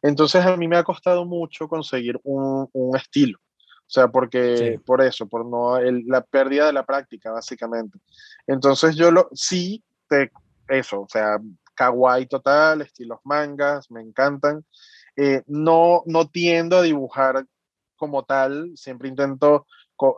Entonces 0.00 0.44
a 0.44 0.56
mí 0.56 0.66
me 0.66 0.78
ha 0.78 0.82
costado 0.82 1.26
mucho 1.26 1.68
conseguir 1.68 2.18
un, 2.24 2.68
un 2.72 2.96
estilo. 2.96 3.38
O 3.38 3.90
sea, 3.90 4.08
porque 4.08 4.80
por 4.84 5.02
eso, 5.02 5.26
por 5.26 5.46
no 5.46 5.78
la 5.80 6.22
pérdida 6.22 6.66
de 6.66 6.72
la 6.72 6.84
práctica, 6.84 7.30
básicamente. 7.32 7.98
Entonces 8.46 8.96
yo 8.96 9.10
lo 9.10 9.28
sí 9.32 9.82
te 10.08 10.30
eso, 10.68 11.02
o 11.02 11.08
sea, 11.08 11.38
kawaii 11.74 12.26
total, 12.26 12.82
estilos 12.82 13.20
mangas, 13.24 13.90
me 13.90 14.02
encantan. 14.02 14.64
Eh, 15.20 15.42
no 15.48 16.04
no 16.06 16.28
tiendo 16.28 16.78
a 16.78 16.82
dibujar 16.82 17.44
como 17.96 18.24
tal, 18.24 18.70
siempre 18.76 19.08
intento 19.08 19.66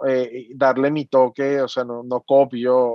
eh, 0.06 0.48
darle 0.54 0.90
mi 0.90 1.06
toque, 1.06 1.62
o 1.62 1.68
sea, 1.68 1.84
no, 1.84 2.02
no 2.02 2.20
copio 2.20 2.94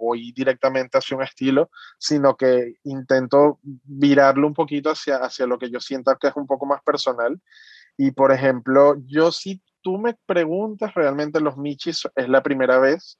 voy 0.00 0.32
directamente 0.32 0.98
hacia 0.98 1.16
un 1.16 1.22
estilo, 1.22 1.70
sino 1.98 2.36
que 2.36 2.74
intento 2.84 3.58
virarlo 3.62 4.46
un 4.46 4.54
poquito 4.54 4.90
hacia, 4.90 5.16
hacia 5.16 5.46
lo 5.46 5.58
que 5.58 5.70
yo 5.70 5.80
sienta 5.80 6.16
que 6.20 6.28
es 6.28 6.36
un 6.36 6.46
poco 6.46 6.66
más 6.66 6.82
personal. 6.82 7.40
Y 7.96 8.12
por 8.12 8.32
ejemplo, 8.32 8.96
yo 9.06 9.30
si 9.30 9.62
tú 9.82 9.98
me 9.98 10.16
preguntas, 10.26 10.94
realmente 10.94 11.40
los 11.40 11.56
Michis 11.56 12.08
es 12.14 12.28
la 12.28 12.42
primera 12.42 12.78
vez 12.78 13.18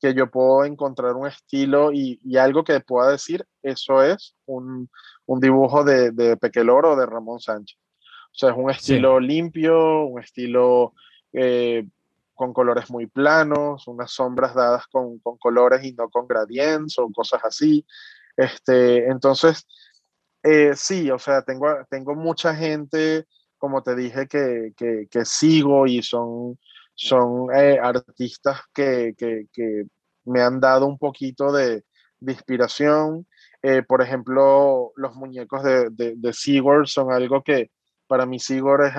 que 0.00 0.14
yo 0.14 0.30
puedo 0.30 0.64
encontrar 0.64 1.14
un 1.14 1.26
estilo 1.26 1.90
y 1.92 2.36
algo 2.36 2.64
que 2.64 2.80
pueda 2.80 3.10
decir, 3.10 3.46
eso 3.62 4.02
es 4.02 4.34
un, 4.46 4.88
un 5.26 5.40
dibujo 5.40 5.84
de, 5.84 6.10
de 6.10 6.36
Pequelor 6.36 6.86
o 6.86 6.96
de 6.96 7.06
Ramón 7.06 7.40
Sánchez. 7.40 7.78
O 8.34 8.36
sea, 8.36 8.50
es 8.50 8.56
un 8.56 8.70
estilo 8.70 9.20
limpio, 9.20 10.06
un 10.06 10.20
estilo 10.20 10.94
eh, 11.32 11.86
con 12.34 12.52
colores 12.52 12.90
muy 12.90 13.06
planos, 13.06 13.86
unas 13.86 14.10
sombras 14.10 14.54
dadas 14.54 14.86
con, 14.88 15.18
con, 15.20 15.36
colores 15.38 15.84
y 15.84 15.92
no 15.92 16.08
con 16.10 16.26
gradientes 16.26 16.98
o 16.98 17.08
cosas 17.10 17.40
así. 17.44 17.86
Este, 18.36 19.06
entonces, 19.08 19.66
eh, 20.42 20.72
sí, 20.74 21.10
o 21.10 21.18
sea, 21.18 21.42
tengo, 21.42 21.68
tengo 21.88 22.14
mucha 22.14 22.54
gente, 22.54 23.24
como 23.56 23.82
te 23.82 23.94
dije, 23.94 24.26
que, 24.26 24.72
que, 24.76 25.06
que 25.08 25.24
sigo 25.24 25.86
y 25.86 26.02
son, 26.02 26.58
son 26.94 27.54
eh, 27.56 27.78
artistas 27.80 28.60
que, 28.74 29.14
que, 29.16 29.86
me 30.26 30.40
han 30.40 30.58
dado 30.58 30.86
un 30.86 30.98
poquito 30.98 31.52
de, 31.52 31.84
de 32.18 32.32
inspiración. 32.32 33.26
Eh, 33.66 33.82
por 33.82 34.02
ejemplo, 34.02 34.92
los 34.94 35.14
muñecos 35.14 35.62
de, 35.62 35.88
de, 35.88 36.14
de 36.16 36.84
son 36.84 37.10
algo 37.10 37.42
que, 37.42 37.70
para 38.06 38.26
mí 38.26 38.38
Sigor 38.38 38.84
es, 38.84 38.92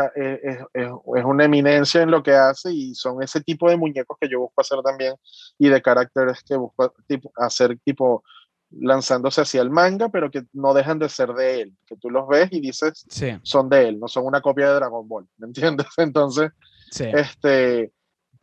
es, 0.43 0.57
es, 0.73 1.23
una 1.23 1.45
eminencia 1.45 2.01
en 2.01 2.09
lo 2.09 2.23
que 2.23 2.33
hace 2.33 2.73
y 2.73 2.95
son 2.95 3.21
ese 3.21 3.41
tipo 3.41 3.69
de 3.69 3.77
muñecos 3.77 4.17
que 4.19 4.27
yo 4.27 4.39
busco 4.39 4.61
hacer 4.61 4.79
también 4.83 5.13
y 5.59 5.69
de 5.69 5.83
caracteres 5.83 6.41
que 6.43 6.55
busco 6.55 6.91
tipo, 7.07 7.31
hacer 7.35 7.77
tipo 7.85 8.23
lanzándose 8.71 9.41
hacia 9.41 9.61
el 9.61 9.69
manga, 9.69 10.09
pero 10.09 10.31
que 10.31 10.45
no 10.53 10.73
dejan 10.73 10.97
de 10.97 11.09
ser 11.09 11.33
de 11.33 11.61
él, 11.61 11.77
que 11.85 11.95
tú 11.97 12.09
los 12.09 12.27
ves 12.27 12.49
y 12.51 12.59
dices, 12.59 13.05
son 13.43 13.69
de 13.69 13.89
él, 13.89 13.99
no 13.99 14.07
son 14.07 14.25
una 14.25 14.41
copia 14.41 14.69
de 14.69 14.75
Dragon 14.75 15.07
Ball, 15.07 15.27
¿me 15.37 15.45
entiendes? 15.45 15.85
Entonces, 15.97 16.51
este, 16.97 17.91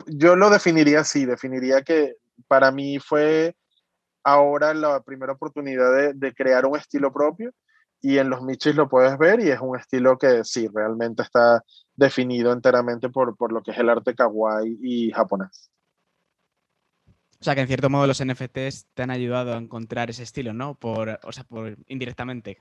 yo 0.06 0.36
lo 0.36 0.48
definiría 0.50 1.00
así, 1.00 1.26
definiría 1.26 1.82
que 1.82 2.14
para 2.46 2.70
mí 2.70 3.00
fue 3.00 3.56
ahora 4.24 4.74
la 4.74 5.00
primera 5.02 5.32
oportunidad 5.32 5.94
de, 5.94 6.12
de 6.14 6.34
crear 6.34 6.66
un 6.66 6.76
estilo 6.76 7.12
propio 7.12 7.52
y 8.02 8.18
en 8.18 8.28
los 8.28 8.42
Michis 8.42 8.74
lo 8.74 8.88
puedes 8.88 9.16
ver 9.16 9.40
y 9.40 9.50
es 9.50 9.60
un 9.60 9.78
estilo 9.78 10.18
que 10.18 10.44
sí, 10.44 10.68
realmente 10.74 11.22
está 11.22 11.62
definido 11.94 12.52
enteramente 12.52 13.08
por, 13.08 13.36
por 13.36 13.52
lo 13.52 13.62
que 13.62 13.70
es 13.70 13.78
el 13.78 13.88
arte 13.88 14.14
kawaii 14.14 14.78
y 14.82 15.12
japonés. 15.12 15.70
O 17.40 17.44
sea, 17.44 17.54
que 17.54 17.60
en 17.60 17.68
cierto 17.68 17.90
modo 17.90 18.06
los 18.06 18.24
NFTs 18.24 18.86
te 18.94 19.02
han 19.02 19.10
ayudado 19.10 19.54
a 19.54 19.56
encontrar 19.56 20.10
ese 20.10 20.24
estilo, 20.24 20.52
¿no? 20.52 20.74
Por, 20.74 21.18
o 21.22 21.32
sea, 21.32 21.44
por 21.44 21.76
indirectamente. 21.86 22.58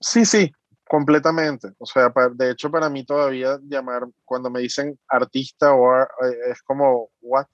Sí, 0.00 0.24
sí, 0.24 0.50
completamente. 0.88 1.68
O 1.78 1.86
sea, 1.86 2.12
de 2.34 2.50
hecho 2.50 2.70
para 2.70 2.88
mí 2.88 3.04
todavía 3.04 3.58
llamar, 3.62 4.06
cuando 4.24 4.50
me 4.50 4.60
dicen 4.60 4.98
artista 5.08 5.74
o 5.74 6.02
eh, 6.02 6.06
es 6.50 6.62
como, 6.62 7.10
what? 7.20 7.46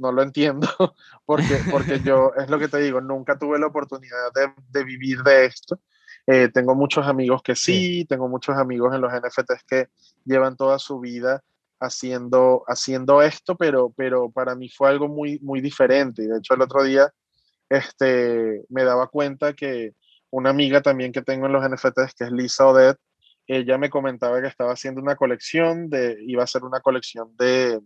No 0.00 0.12
lo 0.12 0.22
entiendo, 0.22 0.66
porque, 1.26 1.60
porque 1.70 2.00
yo, 2.04 2.32
es 2.34 2.48
lo 2.48 2.58
que 2.58 2.68
te 2.68 2.78
digo, 2.78 3.02
nunca 3.02 3.38
tuve 3.38 3.58
la 3.58 3.66
oportunidad 3.66 4.32
de, 4.34 4.50
de 4.70 4.84
vivir 4.84 5.22
de 5.22 5.44
esto. 5.44 5.78
Eh, 6.26 6.48
tengo 6.52 6.74
muchos 6.74 7.06
amigos 7.06 7.42
que 7.42 7.54
sí, 7.54 8.06
tengo 8.08 8.26
muchos 8.26 8.56
amigos 8.56 8.94
en 8.94 9.02
los 9.02 9.12
NFTs 9.12 9.64
que 9.68 9.88
llevan 10.24 10.56
toda 10.56 10.78
su 10.78 11.00
vida 11.00 11.42
haciendo, 11.80 12.64
haciendo 12.66 13.20
esto, 13.20 13.56
pero, 13.56 13.92
pero 13.94 14.30
para 14.30 14.54
mí 14.54 14.70
fue 14.70 14.88
algo 14.88 15.06
muy, 15.06 15.38
muy 15.40 15.60
diferente. 15.60 16.22
Y 16.22 16.26
de 16.26 16.38
hecho, 16.38 16.54
el 16.54 16.62
otro 16.62 16.82
día 16.82 17.12
este, 17.68 18.64
me 18.70 18.84
daba 18.84 19.08
cuenta 19.08 19.52
que 19.52 19.92
una 20.30 20.48
amiga 20.50 20.80
también 20.80 21.12
que 21.12 21.22
tengo 21.22 21.44
en 21.44 21.52
los 21.52 21.68
NFTs, 21.68 22.14
que 22.16 22.24
es 22.24 22.32
Lisa 22.32 22.66
Odette, 22.66 23.00
ella 23.46 23.76
me 23.76 23.90
comentaba 23.90 24.40
que 24.40 24.46
estaba 24.46 24.72
haciendo 24.72 25.02
una 25.02 25.16
colección, 25.16 25.90
de, 25.90 26.16
iba 26.26 26.42
a 26.44 26.46
ser 26.46 26.62
una 26.62 26.80
colección 26.80 27.36
de, 27.36 27.80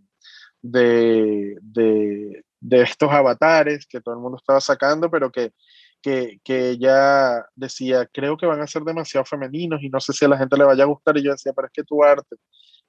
de, 0.64 1.59
de, 1.61 2.42
de 2.59 2.83
estos 2.83 3.11
avatares 3.11 3.87
que 3.87 4.00
todo 4.00 4.14
el 4.14 4.20
mundo 4.20 4.38
estaba 4.38 4.61
sacando, 4.61 5.11
pero 5.11 5.31
que 5.31 5.53
que, 6.00 6.38
que, 6.44 6.68
ella 6.68 7.46
decía, 7.55 8.07
creo 8.12 8.37
que 8.37 8.44
van 8.44 8.61
a 8.61 8.66
ser 8.66 8.83
demasiado 8.83 9.24
femeninos 9.24 9.83
y 9.83 9.88
no 9.88 10.00
sé 10.00 10.12
si 10.12 10.27
a 10.27 10.29
la 10.29 10.37
gente 10.37 10.59
le 10.59 10.64
vaya 10.64 10.85
a 10.85 10.87
gustar. 10.87 11.16
Y 11.16 11.22
yo 11.22 11.33
decía, 11.33 11.55
pero 11.55 11.66
es 11.66 11.72
que 11.72 11.83
tu 11.83 12.05
arte 12.05 12.37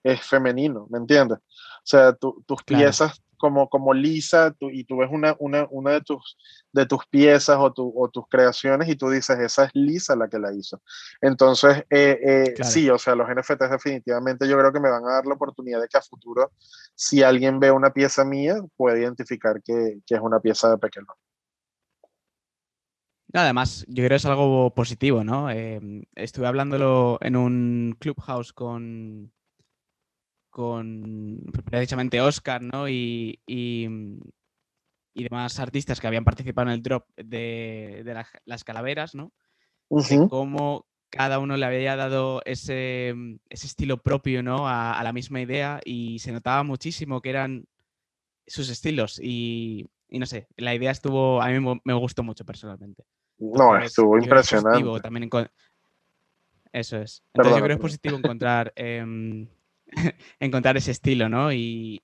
es 0.03 0.21
femenino, 0.21 0.85
¿me 0.89 0.97
entiendes? 0.97 1.38
O 1.38 1.85
sea, 1.85 2.11
tus 2.11 2.63
piezas 2.65 3.23
como, 3.45 3.69
como 3.69 3.93
lisa 3.93 4.55
y 4.60 4.86
tú 4.86 4.97
ves 4.97 5.10
una, 5.12 5.36
una, 5.38 5.67
una 5.69 5.91
de, 5.91 6.01
tus, 6.01 6.36
de 6.71 6.88
tus 6.88 7.05
piezas 7.05 7.58
o, 7.60 7.71
tu, 7.71 7.93
o, 7.95 8.10
tus 8.10 8.27
creaciones 8.27 8.89
y 8.89 8.95
tú 8.95 9.08
dices, 9.08 9.38
esa 9.38 9.65
es 9.65 9.71
lisa 9.75 10.15
la 10.15 10.27
que 10.27 10.39
la 10.39 10.51
hizo. 10.51 10.81
Entonces, 11.21 11.84
eh, 11.91 12.17
eh, 12.58 12.63
sí, 12.63 12.89
o 12.89 12.97
sea, 12.97 13.13
los 13.13 13.27
NFTs 13.29 13.69
definitivamente 13.69 14.47
yo 14.49 14.58
creo 14.58 14.73
que 14.73 14.79
me 14.79 14.89
van 14.89 15.05
a 15.05 15.13
dar 15.13 15.27
la 15.27 15.36
oportunidad 15.36 15.79
de 15.79 15.88
que 15.88 15.97
a 15.99 16.01
futuro, 16.01 16.53
si 16.95 17.21
alguien 17.21 17.60
ve 17.60 17.69
una 17.69 17.91
pieza 17.91 18.25
mía, 18.25 18.55
puede 18.75 19.01
identificar 19.01 19.62
que, 19.62 19.99
que 20.08 20.15
es 20.15 20.21
una 20.21 20.39
pieza 20.39 20.71
de 20.71 20.79
Pequelón. 20.79 21.15
Además, 23.31 23.86
yo 23.88 23.95
creo 23.97 24.10
que 24.10 24.15
es 24.15 24.25
algo 24.25 24.73
positivo, 24.73 25.23
¿no? 25.23 25.51
Em, 25.51 26.03
estuve 26.15 26.47
hablándolo 26.47 27.19
en 27.21 27.36
un 27.36 27.95
clubhouse 27.99 28.53
con, 28.53 29.31
con 30.55 31.41
precisamente 31.65 32.21
Oscar, 32.21 32.61
¿no? 32.61 32.87
Y, 32.87 33.41
y, 33.45 33.89
demás 35.13 35.59
artistas 35.59 35.99
que 35.99 36.07
habían 36.07 36.23
participado 36.23 36.69
en 36.69 36.75
el 36.75 36.81
drop 36.81 37.05
de, 37.17 38.25
las 38.45 38.63
calaveras, 38.63 39.15
¿no? 39.15 39.33
cómo 40.29 40.85
cada 41.09 41.39
uno 41.39 41.57
le 41.57 41.65
había 41.65 41.97
dado 41.97 42.41
ese, 42.45 43.13
estilo 43.49 44.01
propio, 44.01 44.43
¿no? 44.43 44.69
A, 44.69 45.01
la 45.03 45.11
misma 45.11 45.41
idea 45.41 45.81
y 45.83 46.19
se 46.19 46.31
notaba 46.31 46.63
muchísimo 46.63 47.21
que 47.21 47.31
eran 47.31 47.65
sus 48.47 48.69
estilos 48.69 49.19
y, 49.21 49.89
no 50.09 50.25
sé, 50.25 50.47
la 50.55 50.73
idea 50.73 50.91
estuvo, 50.91 51.41
a 51.41 51.49
mí 51.49 51.79
me 51.83 51.93
gustó 51.95 52.23
mucho 52.23 52.45
personalmente. 52.45 53.03
No, 53.39 53.77
estuvo 53.77 54.17
impresionante. 54.17 55.01
También 55.01 55.29
Eso 56.71 56.97
es. 56.97 57.23
Entonces 57.33 57.57
yo 57.57 57.63
creo 57.65 57.67
que 57.67 57.73
es 57.73 57.79
positivo 57.79 58.17
encontrar, 58.17 58.71
em, 58.77 59.49
encontrar 60.39 60.77
ese 60.77 60.91
estilo, 60.91 61.29
¿no? 61.29 61.51
Y, 61.51 62.01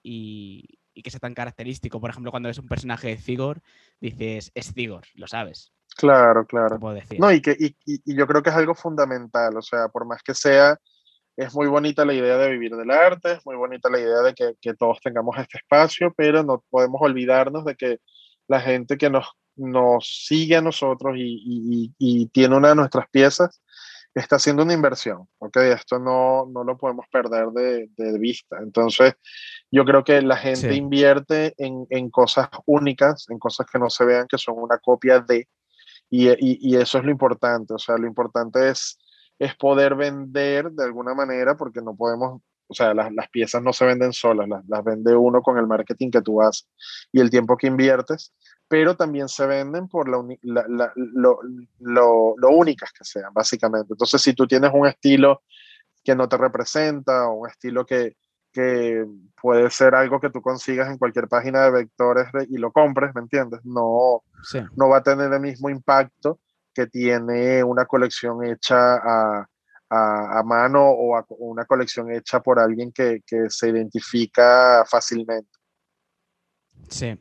que 1.04 1.10
sea 1.10 1.20
tan 1.20 1.34
característico. 1.34 2.00
Por 2.00 2.12
ejemplo, 2.12 2.30
cuando 2.30 2.48
ves 2.48 2.60
un 2.60 2.68
personaje 2.68 3.08
de 3.08 3.18
Zigor, 3.18 3.62
dices, 4.00 4.52
es 4.54 4.72
Zigor, 4.74 5.04
lo 5.16 5.28
sabes. 5.28 5.74
Claro, 5.96 6.46
claro. 6.46 6.80
No, 7.18 7.32
y, 7.32 7.42
que, 7.42 7.56
y, 7.60 8.16
yo 8.16 8.28
creo 8.28 8.44
que 8.44 8.52
es 8.52 8.56
algo 8.56 8.76
fundamental. 8.76 9.58
O 9.58 9.62
sea, 9.64 9.88
por 9.88 10.06
más 10.06 10.22
que 10.22 10.36
sea, 10.36 10.78
es 11.36 11.56
muy 11.56 11.68
bonita 11.68 12.06
la 12.06 12.14
idea 12.14 12.38
de 12.38 12.52
vivir 12.52 12.76
del 12.76 12.92
arte, 12.92 13.34
es 13.34 13.46
muy 13.46 13.56
bonita 13.56 13.90
la 13.90 14.00
idea 14.00 14.22
de 14.22 14.34
que, 14.36 14.54
que 14.62 14.76
todos 14.76 15.00
tengamos 15.02 15.38
este 15.40 15.58
espacio, 15.58 16.14
pero 16.16 16.44
no 16.44 16.64
podemos 16.70 17.02
olvidarnos 17.02 17.66
de 17.66 17.76
que 17.76 18.00
la 18.48 18.62
gente 18.62 18.98
que 18.98 19.10
nos 19.10 19.26
nos 19.56 20.26
sigue 20.28 20.58
a 20.58 20.62
nosotros 20.62 21.16
y, 21.18 22.30
tiene 22.34 22.56
una 22.56 22.70
de 22.70 22.76
nuestras 22.76 23.08
piezas, 23.10 23.62
está 24.14 24.36
haciendo 24.36 24.64
una 24.64 24.74
inversión, 24.74 25.28
¿ok? 25.40 25.58
Esto 25.58 26.00
no, 26.00 26.46
no 26.52 26.64
lo 26.64 26.78
podemos 26.78 27.06
perder 27.12 27.48
de, 27.50 28.20
vista. 28.20 28.58
Entonces, 28.60 29.14
yo 29.72 29.86
creo 29.86 30.04
que 30.04 30.22
la 30.22 30.38
gente 30.38 30.74
invierte 30.76 31.54
en, 31.58 32.10
cosas 32.10 32.50
únicas, 32.66 33.28
en 33.30 33.40
cosas 33.40 33.68
que 33.72 33.80
no 33.80 33.90
se 33.90 34.06
vean 34.06 34.28
que 34.28 34.38
son 34.38 34.56
una 34.58 34.78
copia 34.80 35.20
de, 35.22 35.48
y, 36.10 36.76
eso 36.76 36.98
es 36.98 37.06
lo 37.06 37.12
importante, 37.12 37.74
o 37.74 37.80
sea, 37.80 37.98
lo 37.98 38.06
importante 38.06 38.70
es, 38.70 39.00
es 39.40 39.56
poder 39.56 39.96
vender 39.96 40.72
de 40.72 40.84
alguna 40.84 41.14
manera, 41.14 41.56
porque 41.56 41.82
no 41.82 41.96
podemos 41.96 42.42
o 42.72 42.74
sea, 42.74 42.94
las, 42.94 43.12
las, 43.12 43.30
piezas 43.30 43.62
no 43.62 43.74
se 43.74 43.86
venden 43.86 44.14
solas, 44.14 44.48
las, 44.48 44.66
las, 44.66 44.84
vende 44.84 45.14
uno 45.14 45.42
con 45.42 45.58
el 45.58 45.68
marketing 45.68 46.10
que 46.10 46.22
tú 46.22 46.42
haces 46.42 46.70
y 47.12 47.20
el 47.20 47.30
tiempo 47.30 47.58
que 47.58 47.68
inviertes, 47.68 48.34
pero 48.68 48.96
también 48.96 49.28
se 49.28 49.46
venden 49.46 49.90
por 49.90 50.08
lo, 50.08 50.26
lo, 51.80 52.50
únicas 52.50 52.94
que 52.94 53.04
sean, 53.04 53.34
básicamente. 53.34 53.94
Entonces, 53.94 54.22
si 54.22 54.34
tú 54.34 54.48
tienes 54.48 54.72
un 54.74 54.88
estilo 54.88 55.44
que 56.02 56.16
no 56.16 56.30
te 56.30 56.38
representa 56.38 57.28
o 57.28 57.42
un 57.42 57.50
estilo 57.50 57.86
que, 57.86 58.16
que 58.54 59.06
puede 59.42 59.70
ser 59.70 59.94
algo 59.94 60.22
que 60.22 60.30
tú 60.30 60.42
consigas 60.42 60.90
en 60.90 60.98
cualquier 60.98 61.28
página 61.28 61.64
de 61.64 61.72
vectores 61.72 62.28
y 62.50 62.58
lo 62.58 62.72
compres, 62.72 63.14
¿me 63.14 63.22
entiendes? 63.22 63.60
No, 63.66 64.24
no 64.78 64.88
va 64.88 65.00
a 65.00 65.04
tener 65.04 65.34
el 65.34 65.42
mismo 65.42 65.70
impacto 65.70 66.40
que 66.74 66.88
tiene 66.88 67.66
una 67.66 67.86
colección 67.86 68.46
hecha 68.46 68.96
a, 68.96 69.48
a, 69.92 70.42
mano 70.44 70.90
o 70.90 71.24
una 71.40 71.66
colección 71.66 72.12
hecha 72.12 72.42
por 72.42 72.60
alguien 72.60 72.92
que, 72.92 73.22
que 73.26 73.50
se 73.50 73.70
identifica 73.70 74.86
fácilmente. 74.88 75.50
Sí, 76.90 77.18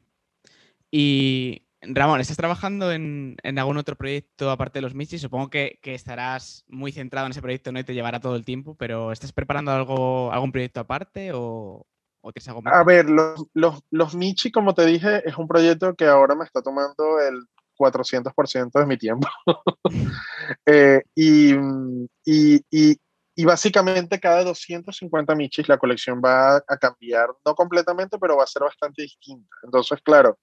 y 0.90 1.66
Ramón, 1.82 2.20
¿estás 2.20 2.36
trabajando 2.36 2.92
en, 2.92 3.36
algún 3.56 3.78
otro 3.78 3.96
proyecto 3.96 4.50
aparte 4.50 4.78
de 4.78 4.82
los 4.82 4.94
Michis? 4.94 5.22
Supongo 5.22 5.48
que, 5.48 5.78
estarás 5.82 6.64
muy 6.68 6.92
centrado 6.92 7.26
en 7.26 7.32
ese 7.32 7.42
proyecto 7.42 7.72
¿no? 7.72 7.78
y 7.78 7.84
te 7.84 7.94
llevará 7.94 8.20
todo 8.20 8.36
el 8.36 8.44
tiempo, 8.44 8.74
pero 8.74 9.12
¿estás 9.12 9.32
preparando 9.32 9.70
algo, 9.70 10.32
algún 10.32 10.52
proyecto 10.52 10.80
aparte 10.80 11.30
o, 11.32 11.86
tienes 12.34 12.48
algo 12.48 12.62
más? 12.62 12.74
A 12.74 12.84
ver, 12.84 13.08
los, 13.08 13.46
los, 13.90 14.14
Michi, 14.14 14.50
como 14.50 14.74
te 14.74 14.84
dije, 14.84 15.26
es 15.26 15.38
un 15.38 15.48
proyecto 15.48 15.94
que 15.94 16.06
ahora 16.06 16.34
me 16.34 16.44
está 16.44 16.60
tomando 16.60 17.20
el 17.20 17.46
400% 17.80 18.78
de 18.78 18.86
mi 18.86 18.96
tiempo. 18.96 19.28
Eh, 20.66 21.02
y, 21.14 21.54
y, 22.24 22.60
y 23.40 23.44
básicamente 23.44 24.20
cada 24.20 24.44
250 24.44 25.34
michis 25.34 25.68
la 25.68 25.78
colección 25.78 26.20
va 26.22 26.56
a 26.56 26.76
cambiar, 26.76 27.28
no 27.44 27.54
completamente, 27.54 28.18
pero 28.18 28.36
va 28.36 28.44
a 28.44 28.46
ser 28.46 28.62
bastante 28.62 29.02
distinta. 29.02 29.48
Entonces, 29.62 30.00
claro, 30.02 30.38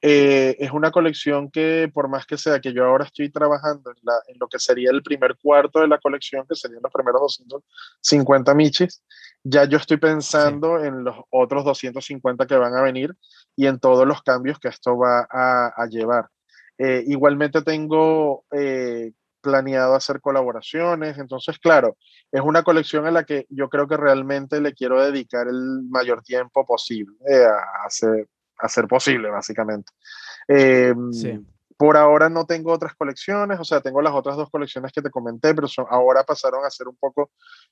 eh, 0.00 0.56
es 0.58 0.70
una 0.70 0.90
colección 0.90 1.50
que 1.50 1.90
por 1.92 2.08
más 2.08 2.26
que 2.26 2.38
sea 2.38 2.60
que 2.60 2.72
yo 2.72 2.84
ahora 2.84 3.04
estoy 3.04 3.30
trabajando 3.30 3.90
en, 3.90 3.96
la, 4.02 4.14
en, 4.28 4.36
lo 4.38 4.46
que 4.48 4.58
sería 4.58 4.90
el 4.90 5.02
primer 5.02 5.36
cuarto 5.36 5.80
de 5.80 5.88
la 5.88 5.98
colección, 5.98 6.46
que 6.48 6.54
serían 6.54 6.82
los 6.82 6.92
primeros 6.92 7.20
250 7.20 8.54
michis, 8.54 9.02
ya 9.42 9.64
yo 9.64 9.78
estoy 9.78 9.96
pensando 9.96 10.82
en 10.84 11.04
los 11.04 11.16
otros 11.30 11.64
250 11.64 12.46
que 12.46 12.56
van 12.56 12.74
a 12.74 12.82
venir 12.82 13.14
y 13.56 13.66
en 13.66 13.80
todos 13.80 14.06
los 14.06 14.22
cambios 14.22 14.58
que 14.58 14.68
esto 14.68 14.96
va 14.96 15.26
a, 15.30 15.72
a 15.76 15.86
llevar. 15.86 16.28
Eh, 16.78 17.04
igualmente 17.06 17.62
tengo 17.62 18.44
eh, 18.50 19.12
planeado 19.40 19.94
hacer 19.94 20.20
colaboraciones. 20.20 21.18
Entonces, 21.18 21.58
claro, 21.58 21.96
es 22.32 22.40
una 22.40 22.62
colección 22.62 23.06
a 23.06 23.10
la 23.10 23.24
que 23.24 23.46
yo 23.48 23.68
creo 23.68 23.86
que 23.86 23.96
realmente 23.96 24.60
le 24.60 24.74
quiero 24.74 25.02
dedicar 25.02 25.46
el 25.48 25.84
mayor 25.88 26.22
tiempo 26.22 26.66
posible 26.66 27.16
eh, 27.28 27.44
a, 27.44 27.86
hacer, 27.86 28.28
a 28.58 28.68
ser 28.68 28.88
posible, 28.88 29.30
básicamente. 29.30 29.92
Em, 30.48 31.10
por 31.76 31.96
ahora 31.96 32.28
no 32.28 32.46
tengo 32.46 32.72
otras 32.72 32.94
colecciones, 32.94 33.60
o 33.60 33.64
sea, 33.64 33.80
tengo 33.80 34.00
las 34.00 34.14
otras 34.14 34.36
dos 34.36 34.50
colecciones 34.50 34.92
que 34.92 35.02
te 35.02 35.10
comenté, 35.10 35.54
pero 35.54 35.68
son, 35.68 35.86
ahora 35.90 36.24
pasaron 36.24 36.64
a 36.64 36.70
ser 36.70 36.88
un 36.88 36.96
poco, 36.96 37.30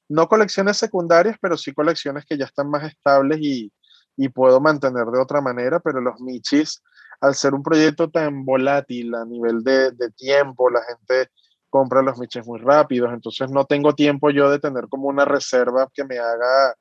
no 0.09 0.29
colecciones 0.29 0.77
secundarias, 0.77 1.37
pero 1.41 1.57
sí 1.57 1.73
colecciones 1.73 2.25
que 2.27 2.37
ya 2.37 2.45
están 2.45 2.69
más 2.69 2.85
estables 2.85 3.39
y, 3.41 3.73
y 4.17 4.29
puedo 4.29 4.61
mantener 4.61 5.07
de 5.07 5.21
otra 5.21 5.41
manera, 5.41 5.81
pero 5.81 6.01
los 6.01 6.21
Michis, 6.21 6.83
al 7.21 7.35
ser 7.35 7.55
un 7.55 7.63
proyecto 7.63 8.11
tan 8.11 8.45
volátil 8.45 9.15
a 9.15 9.25
nivel 9.25 9.63
de, 9.63 9.93
de 9.93 10.11
tiempo, 10.11 10.71
la 10.71 10.83
gente 10.83 11.31
compra 11.71 12.03
los 12.03 12.19
miches 12.19 12.47
muy 12.47 12.61
rápidos, 12.61 13.13
entonces 13.13 13.51
no 13.51 13.65
tengo 13.65 13.95
tiempo 13.95 14.31
yo 14.31 14.49
de 14.49 14.61
tener 14.61 14.87
como 14.89 15.09
una 15.09 15.25
reserva 15.25 15.89
que 15.93 16.05
me 16.05 16.19
haga 16.19 16.75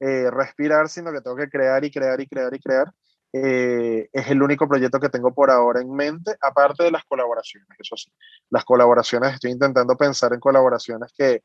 eh, 0.00 0.30
respirar, 0.30 0.88
sino 0.90 1.12
que 1.12 1.22
tengo 1.22 1.36
que 1.36 1.48
crear 1.48 1.82
y 1.84 1.90
crear 1.90 2.20
y 2.20 2.26
crear 2.26 2.54
y 2.54 2.60
crear. 2.60 2.92
Eh, 3.32 4.08
es 4.12 4.28
el 4.28 4.42
único 4.42 4.68
proyecto 4.68 5.00
que 5.00 5.08
tengo 5.08 5.32
por 5.32 5.50
ahora 5.50 5.80
en 5.80 5.90
mente, 5.90 6.36
aparte 6.40 6.84
de 6.84 6.90
las 6.90 7.04
colaboraciones, 7.04 7.68
eso 7.78 7.96
sí. 7.96 8.12
Las 8.50 8.64
colaboraciones, 8.64 9.32
estoy 9.34 9.52
intentando 9.52 9.96
pensar 9.96 10.34
en 10.34 10.40
colaboraciones 10.40 11.12
que, 11.16 11.42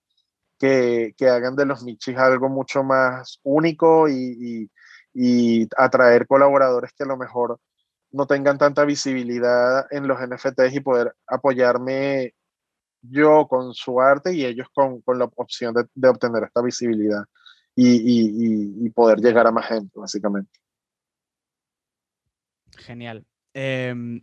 que, 0.60 1.14
que 1.18 1.30
hagan 1.30 1.56
de 1.56 1.66
los 1.66 1.84
michis 1.84 2.18
algo 2.18 2.50
mucho 2.50 2.84
más 2.84 3.40
único 3.44 4.10
y, 4.10 4.70
y, 5.16 5.62
y 5.64 5.70
atraer 5.78 6.28
colaboradores 6.28 6.92
que 6.94 7.04
a 7.04 7.08
lo 7.08 7.18
mejor 7.18 7.60
no 8.12 8.26
tengan 8.26 8.58
tanta 8.58 8.86
visibilidad 8.86 9.86
en 9.92 10.08
los 10.08 10.20
NFTs 10.20 10.74
y 10.74 10.80
poder 10.80 11.16
apoyarme 11.28 12.34
yo 13.02 13.48
con 13.48 13.74
su 13.74 14.02
arte 14.02 14.34
y 14.34 14.46
ellos 14.46 14.68
con, 14.74 15.02
con 15.02 15.20
la 15.20 15.26
opción 15.36 15.74
de, 15.74 15.86
de, 15.94 16.10
obtener 16.10 16.44
esta 16.44 16.62
visibilidad 16.62 17.24
y, 17.76 17.88
y, 17.88 18.86
y, 18.86 18.90
poder 18.90 19.20
llegar 19.20 19.48
a 19.48 19.52
más 19.52 19.68
gente, 19.68 19.98
básicamente. 19.98 20.52
Genial. 22.76 23.26
Eh, 23.54 24.22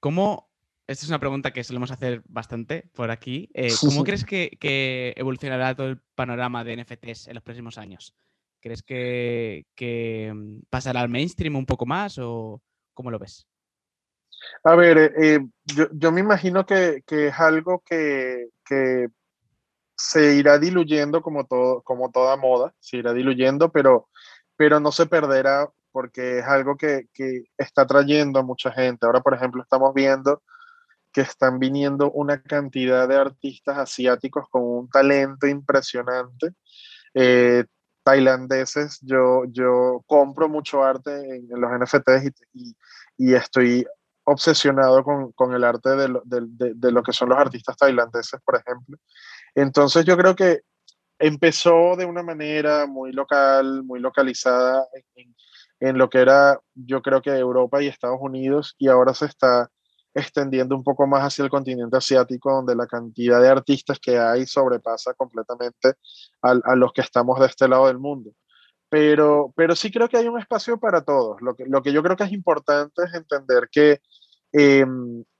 ¿Cómo, 0.00 0.50
esta 0.86 1.04
es 1.04 1.08
una 1.08 1.18
pregunta 1.18 1.52
que 1.52 1.64
solemos 1.64 1.90
hacer 1.90 2.22
bastante 2.28 2.90
por 2.92 3.10
aquí, 3.10 3.48
eh, 3.54 3.68
¿cómo 3.80 4.04
crees 4.04 4.24
que, 4.24 4.56
que, 4.60 5.14
evolucionará 5.16 5.74
todo 5.74 5.88
el 5.88 6.00
panorama 6.14 6.62
de 6.62 6.76
NFTs 6.76 7.28
en 7.28 7.34
los 7.34 7.42
próximos 7.42 7.78
años? 7.78 8.14
¿Crees 8.60 8.82
que, 8.82 9.66
que 9.74 10.30
mm, 10.34 10.64
pasará 10.68 11.00
al 11.00 11.08
mainstream 11.08 11.56
un 11.56 11.66
poco 11.66 11.86
más 11.86 12.18
o 12.18 12.62
cómo 12.94 13.10
lo 13.10 13.18
ves? 13.18 13.46
A 14.62 14.74
ver, 14.74 14.98
eh, 14.98 15.12
eh, 15.18 15.40
yo, 15.64 15.88
yo, 15.92 16.12
me 16.12 16.20
imagino 16.20 16.64
que, 16.64 17.02
que 17.06 17.28
es 17.28 17.38
algo 17.38 17.82
que, 17.84 18.48
que, 18.64 19.08
se 19.96 20.34
irá 20.34 20.58
diluyendo 20.58 21.22
como, 21.22 21.46
todo, 21.46 21.82
como 21.82 22.10
toda 22.10 22.36
moda, 22.36 22.74
se 22.80 22.98
irá 22.98 23.12
diluyendo, 23.12 23.70
pero, 23.70 24.08
pero 24.56 24.80
no 24.80 24.92
se 24.92 25.06
perderá 25.06 25.68
porque 25.92 26.38
es 26.40 26.44
algo 26.44 26.76
que, 26.76 27.08
que 27.12 27.44
está 27.56 27.86
trayendo 27.86 28.40
a 28.40 28.42
mucha 28.42 28.72
gente. 28.72 29.06
Ahora, 29.06 29.20
por 29.20 29.34
ejemplo, 29.34 29.62
estamos 29.62 29.94
viendo 29.94 30.42
que 31.12 31.20
están 31.20 31.60
viniendo 31.60 32.10
una 32.10 32.42
cantidad 32.42 33.06
de 33.08 33.16
artistas 33.16 33.78
asiáticos 33.78 34.48
con 34.50 34.62
un 34.64 34.90
talento 34.90 35.46
impresionante. 35.46 36.54
Eh, 37.14 37.64
tailandeses, 38.04 39.00
yo, 39.02 39.44
yo 39.46 40.02
compro 40.06 40.48
mucho 40.48 40.84
arte 40.84 41.10
en, 41.36 41.48
los 41.48 41.70
NFTs 41.72 42.32
y, 42.52 42.76
y, 43.16 43.34
estoy 43.34 43.86
obsesionado 44.24 45.02
con, 45.02 45.32
con 45.32 45.54
el 45.54 45.64
arte 45.64 45.90
de 45.90 46.08
lo, 46.08 46.22
de, 46.24 46.42
de, 46.74 46.92
lo, 46.92 47.02
que 47.02 47.12
son 47.12 47.30
los 47.30 47.38
artistas 47.38 47.76
tailandeses, 47.76 48.40
por 48.44 48.56
ejemplo. 48.56 48.96
Entonces 49.54 50.04
yo 50.04 50.16
creo 50.16 50.36
que 50.36 50.60
empezó 51.18 51.96
de 51.96 52.04
una 52.04 52.22
manera 52.22 52.86
muy 52.86 53.12
local, 53.12 53.82
muy 53.82 54.00
localizada 54.00 54.86
en, 55.14 55.34
en 55.80 55.98
lo 55.98 56.08
que 56.08 56.18
era, 56.18 56.60
yo 56.74 57.02
creo 57.02 57.22
que 57.22 57.30
Europa 57.30 57.82
y 57.82 57.88
Estados 57.88 58.18
Unidos, 58.20 58.74
y 58.78 58.88
ahora 58.88 59.14
se 59.14 59.26
está 59.26 59.70
extendiendo 60.14 60.76
un 60.76 60.84
poco 60.84 61.06
más 61.06 61.22
hacia 61.22 61.44
el 61.44 61.50
continente 61.50 61.96
asiático, 61.96 62.52
donde 62.52 62.76
la 62.76 62.86
cantidad 62.86 63.40
de 63.42 63.48
artistas 63.48 63.98
que 63.98 64.18
hay 64.18 64.46
sobrepasa 64.46 65.12
completamente 65.14 65.94
a, 66.42 66.50
a 66.64 66.76
los 66.76 66.92
que 66.92 67.00
estamos 67.00 67.40
de 67.40 67.46
este 67.46 67.68
lado 67.68 67.88
del 67.88 67.98
mundo. 67.98 68.30
Pero, 68.88 69.52
pero 69.56 69.74
sí 69.74 69.90
creo 69.90 70.08
que 70.08 70.16
hay 70.16 70.28
un 70.28 70.38
espacio 70.38 70.78
para 70.78 71.02
todos. 71.02 71.42
Lo 71.42 71.56
que, 71.56 71.64
lo 71.66 71.82
que 71.82 71.92
yo 71.92 72.02
creo 72.02 72.16
que 72.16 72.24
es 72.24 72.32
importante 72.32 73.02
es 73.02 73.14
entender 73.14 73.68
que 73.72 74.00
eh, 74.52 74.86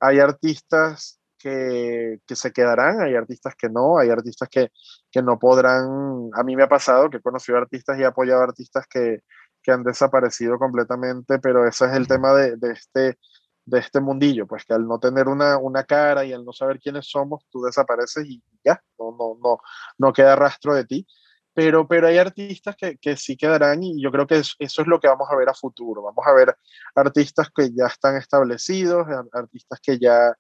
hay 0.01 0.19
artistas 0.19 1.21
que, 1.39 2.19
que, 2.27 2.35
se 2.35 2.53
quedarán, 2.53 3.01
hay 3.01 3.15
artistas 3.15 3.55
que 3.55 3.69
no, 3.69 3.99
hay 3.99 4.11
artistas 4.11 4.49
que, 4.49 4.73
que 5.09 5.23
no 5.23 5.39
podrán. 5.39 6.31
A 6.35 6.43
mí 6.43 6.57
me 6.57 6.65
ha 6.65 6.69
pasado 6.69 7.09
que 7.11 7.19
he 7.19 7.23
conocido 7.23 7.59
artistas 7.59 7.97
y 7.97 8.03
he 8.03 8.07
apoyado 8.07 8.43
artistas 8.43 8.87
que, 8.89 9.21
que 9.63 9.71
han 9.71 9.85
desaparecido 9.85 10.59
completamente, 10.59 11.39
pero 11.39 11.67
ese 11.67 11.87
es 11.87 11.93
el 11.93 12.09
tema 12.09 12.35
de, 12.35 12.57
de, 12.57 12.73
este, 12.73 13.19
de 13.67 13.79
este 13.79 14.01
mundillo, 14.01 14.47
pues 14.47 14.65
que 14.65 14.75
al 14.75 14.87
no 14.87 14.99
tener 14.99 15.29
una, 15.29 15.57
una, 15.59 15.85
cara 15.85 16.25
y 16.25 16.33
al 16.33 16.45
no 16.45 16.53
saber 16.53 16.79
quiénes 16.79 17.07
somos, 17.09 17.45
tú 17.51 17.63
desapareces 17.63 18.27
y 18.27 18.43
ya, 18.65 18.81
no, 18.99 19.17
no, 19.19 19.39
no, 19.43 19.59
no 19.99 20.13
queda 20.13 20.37
rastro 20.37 20.75
de 20.75 20.85
ti. 20.85 21.07
Pero, 21.55 21.87
pero 21.87 22.09
hay 22.09 22.19
artistas 22.19 22.75
que, 22.77 22.99
que 22.99 23.17
sí 23.17 23.37
quedarán 23.37 23.83
y 23.83 24.03
yo 24.03 24.11
creo 24.11 24.27
que 24.27 24.39
eso, 24.39 24.57
es 24.59 24.87
lo 24.87 24.99
que 24.99 25.07
vamos 25.07 25.29
a 25.31 25.37
ver 25.37 25.49
a 25.49 25.55
futuro. 25.55 26.03
Vamos 26.03 26.27
a 26.27 26.33
ver 26.33 26.57
artistas 26.97 27.49
que 27.55 27.71
ya 27.73 27.87
están 27.87 28.17
establecidos, 28.17 29.07
artistas 29.33 29.79
que 29.81 29.99
ya 29.99 30.35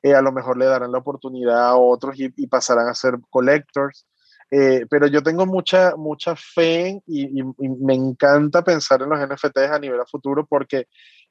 eh, 0.00 0.14
a 0.14 0.22
lo 0.22 0.30
mejor 0.30 0.56
le 0.56 0.66
darán 0.66 0.92
la 0.92 0.98
oportunidad 0.98 1.60
a 1.60 1.76
otros 1.76 2.14
y, 2.18 2.46
pasarán 2.46 2.88
a 2.88 2.94
ser 2.94 3.18
collectors. 3.30 4.06
Eh, 4.52 4.86
pero 4.88 5.08
yo 5.08 5.22
tengo 5.22 5.44
mucha, 5.44 5.96
mucha 5.96 6.34
fe 6.36 7.02
y, 7.06 7.42
me 7.58 7.94
encanta 7.94 8.62
pensar 8.62 9.02
en 9.02 9.10
los 9.10 9.20
NFTs 9.20 9.70
a 9.70 9.78
nivel 9.78 10.00
a 10.00 10.06
futuro 10.06 10.46
porque 10.46 10.86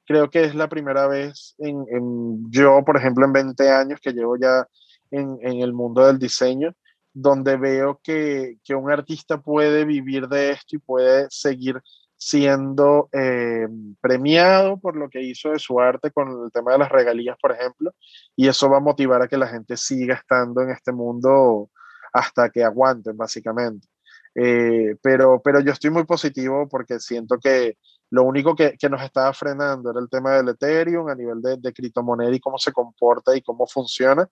creo 0.09 0.27
que 0.31 0.43
es 0.43 0.55
la 0.55 0.67
primera 0.67 1.05
vez 1.05 1.53
en, 1.59 1.85
en 1.87 2.51
yo, 2.51 2.83
por 2.83 2.97
ejemplo, 2.97 3.27
en 3.27 3.31
20 3.31 3.69
años 3.69 3.99
que 4.01 4.11
llevo 4.11 4.37
ya 4.37 4.67
en, 5.11 5.37
en 5.43 5.61
el 5.61 5.71
mundo 5.71 6.03
del 6.03 6.17
diseño, 6.17 6.73
donde 7.13 7.57
veo 7.57 7.99
que, 8.03 8.57
que, 8.63 8.73
un 8.73 8.89
artista 8.89 9.39
puede 9.39 9.85
vivir 9.85 10.27
de 10.27 10.49
esto 10.49 10.75
y 10.75 10.79
puede 10.79 11.27
seguir 11.29 11.79
siendo 12.17 13.07
eh, 13.11 13.67
premiado 14.01 14.79
por 14.79 14.95
lo 14.95 15.09
que 15.09 15.21
hizo 15.21 15.51
de 15.51 15.59
su 15.59 15.79
arte 15.79 16.09
con 16.09 16.43
el 16.43 16.51
tema 16.51 16.71
de 16.71 16.79
las 16.79 16.89
regalías, 16.89 17.37
por 17.39 17.51
ejemplo, 17.51 17.93
y 18.35 18.47
eso 18.47 18.67
va 18.67 18.77
a 18.77 18.81
motivar 18.81 19.21
a 19.21 19.27
que 19.27 19.37
la 19.37 19.47
gente 19.47 19.77
siga 19.77 20.15
estando 20.15 20.63
en 20.63 20.71
este 20.71 20.91
mundo 20.91 21.69
hasta 22.11 22.49
que 22.49 22.63
aguanten, 22.63 23.15
básicamente. 23.15 23.87
Eh, 24.33 24.95
pero, 25.03 25.39
pero 25.43 25.59
yo 25.59 25.71
estoy 25.71 25.91
muy 25.91 26.05
positivo 26.05 26.67
porque 26.67 26.99
siento 26.99 27.37
que 27.37 27.77
lo 28.11 28.23
único 28.23 28.55
que, 28.55 28.75
que, 28.77 28.89
nos 28.89 29.01
estaba 29.01 29.31
frenando 29.33 29.91
era 29.91 29.99
el 29.99 30.09
tema 30.09 30.35
del 30.35 30.49
Ethereum 30.49 31.09
a 31.09 31.15
nivel 31.15 31.41
de, 31.41 31.57
de 31.57 31.73
criptomoneda 31.73 32.33
y 32.33 32.39
cómo 32.39 32.57
se 32.57 32.71
comporta 32.71 33.35
y 33.35 33.41
cómo 33.41 33.67
funciona, 33.67 34.27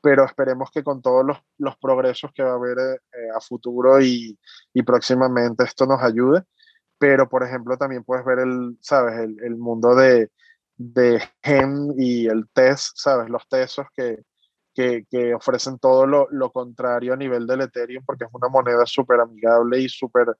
pero 0.00 0.24
esperemos 0.24 0.70
que 0.70 0.82
con 0.82 1.02
todos 1.02 1.24
los, 1.26 1.38
los 1.58 1.76
progresos 1.78 2.30
que 2.32 2.42
va 2.42 2.52
a 2.52 2.54
haber 2.54 2.78
eh, 2.78 3.28
a 3.36 3.40
futuro 3.40 4.00
y, 4.00 4.38
y, 4.72 4.82
próximamente 4.82 5.64
esto 5.64 5.86
nos 5.86 6.02
ayude. 6.02 6.42
Pero, 6.98 7.28
por 7.28 7.44
ejemplo, 7.44 7.76
también 7.76 8.04
puedes 8.04 8.24
ver 8.24 8.40
el, 8.40 8.76
¿sabes? 8.80 9.18
El, 9.18 9.36
el 9.44 9.56
mundo 9.56 9.94
de, 9.94 10.30
de 10.76 11.22
GEM 11.42 11.94
y 11.98 12.26
el 12.26 12.48
TES, 12.52 12.92
¿sabes? 12.94 13.28
Los 13.28 13.46
TESOS 13.48 13.86
que, 13.94 14.22
que, 14.74 15.06
que 15.10 15.34
ofrecen 15.34 15.78
todo 15.78 16.06
lo, 16.06 16.28
lo, 16.30 16.52
contrario 16.52 17.12
a 17.12 17.16
nivel 17.16 17.46
del 17.46 17.62
Ethereum 17.62 18.04
porque 18.06 18.24
es 18.24 18.30
una 18.32 18.48
moneda 18.48 18.86
súper 18.86 19.20
amigable 19.20 19.80
y 19.80 19.88
súper 19.88 20.36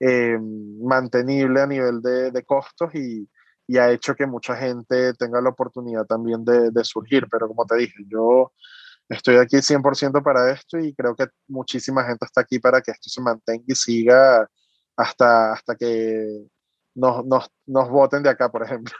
eh, 0.00 0.38
mantenible 0.82 1.60
a 1.60 1.66
nivel 1.66 2.00
de, 2.02 2.30
de 2.30 2.44
costos 2.44 2.94
y, 2.94 3.28
y, 3.66 3.78
ha 3.78 3.90
hecho 3.90 4.14
que 4.14 4.26
mucha 4.26 4.56
gente 4.56 5.14
tenga 5.14 5.40
la 5.40 5.50
oportunidad 5.50 6.06
también 6.06 6.44
de, 6.44 6.70
de 6.70 6.84
surgir. 6.84 7.26
Pero 7.30 7.48
como 7.48 7.66
te 7.66 7.76
dije, 7.76 8.02
yo 8.08 8.52
estoy 9.08 9.36
aquí 9.36 9.56
100% 9.56 10.22
para 10.22 10.50
esto 10.52 10.78
y 10.78 10.94
creo 10.94 11.14
que 11.14 11.26
muchísima 11.48 12.04
gente 12.04 12.24
está 12.24 12.40
aquí 12.40 12.58
para 12.58 12.80
que 12.80 12.92
esto 12.92 13.10
se 13.10 13.20
mantenga 13.20 13.64
y 13.66 13.74
siga 13.74 14.48
hasta, 14.96 15.52
hasta 15.52 15.76
que 15.76 16.46
nos, 16.94 17.24
nos, 17.26 17.50
nos 17.66 17.88
voten 17.90 18.22
de 18.22 18.30
acá, 18.30 18.50
por 18.50 18.62
ejemplo. 18.62 18.94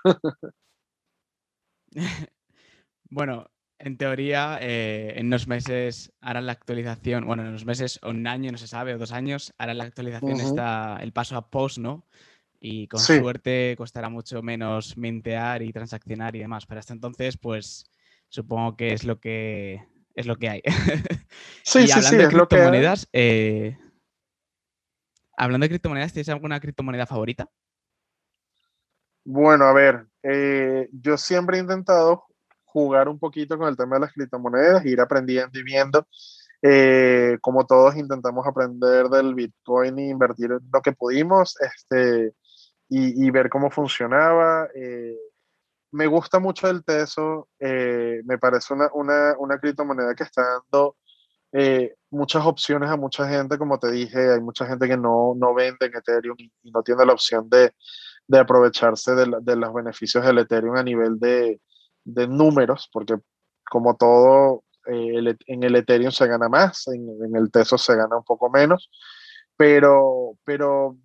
bueno, 3.10 3.46
en 3.82 3.96
teoría, 3.96 4.58
eh, 4.60 5.14
en 5.16 5.26
unos 5.26 5.48
meses 5.48 6.12
harán 6.20 6.44
la 6.46 6.52
actualización, 6.52 7.26
bueno, 7.26 7.42
en 7.42 7.48
unos 7.48 7.64
meses 7.64 7.98
o 8.02 8.10
un 8.10 8.26
año, 8.26 8.52
no 8.52 8.58
se 8.58 8.66
sabe, 8.66 8.94
o 8.94 8.98
dos 8.98 9.12
años, 9.12 9.54
harán 9.56 9.78
la 9.78 9.84
actualización, 9.84 10.32
uh 10.32 10.36
-huh. 10.36 10.44
está 10.44 10.98
el 11.00 11.12
paso 11.12 11.36
a 11.36 11.48
post, 11.48 11.78
¿no? 11.78 12.06
Y 12.60 12.88
con 12.88 13.00
sí. 13.00 13.18
suerte 13.18 13.74
costará 13.78 14.10
mucho 14.10 14.42
menos 14.42 14.98
mintear 14.98 15.62
y 15.62 15.72
transaccionar 15.72 16.36
y 16.36 16.40
demás. 16.40 16.66
Pero 16.66 16.78
hasta 16.78 16.92
entonces, 16.92 17.38
pues 17.38 17.90
supongo 18.28 18.76
que 18.76 18.92
es 18.92 19.04
lo 19.04 19.18
que 19.18 19.82
es 20.14 20.26
lo 20.26 20.36
que 20.36 20.48
hay. 20.48 20.62
Sí, 21.62 21.80
y 21.80 21.86
sí, 21.86 21.92
hablando 21.92 22.10
sí, 22.10 22.16
de 22.16 22.24
es 22.24 22.32
lo 22.32 22.48
que 22.48 22.56
criptomonedas, 22.56 23.08
eh, 23.12 23.78
hablando 25.36 25.64
de 25.64 25.68
criptomonedas, 25.68 26.12
¿tienes 26.12 26.28
alguna 26.28 26.58
criptomoneda 26.58 27.06
favorita? 27.06 27.48
Bueno, 29.24 29.66
a 29.66 29.72
ver, 29.72 30.06
eh, 30.22 30.88
yo 30.92 31.16
siempre 31.16 31.56
he 31.56 31.60
intentado 31.60 32.24
jugar 32.72 33.08
un 33.08 33.18
poquito 33.18 33.58
con 33.58 33.68
el 33.68 33.76
tema 33.76 33.96
de 33.96 34.00
las 34.00 34.12
criptomonedas, 34.12 34.84
ir 34.86 35.00
aprendiendo 35.00 35.58
y 35.58 35.62
viendo. 35.62 36.06
Eh, 36.62 37.38
como 37.40 37.66
todos 37.66 37.96
intentamos 37.96 38.46
aprender 38.46 39.08
del 39.08 39.34
Bitcoin 39.34 39.98
e 39.98 40.08
invertir 40.08 40.50
lo 40.50 40.82
que 40.82 40.92
pudimos 40.92 41.56
este, 41.60 42.34
y, 42.88 43.30
ver 43.30 43.48
cómo 43.48 43.70
funcionaba. 43.70 44.68
Eh, 44.74 45.16
me 45.92 46.06
gusta 46.06 46.38
mucho 46.38 46.68
el 46.68 46.84
Teso, 46.84 47.48
eh, 47.58 48.20
me 48.24 48.38
parece 48.38 48.74
una, 48.74 48.90
una, 48.94 49.34
una, 49.38 49.58
criptomoneda 49.58 50.14
que 50.14 50.24
está 50.24 50.42
dando 50.42 50.96
eh, 51.52 51.94
muchas 52.10 52.44
opciones 52.46 52.90
a 52.90 52.96
mucha 52.96 53.28
gente, 53.28 53.58
como 53.58 53.78
te 53.78 53.90
dije, 53.90 54.34
hay 54.34 54.40
mucha 54.40 54.66
gente 54.66 54.86
que 54.86 54.96
no, 54.96 55.34
no 55.36 55.54
vende 55.54 55.86
en 55.86 55.96
Ethereum 55.96 56.36
y, 56.38 56.70
no 56.70 56.82
tiene 56.82 57.04
la 57.04 57.12
opción 57.12 57.48
de, 57.48 57.72
de 58.28 58.38
aprovecharse 58.38 59.14
de, 59.14 59.36
de, 59.42 59.56
los 59.56 59.74
beneficios 59.74 60.24
del 60.24 60.38
Ethereum 60.38 60.76
a 60.76 60.82
nivel 60.84 61.18
de, 61.18 61.60
de 62.04 62.26
números, 62.28 62.88
porque 62.92 63.16
como 63.70 63.96
todo, 63.96 64.64
eh, 64.86 65.36
en 65.46 65.62
el 65.62 65.76
Ethereum 65.76 66.10
se 66.10 66.26
gana 66.26 66.48
más, 66.48 66.88
en, 66.88 67.36
el 67.36 67.50
Teso 67.50 67.78
se 67.78 67.94
gana 67.94 68.16
un 68.16 68.24
poco 68.24 68.50
menos, 68.50 68.90
pero, 69.56 70.36
pero 70.44 70.96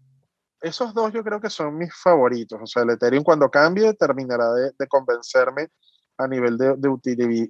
esos 0.62 0.94
dos 0.94 1.14
yo 1.14 1.24
creo 1.24 1.40
que 1.40 1.50
son 1.50 1.78
mis 1.78 1.94
favoritos. 1.96 2.60
O 2.62 2.66
sea, 2.66 2.84
el 2.84 2.92
Ethereum 2.92 3.24
cuando 3.24 3.50
cambie 3.50 3.94
terminará 3.94 4.52
de, 4.54 4.88
convencerme 4.88 5.68
a 6.18 6.28
nivel 6.28 6.58
de, 6.58 6.90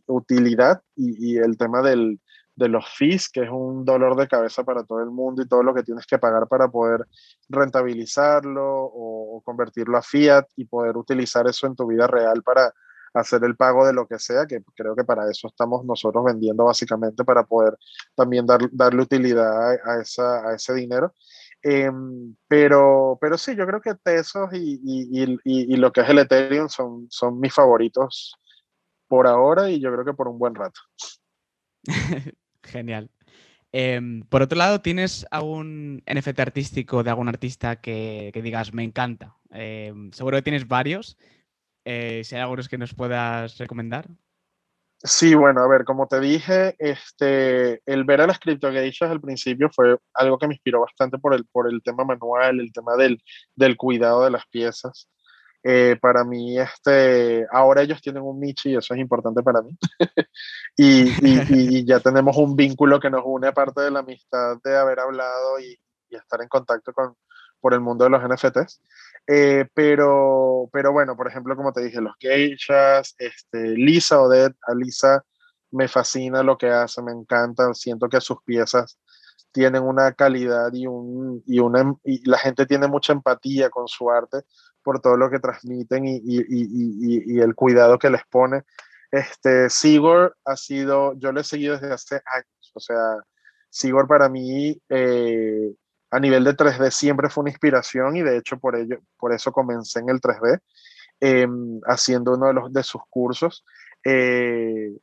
utilidad 0.07 0.81
y, 0.95 1.33
y, 1.33 1.37
el 1.37 1.57
tema 1.57 1.81
del, 1.81 2.19
de 2.55 2.69
los 2.69 2.89
fees, 2.89 3.29
que 3.29 3.43
es 3.43 3.49
un 3.49 3.85
dolor 3.85 4.15
de 4.15 4.27
cabeza 4.27 4.63
para 4.63 4.83
todo 4.83 5.01
el 5.01 5.11
mundo 5.11 5.41
y 5.41 5.47
todo 5.47 5.61
lo 5.61 5.73
que 5.73 5.83
tienes 5.83 6.05
que 6.07 6.17
pagar 6.17 6.47
para 6.47 6.69
poder 6.69 7.05
rentabilizarlo 7.49 8.65
o, 8.65 9.37
o 9.37 9.41
convertirlo 9.41 9.97
a 9.97 10.01
fiat 10.01 10.45
y 10.55 10.65
poder 10.65 10.97
utilizar 10.97 11.47
eso 11.47 11.67
en 11.67 11.75
tu 11.75 11.85
vida 11.85 12.07
real 12.07 12.41
para 12.43 12.73
hacer 13.15 13.43
el 13.43 13.55
pago 13.55 13.85
de 13.87 13.93
lo 13.93 14.07
que 14.07 14.19
sea, 14.19 14.45
que 14.45 14.61
creo 14.75 14.95
que 14.95 15.03
para 15.03 15.29
eso 15.29 15.47
estamos 15.47 15.85
nosotros 15.85 16.23
vendiendo 16.25 16.65
básicamente 16.65 17.23
para 17.23 17.43
poder 17.43 17.77
también 18.13 18.45
dar, 18.45 18.59
darle 18.71 19.01
utilidad 19.01 19.71
a, 19.71 20.01
esa, 20.01 20.49
a 20.49 20.55
ese 20.55 20.73
dinero. 20.73 21.13
Eh, 21.63 21.89
pero, 22.47 23.17
pero 23.19 23.37
sí, 23.37 23.55
yo 23.55 23.65
creo 23.65 23.81
que 23.81 23.95
Tesos 23.95 24.53
y, 24.53 24.79
y, 24.83 25.23
y, 25.23 25.73
y, 25.73 25.77
lo 25.77 25.91
que 25.91 26.01
es 26.01 26.09
el 26.09 26.19
Ethereum 26.19 26.69
son, 26.69 27.07
son 27.09 27.39
mis 27.39 27.53
favoritos 27.53 28.35
por 29.07 29.25
ahora 29.25 29.71
y 29.71 29.79
yo 29.79 29.91
creo 29.91 30.05
que 30.05 30.13
por 30.13 30.27
un 30.27 30.37
buen 30.37 30.53
rato. 30.53 30.79
Genial. 32.63 33.09
Eh, 33.71 33.99
por 34.29 34.41
otro 34.41 34.57
lado, 34.57 34.81
¿tienes 34.81 35.25
algún 35.31 36.03
NFT 36.05 36.39
artístico 36.39 37.03
de 37.03 37.09
algún 37.09 37.29
artista 37.29 37.81
que, 37.81 38.31
que 38.33 38.41
digas 38.41 38.73
me 38.73 38.83
encanta? 38.83 39.35
Eh, 39.51 39.93
seguro 40.11 40.37
que 40.37 40.43
tienes 40.43 40.67
varios. 40.67 41.17
Eh, 41.85 42.23
si 42.23 42.35
hay 42.35 42.41
algunos 42.41 42.67
que 42.67 42.77
nos 42.77 42.93
puedas 42.93 43.57
recomendar. 43.57 44.07
Sí, 45.03 45.35
bueno, 45.35 45.61
a 45.61 45.67
ver, 45.67 45.85
como 45.85 46.07
te 46.07 46.19
dije, 46.19 46.75
este, 46.79 47.81
el 47.85 48.05
ver 48.05 48.21
a 48.21 48.27
las 48.27 48.39
CryptoGeishas 48.39 49.11
al 49.11 49.21
principio 49.21 49.69
fue 49.69 49.97
algo 50.15 50.39
que 50.39 50.47
me 50.47 50.55
inspiró 50.55 50.81
bastante 50.81 51.19
por 51.19 51.35
el, 51.35 51.45
por 51.45 51.71
el 51.71 51.83
tema 51.83 52.03
manual, 52.03 52.59
el 52.59 52.73
tema 52.73 52.95
del, 52.95 53.21
del 53.55 53.77
cuidado 53.77 54.23
de 54.23 54.31
las 54.31 54.47
piezas. 54.47 55.07
Eh, 55.67 55.97
para 55.99 56.23
mí, 56.23 56.59
este, 56.59 57.45
ahora 57.51 57.81
ellos 57.81 58.01
tienen 58.01 58.21
un 58.21 58.39
Michi 58.39 58.69
y 58.69 58.75
eso 58.75 58.93
es 58.93 58.99
importante 58.99 59.41
para 59.43 59.61
mí. 59.63 59.75
y, 60.77 61.09
y, 61.27 61.43
y, 61.49 61.85
ya 61.85 61.99
tenemos 61.99 62.37
un 62.37 62.55
vínculo 62.55 62.99
que 62.99 63.09
nos 63.09 63.23
une 63.25 63.47
aparte 63.47 63.81
de 63.81 63.91
la 63.91 63.99
amistad 63.99 64.57
de 64.63 64.77
haber 64.77 64.99
hablado 64.99 65.59
y, 65.59 65.79
estar 66.09 66.41
en 66.41 66.47
contacto 66.47 66.93
con, 66.93 67.15
por 67.59 67.73
el 67.73 67.81
mundo 67.81 68.05
de 68.05 68.11
los 68.11 68.23
NFTs. 68.23 68.81
Eh, 69.27 69.65
pero, 69.73 70.69
pero 70.71 70.91
bueno, 70.91 71.15
por 71.15 71.27
ejemplo, 71.27 71.55
como 71.55 71.73
te 71.73 71.83
dije, 71.83 72.01
los 72.01 72.13
geishas, 72.19 73.15
este, 73.17 73.69
Lisa 73.69 74.21
Odette, 74.21 74.55
a 74.67 74.75
Lisa 74.75 75.23
me 75.71 75.87
fascina 75.87 76.43
lo 76.43 76.57
que 76.57 76.69
hace, 76.69 77.01
me 77.01 77.11
encanta, 77.11 77.73
siento 77.73 78.07
que 78.07 78.21
sus 78.21 78.37
piezas 78.43 78.99
tienen 79.51 79.83
una 79.83 80.11
calidad 80.13 80.71
y, 80.73 80.85
un, 80.85 81.43
y, 81.47 81.59
una, 81.59 81.95
y 82.03 82.29
la 82.29 82.37
gente 82.37 82.65
tiene 82.65 82.87
mucha 82.87 83.13
empatía 83.13 83.69
con 83.69 83.87
su 83.87 84.09
arte 84.11 84.41
por 84.83 85.01
todo 85.01 85.17
lo 85.17 85.29
que 85.29 85.39
transmiten 85.39 86.05
y, 86.05 86.17
y, 86.17 87.37
y 87.37 87.39
el 87.39 87.55
cuidado 87.55 87.97
que 87.97 88.09
les 88.09 88.21
pone. 88.29 88.63
Este, 89.11 89.69
Sigor 89.69 90.35
ha 90.45 90.57
sido, 90.57 91.13
yo 91.17 91.31
lo 91.31 91.39
he 91.39 91.43
seguido 91.43 91.77
desde 91.77 91.93
hace 91.93 92.15
años, 92.15 92.71
o 92.73 92.79
sea, 92.79 93.17
Sigor 93.69 94.07
para 94.07 94.29
mí 94.29 94.81
eh, 94.89 95.73
a 96.11 96.19
nivel 96.19 96.43
de 96.43 96.55
3D 96.55 96.91
siempre 96.91 97.29
fue 97.29 97.41
una 97.41 97.51
inspiración 97.51 98.15
y 98.15 98.21
de 98.21 98.37
hecho 98.37 98.57
por, 98.57 98.75
ello, 98.75 98.99
por 99.17 99.33
eso 99.33 99.51
comencé 99.51 99.99
en 99.99 100.09
el 100.09 100.21
3D, 100.21 100.59
em, 101.19 101.79
haciendo 101.87 102.33
uno 102.33 102.47
de, 102.47 102.53
los, 102.53 102.73
de 102.73 102.83
sus 102.83 103.01
cursos. 103.09 103.65
Eh, 104.03 104.95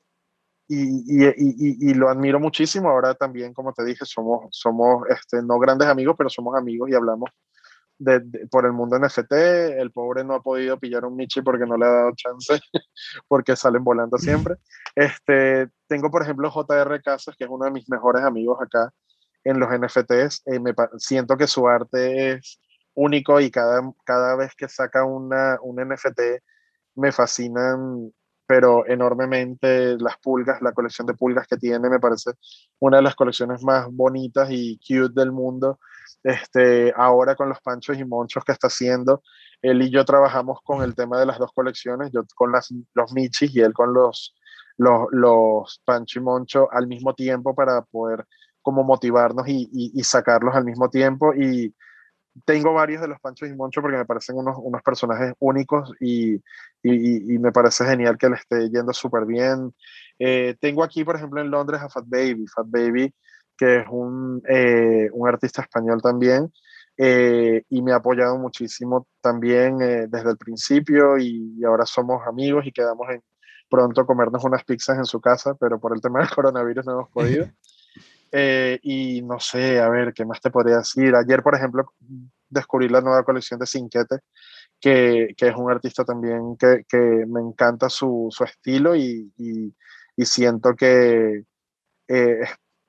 y, 0.69 1.25
y, 1.27 1.91
y, 1.91 1.95
lo 1.95 2.09
admiro 2.09 2.41
muchísimo. 2.41 2.89
Ahora 2.89 3.15
también, 3.15 3.53
como 3.53 3.75
te 3.75 3.85
dije, 3.85 4.07
somos, 4.07 4.47
somos 4.53 5.05
este, 5.11 5.43
no 5.43 5.59
grandes 5.59 5.89
amigos, 5.89 6.15
pero 6.17 6.31
somos 6.31 6.57
amigos 6.57 6.89
y 6.89 6.95
hablamos 6.95 7.29
de, 7.99 8.21
por 8.51 8.65
el 8.65 8.73
mundo 8.73 8.99
NFT. 8.99 9.33
El 9.33 9.91
pobre 9.93 10.25
no 10.25 10.35
ha 10.35 10.43
podido 10.43 10.79
pillar 10.79 11.05
un 11.05 11.17
Michi 11.17 11.43
porque 11.43 11.67
no 11.67 11.77
le 11.77 11.85
ha 11.85 11.91
dado 11.91 12.13
chance, 12.17 12.59
porque 13.29 13.57
salen 13.57 13.85
volando 13.85 14.19
siempre. 14.19 14.57
Este, 14.95 15.71
tengo, 15.87 16.11
por 16.11 16.23
ejemplo, 16.23 16.51
JR 16.51 17.03
Casas, 17.03 17.35
que 17.35 17.45
es 17.45 17.51
uno 17.51 17.65
de 17.65 17.71
mis 17.71 17.89
mejores 17.89 18.23
amigos 18.23 18.59
acá 18.61 18.93
en 19.45 19.59
los 19.59 19.69
NFTs. 19.71 20.43
Eh, 20.47 20.61
me, 20.61 20.75
siento 20.99 21.37
que 21.37 21.47
su 21.47 21.69
arte 21.69 22.33
es 22.33 22.61
único 22.95 23.41
y 23.41 23.51
cada, 23.51 23.81
cada 24.05 24.37
vez 24.37 24.55
que 24.57 24.69
saca 24.69 25.05
una, 25.05 25.59
un 25.63 25.77
NFT 25.77 26.21
me 26.95 27.11
fascinan 27.13 28.13
pero 28.53 28.87
enormemente 28.87 29.97
las 29.99 30.19
pulgas, 30.19 30.61
la 30.61 30.73
colección 30.73 31.07
de 31.07 31.15
pulgas 31.15 31.47
que 31.47 31.57
tiene 31.57 31.89
me 31.89 31.99
parece 31.99 32.33
una 32.81 32.99
de 32.99 33.03
las 33.03 33.15
colecciones 33.15 33.63
más 33.63 33.87
bonitas 33.91 34.49
y 34.51 34.79
cute 34.79 35.19
del 35.19 35.33
mundo. 35.33 35.79
Este, 36.23 36.93
ahora 36.95 37.35
con 37.35 37.49
los 37.49 37.61
panchos 37.61 37.99
y 37.99 38.05
monchos 38.05 38.45
que 38.45 38.53
está 38.53 38.67
haciendo, 38.67 39.23
él 39.63 39.81
y 39.81 39.91
yo 39.91 40.05
trabajamos 40.05 40.59
con 40.65 40.83
el 40.83 40.95
tema 40.95 41.19
de 41.19 41.25
las 41.25 41.39
dos 41.39 41.51
colecciones, 41.55 42.11
yo 42.13 42.25
con 42.35 42.53
las, 42.53 42.69
los 42.93 43.13
michis 43.15 43.55
y 43.57 43.61
él 43.61 43.73
con 43.73 43.95
los, 43.95 44.35
los, 44.77 45.07
los 45.13 45.81
pancho 45.87 46.19
y 46.19 46.23
moncho 46.23 46.69
al 46.71 46.87
mismo 46.87 47.15
tiempo 47.15 47.55
para 47.55 47.81
poder 47.81 48.27
como 48.63 48.85
motivarnos 48.85 49.49
y, 49.49 49.69
y, 49.73 50.03
sacarlos 50.05 50.55
al 50.55 50.65
mismo 50.65 50.89
tiempo 50.89 51.35
y 51.35 51.75
tengo 52.45 52.73
varios 52.73 53.03
de 53.03 53.09
los 53.09 53.21
Panchos 53.21 53.49
y 53.49 53.55
Moncho 53.55 53.83
porque 53.83 53.99
me 53.99 54.07
parecen 54.07 54.37
unos, 54.37 54.57
unos 54.59 54.83
personajes 54.83 55.35
únicos 55.39 55.93
y, 56.01 56.35
y, 56.83 57.35
y, 57.35 57.39
me 57.39 57.53
parece 57.53 57.85
genial 57.85 58.17
que 58.17 58.29
le 58.29 58.37
esté 58.37 58.71
yendo 58.71 58.93
súper 58.93 59.27
bien. 59.27 59.75
Eh, 60.19 60.57
tengo 60.61 60.83
aquí, 60.83 61.05
por 61.05 61.17
ejemplo, 61.17 61.41
en 61.41 61.51
Londres 61.51 61.81
a 61.83 61.89
Fat 61.89 62.05
Baby. 62.07 62.47
Fat 62.47 62.67
Baby, 62.69 63.15
que 63.57 63.81
es 63.81 63.87
un, 63.91 64.43
eh, 64.49 65.11
un 65.13 65.29
artista 65.29 65.63
español 65.63 66.01
también. 66.01 66.53
Eh, 66.97 67.65
y 67.71 67.83
me 67.83 67.93
ha 67.93 67.97
apoyado 67.97 68.39
muchísimo 68.39 69.07
también 69.21 69.79
desde 69.79 70.31
el 70.31 70.37
principio 70.37 71.19
y, 71.19 71.63
ahora 71.65 71.87
somos 71.87 72.27
amigos 72.27 72.67
y 72.67 72.73
quedamos 72.73 73.09
en 73.11 73.23
pronto 73.69 74.05
comernos 74.05 74.45
unas 74.45 74.63
pizzas 74.65 74.99
en 74.99 75.07
su 75.07 75.19
casa, 75.21 75.55
pero 75.55 75.81
por 75.81 75.95
el 75.95 76.03
tema 76.03 76.21
del 76.21 76.29
coronavirus 76.31 76.85
no 76.85 76.93
hemos 76.93 77.11
podido. 77.11 77.47
Eh, 78.35 78.79
y 78.83 79.23
no 79.23 79.39
sé, 79.41 79.79
a 79.81 79.89
ver, 79.91 80.15
¿qué 80.15 80.25
más 80.25 80.41
te 80.41 80.51
podría 80.51 80.79
decir? 80.79 81.15
Ayer, 81.15 81.43
por 81.43 81.55
ejemplo, 81.55 81.93
descubrí 82.49 82.89
la 82.89 83.03
nueva 83.03 83.25
colección 83.25 83.61
de 83.61 83.67
Cinquete, 83.67 84.21
que, 84.81 85.35
que 85.37 85.49
es 85.49 85.57
un 85.57 85.71
artista 85.71 86.05
también 86.05 86.57
que, 86.59 86.85
que 86.89 86.99
me 87.29 87.41
encanta 87.41 87.91
su, 87.91 88.29
su 88.31 88.45
estilo 88.45 88.97
y, 88.97 89.33
y, 89.37 89.75
y, 90.17 90.25
siento 90.25 90.75
que, 90.75 91.45
eh, 92.09 92.41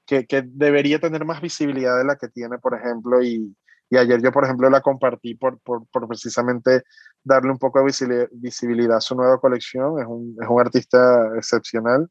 que, 0.05 0.25
que, 0.27 0.43
debería 0.45 0.99
tener 0.99 1.25
más 1.25 1.41
visibilidad 1.41 1.97
de 1.97 2.05
la 2.05 2.15
que 2.17 2.29
tiene, 2.29 2.57
por 2.59 2.75
ejemplo, 2.75 3.21
y, 3.21 3.55
y 3.89 3.97
ayer 3.97 4.21
yo, 4.21 4.31
por 4.31 4.45
ejemplo, 4.45 4.69
la 4.69 4.81
compartí 4.81 5.35
por, 5.35 5.59
por, 5.59 5.85
por, 5.87 6.07
precisamente 6.07 6.83
darle 7.23 7.51
un 7.51 7.59
poco 7.59 7.79
de 7.79 8.27
visibilidad 8.31 8.97
a 8.97 9.01
su 9.01 9.15
nueva 9.15 9.39
colección. 9.39 9.99
Es 9.99 10.07
un, 10.07 10.35
es 10.41 10.47
un 10.49 10.59
artista 10.61 11.29
excepcional. 11.37 12.09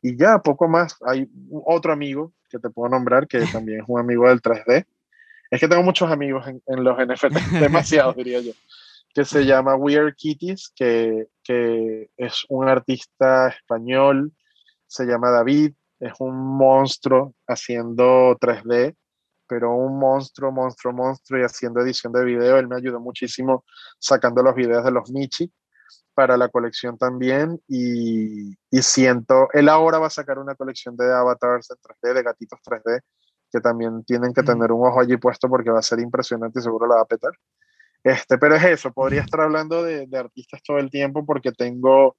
Y 0.00 0.16
ya, 0.16 0.38
poco 0.38 0.68
más. 0.68 0.96
Hay 1.06 1.30
otro 1.66 1.92
amigo 1.92 2.32
que 2.52 2.58
te 2.58 2.70
puedo 2.70 2.90
nombrar, 2.90 3.26
que 3.26 3.40
también 3.46 3.80
es 3.80 3.84
un 3.88 3.98
amigo 3.98 4.28
del 4.28 4.42
3D. 4.42 4.86
Es 5.50 5.60
que 5.60 5.68
tengo 5.68 5.82
muchos 5.82 6.10
amigos 6.10 6.46
en, 6.46 6.62
en 6.66 6.84
los 6.84 6.96
NFT, 6.98 7.32
demasiados 7.60 8.14
diría 8.14 8.40
yo, 8.40 8.52
que 9.14 9.24
se 9.24 9.44
llama 9.44 9.74
Weird 9.74 10.14
Kitties, 10.14 10.72
que, 10.76 11.28
que 11.42 12.10
es 12.16 12.44
un 12.48 12.68
artista 12.68 13.48
español, 13.48 14.32
se 14.86 15.06
llama 15.06 15.30
David, 15.30 15.72
es 15.98 16.12
un 16.18 16.36
monstruo 16.36 17.34
haciendo 17.46 18.36
3D, 18.38 18.94
pero 19.46 19.74
un 19.74 19.98
monstruo, 19.98 20.52
monstruo, 20.52 20.92
monstruo 20.92 21.40
y 21.40 21.44
haciendo 21.44 21.80
edición 21.80 22.12
de 22.12 22.24
video. 22.24 22.58
Él 22.58 22.68
me 22.68 22.76
ayudó 22.76 23.00
muchísimo 23.00 23.64
sacando 23.98 24.42
los 24.42 24.54
videos 24.54 24.84
de 24.84 24.90
los 24.90 25.10
Michi 25.10 25.50
para 26.14 26.36
la 26.36 26.48
colección 26.48 26.98
también 26.98 27.60
y, 27.68 28.52
y, 28.70 28.82
siento, 28.82 29.48
él 29.52 29.68
ahora 29.68 29.98
va 29.98 30.08
a 30.08 30.10
sacar 30.10 30.38
una 30.38 30.54
colección 30.54 30.96
de 30.96 31.12
avatars 31.12 31.70
en 31.70 31.76
3D, 31.76 32.14
de 32.14 32.22
gatitos 32.22 32.60
3D, 32.64 33.00
que 33.50 33.60
también 33.60 34.04
tienen 34.04 34.32
que 34.32 34.42
tener 34.42 34.72
un 34.72 34.86
ojo 34.86 35.00
allí 35.00 35.16
puesto 35.16 35.48
porque 35.48 35.70
va 35.70 35.78
a 35.78 35.82
ser 35.82 36.00
impresionante 36.00 36.60
y 36.60 36.62
seguro 36.62 36.86
la 36.86 36.96
va 36.96 37.02
a 37.02 37.06
petar. 37.06 37.32
Este, 38.04 38.38
pero 38.38 38.56
es 38.56 38.64
eso, 38.64 38.92
podría 38.92 39.20
estar 39.22 39.40
hablando 39.40 39.82
de, 39.82 40.06
de 40.06 40.18
artistas 40.18 40.60
todo 40.62 40.78
el 40.78 40.90
tiempo 40.90 41.24
porque 41.24 41.52
tengo, 41.52 42.16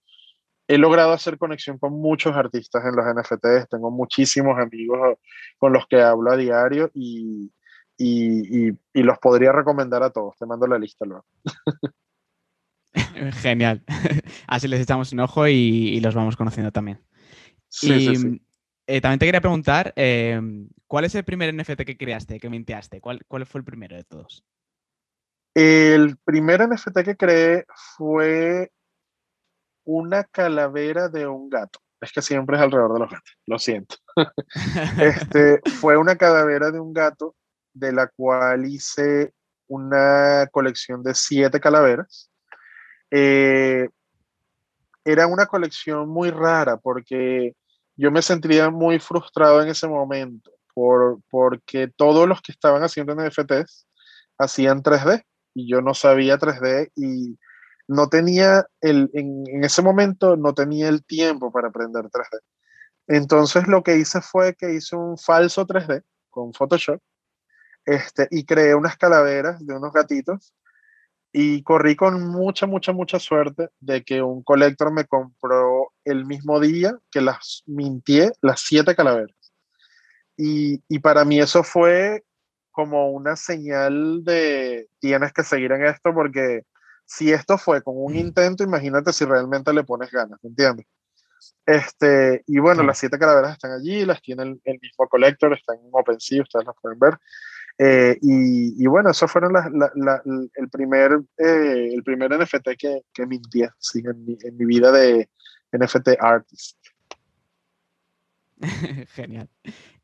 he 0.68 0.78
logrado 0.78 1.12
hacer 1.12 1.38
conexión 1.38 1.78
con 1.78 1.94
muchos 1.94 2.36
artistas 2.36 2.86
en 2.86 2.96
los 2.96 3.06
NFTs, 3.06 3.70
tengo 3.70 3.91
muchísimos 3.91 4.58
amigos 4.58 5.18
con 5.58 5.74
los 5.74 5.86
que 5.88 6.02
hablo 6.02 6.32
a 6.32 6.38
diario 6.38 6.89
y, 6.94 7.52
y, 7.98 8.70
y, 8.70 8.80
y 8.94 9.04
los 9.04 9.20
podría 9.20 9.52
recomendar 9.52 10.04
a 10.04 10.10
todos, 10.10 10.38
te 10.38 10.46
mando 10.46 10.68
la 10.68 10.80
lista 10.80 11.06
luego. 11.06 11.26
Genial. 13.41 13.84
Así 14.48 14.68
les 14.68 14.82
echamos 14.82 15.12
un 15.14 15.20
ojo 15.22 15.48
y, 15.48 15.54
y 15.54 16.00
los 16.00 16.16
vamos 16.16 16.36
conociendo 16.36 16.72
también. 16.72 17.02
Sí, 17.70 17.91
y 17.91 18.00
sí, 18.00 18.16
sí. 18.16 18.41
Eh, 18.86 19.00
también 19.00 19.20
te 19.20 19.26
quería 19.26 19.41
preguntar, 19.41 19.94
eh, 19.96 20.39
¿cuál 20.88 21.06
es 21.06 21.16
el 21.16 21.24
primer 21.24 21.54
NFT 21.54 21.84
que 21.86 21.98
creaste, 21.98 22.39
que 22.39 22.50
minteaste? 22.50 23.00
¿Cuál, 23.00 23.22
¿Cuál 23.28 23.46
fue 23.46 23.60
el 23.60 23.66
primero 23.66 23.96
de 23.96 24.04
todos? 24.04 24.44
El 25.56 26.18
primer 26.18 26.68
NFT 26.68 27.00
que 27.04 27.16
creé 27.16 27.66
fue 27.98 28.72
una 29.86 30.24
calavera 30.26 31.08
de 31.08 31.28
un 31.28 31.50
gato. 31.50 31.80
Es 32.02 32.12
que 32.12 32.22
siempre 32.22 32.58
es 32.58 32.62
alrededor 32.62 32.94
de 32.94 33.00
los 33.00 33.10
gatos, 33.10 33.38
lo 33.46 33.58
siento. 33.58 33.96
este, 35.00 35.62
fue 35.80 35.96
una 35.96 36.18
calavera 36.18 36.70
de 36.70 36.80
un 36.80 36.94
gato 36.94 37.36
de 37.74 37.94
la 37.94 38.08
cual 38.08 38.66
hice 38.66 39.34
una 39.68 40.48
colección 40.52 41.02
de 41.02 41.16
siete 41.16 41.62
calaveras 41.62 42.30
eh, 43.16 43.89
era 45.05 45.28
una 45.28 45.45
colección 45.45 46.09
muy 46.09 46.32
rara 46.32 46.78
porque 46.78 47.53
yo 47.95 48.09
me 48.09 48.24
sentía 48.24 48.72
muy 48.72 48.97
frustrado 48.97 49.61
en 49.61 49.70
ese 49.70 49.88
momento 49.88 50.49
por, 50.74 51.20
porque 51.30 51.89
todos 51.95 52.28
los 52.28 52.41
que 52.41 52.51
estaban 52.51 52.82
haciendo 52.82 53.14
NFTs 53.14 53.86
hacían 54.39 54.82
3D 54.82 55.24
y 55.53 55.70
yo 55.70 55.82
no 55.82 55.93
sabía 55.93 56.39
3D 56.39 56.91
y 56.95 57.38
no 57.88 58.09
tenía 58.09 58.66
el, 58.82 59.11
en, 59.14 59.43
en, 59.47 59.64
ese 59.64 59.84
momento 59.84 60.36
no 60.36 60.55
tenía 60.55 60.89
el 60.89 61.05
tiempo 61.05 61.51
para 61.51 61.68
aprender 61.68 62.05
3D. 62.05 62.39
Entonces 63.09 63.68
lo 63.68 63.84
que 63.84 63.97
hice 63.97 64.22
fue 64.22 64.55
que 64.55 64.74
hice 64.74 64.95
un 64.95 65.20
falso 65.20 65.68
3D 65.68 66.01
con 66.32 66.51
Photoshop 66.51 66.99
este, 67.86 68.28
y 68.32 68.43
creé 68.43 68.74
unas 68.74 68.97
calaveras 68.97 69.64
de 69.64 69.76
unos 69.76 69.93
gatitos 69.93 70.55
y 71.36 71.64
corrí 71.64 71.96
con 71.96 72.30
mucha, 72.30 72.68
mucha, 72.68 72.94
mucha 72.94 73.20
suerte 73.20 73.70
de 73.80 74.04
que 74.04 74.22
un 74.22 74.44
colector 74.44 74.94
me 74.94 75.06
compró 75.06 75.92
el 76.06 76.26
mismo 76.26 76.60
día 76.60 76.96
que 77.12 77.22
las 77.22 77.64
mintié 77.66 78.32
las 78.42 78.62
siete 78.62 78.96
calaveras. 78.96 79.36
Y, 80.38 80.84
y, 80.88 81.00
para 81.00 81.26
mí 81.26 81.40
eso 81.40 81.64
fue 81.64 82.24
como 82.72 83.12
una 83.12 83.36
señal 83.36 84.24
de 84.24 84.88
tienes 85.00 85.34
que 85.34 85.44
seguir 85.44 85.72
en 85.72 85.86
esto 85.86 86.14
porque 86.14 86.64
si 87.06 87.32
esto 87.32 87.58
fue 87.58 87.82
con 87.82 87.96
un 87.98 88.16
intento, 88.16 88.64
imagínate 88.64 89.12
si 89.12 89.26
realmente 89.26 89.74
le 89.74 89.84
pones 89.84 90.12
ganas, 90.12 90.40
¿me 90.44 90.50
entiendes? 90.50 90.86
Este, 91.66 92.44
y 92.48 92.60
bueno, 92.60 92.84
las 92.84 92.98
siete 92.98 93.18
calaveras 93.18 93.54
están 93.54 93.72
allí, 93.72 94.06
las 94.06 94.22
tiene 94.22 94.44
el, 94.44 94.62
el 94.66 94.80
mismo 94.80 95.08
colector, 95.08 95.54
están 95.54 95.78
en 95.78 95.90
OpenSea, 95.92 96.44
ustedes 96.44 96.66
las 96.66 96.76
pueden 96.82 97.00
ver. 97.00 97.18
Eh, 97.80 98.18
y, 98.22 98.84
y, 98.84 98.88
bueno, 98.88 99.10
eso 99.10 99.28
fueron 99.28 99.54
la, 99.54 99.70
la, 99.74 99.92
la, 99.96 100.22
el, 100.56 100.70
primer, 100.70 101.12
eh, 101.38 101.90
el 101.94 102.04
primer 102.04 102.32
NFT 102.38 102.70
que, 102.78 103.02
que 103.12 103.26
mintié 103.26 103.70
sí, 103.80 104.04
en, 104.06 104.24
mi, 104.24 104.38
en 104.42 104.58
mi 104.58 104.66
vida 104.66 104.92
de 104.92 105.28
NFT 105.72 106.10
artist. 106.20 106.78
Genial. 109.16 109.50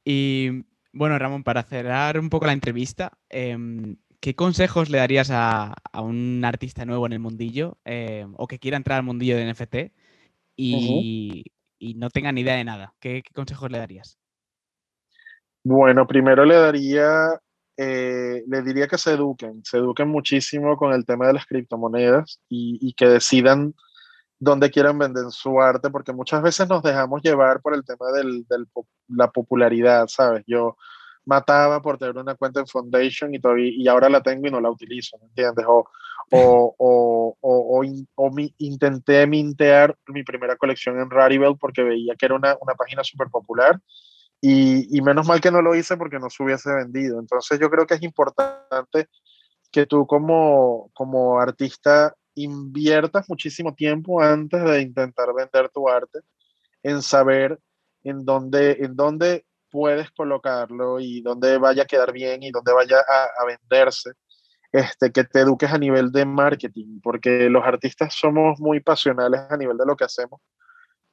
Y 0.04 0.66
Bueno, 0.92 1.20
Ramón, 1.20 1.44
para 1.44 1.64
cerrar 1.64 2.20
un 2.20 2.30
poco 2.30 2.48
la 2.48 2.54
entrevista, 2.54 3.18
em, 3.30 3.98
¿qué 4.20 4.36
consejos 4.36 4.90
le 4.90 4.98
darías 4.98 5.30
a, 5.32 5.76
un 6.02 6.44
artista 6.44 6.86
nuevo 6.86 7.06
en 7.06 7.14
el 7.14 7.20
mundillo 7.20 7.78
em, 7.86 8.34
o 8.38 8.48
que 8.48 8.60
quiera 8.60 8.78
entrar 8.78 8.98
al 8.98 9.06
mundillo 9.06 9.38
de 9.38 9.54
NFT 9.54 9.76
y, 10.56 11.46
no 11.96 12.10
tenga 12.10 12.32
ni 12.32 12.42
idea 12.42 12.56
de 12.56 12.64
nada? 12.64 12.96
¿Qué, 13.00 13.24
consejos 13.34 13.72
le 13.72 13.78
darías? 13.78 14.18
Bueno, 15.64 16.08
primero 16.08 16.44
le 16.46 16.56
daría, 16.56 17.40
eh, 17.82 18.44
le 18.46 18.62
diría 18.62 18.90
que 18.90 18.98
se 18.98 19.14
eduquen, 19.14 19.64
se 19.64 19.78
eduquen 19.78 20.10
muchísimo 20.10 20.76
con 20.76 20.92
el 20.92 21.06
tema 21.06 21.28
de 21.28 21.34
las 21.34 21.46
criptomonedas 21.46 22.42
y, 22.50 22.94
que 22.94 23.08
decidan 23.08 23.74
dónde 24.38 24.70
quieren 24.70 25.00
vender 25.00 25.24
su 25.30 25.62
arte, 25.62 25.90
porque 25.90 26.12
muchas 26.12 26.42
veces 26.42 26.68
nos 26.68 26.84
dejamos 26.84 27.22
llevar 27.22 27.62
por 27.62 27.74
el 27.74 27.86
tema 27.86 28.12
de 28.12 28.44
la 29.08 29.32
popularidad, 29.32 30.08
¿sabes? 30.10 30.44
Yo 30.46 30.76
mataba 31.24 31.82
por 31.82 31.98
tener 31.98 32.18
una 32.18 32.36
cuenta 32.36 32.60
en 32.60 32.68
Foundation 32.68 33.34
y, 33.34 33.40
todavía, 33.40 33.72
y 33.74 33.88
ahora 33.88 34.10
la 34.10 34.22
tengo 34.22 34.46
y 34.46 34.52
no 34.52 34.60
la 34.60 34.72
utilizo, 34.72 35.18
¿me 35.20 35.28
entiendes? 35.28 35.66
O, 35.66 35.88
o, 36.32 36.76
o, 36.78 37.38
o, 37.40 37.82
o 38.16 38.34
intenté 38.58 39.26
mintear 39.26 39.96
mi 40.08 40.24
primera 40.24 40.58
colección 40.58 41.00
en 41.00 41.10
Rarible 41.10 41.56
porque 41.58 41.82
veía 41.82 42.16
que 42.16 42.26
era 42.26 42.36
una, 42.36 42.58
una 42.60 42.76
página 42.76 43.06
súper 43.06 43.30
popular 43.30 43.80
y, 44.42 45.02
menos 45.02 45.28
mal 45.28 45.42
que 45.42 45.52
no 45.52 45.62
lo 45.62 45.76
hice 45.76 45.98
porque 45.98 46.20
no 46.20 46.30
se 46.30 46.44
hubiese 46.44 46.74
vendido. 46.74 47.20
Entonces 47.20 47.60
yo 47.60 47.70
creo 47.70 47.86
que 47.86 47.96
es 47.96 48.04
importante 48.04 49.08
que 49.72 49.86
tú 49.86 50.08
como, 50.08 50.90
como 50.94 51.40
artista 51.40 52.14
inviertas 52.36 53.28
muchísimo 53.30 53.76
tiempo 53.76 54.22
antes 54.22 54.64
de 54.64 54.82
intentar 54.82 55.34
vender 55.34 55.70
tu 55.70 55.90
arte 55.90 56.20
en 56.84 57.02
saber 57.02 57.60
en 58.04 58.24
dónde, 58.24 58.78
en 58.80 58.96
dónde 58.96 59.46
puedes 59.70 60.10
colocarlo 60.12 61.00
y 61.00 61.22
dónde 61.22 61.58
vaya 61.58 61.84
a 61.84 61.88
quedar 61.88 62.14
bien 62.14 62.42
y 62.42 62.52
dónde 62.52 62.72
vaya 62.72 62.98
a, 62.98 63.44
a 63.44 63.46
venderse. 63.46 64.12
Este, 64.72 65.12
que 65.12 65.24
te 65.24 65.40
eduques 65.40 65.72
a 65.72 65.80
nivel 65.80 66.12
de 66.12 66.26
marketing, 66.26 67.00
porque 67.02 67.50
los 67.50 67.66
artistas 67.66 68.14
somos 68.14 68.60
muy 68.60 68.80
pasionales 68.82 69.42
a 69.50 69.58
nivel 69.58 69.76
de 69.78 69.86
lo 69.86 69.96
que 69.96 70.04
hacemos, 70.04 70.42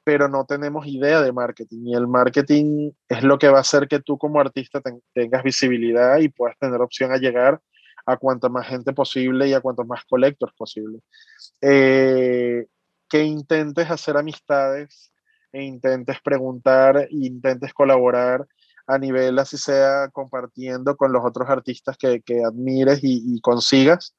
pero 0.06 0.28
no 0.28 0.44
tenemos 0.44 0.86
idea 0.86 1.20
de 1.20 1.32
marketing 1.32 1.86
y 1.86 1.94
el 1.96 2.06
marketing 2.06 2.92
es 3.08 3.24
lo 3.24 3.40
que 3.40 3.48
va 3.48 3.58
a 3.58 3.62
hacer 3.62 3.88
que 3.88 3.98
tú 3.98 4.16
como 4.16 4.38
artista 4.38 4.80
tengas 5.12 5.42
visibilidad 5.42 6.18
y 6.18 6.28
puedas 6.28 6.56
tener 6.60 6.80
opción 6.80 7.10
a 7.10 7.16
llegar 7.16 7.60
a 8.06 8.16
cuanta 8.16 8.48
más 8.48 8.68
gente 8.68 8.92
posible 8.92 9.48
y 9.48 9.52
a 9.52 9.60
cuantos 9.60 9.84
más 9.84 10.04
colectores 10.04 10.54
posible. 10.56 11.00
Eh, 11.60 12.66
que 13.08 13.24
intentes 13.24 13.90
hacer 13.90 14.16
amistades 14.16 15.12
e 15.50 15.64
intentes 15.64 16.18
preguntar 16.22 16.98
e 16.98 17.08
intentes 17.10 17.74
colaborar 17.74 18.46
a 18.86 18.98
nivel 18.98 19.40
así 19.40 19.58
sea 19.58 20.08
compartiendo 20.12 20.96
con 20.96 21.12
los 21.12 21.24
otros 21.24 21.50
artistas 21.50 21.96
que, 21.96 22.20
que 22.20 22.44
admires 22.44 23.00
y, 23.02 23.40
consigas, 23.40 24.14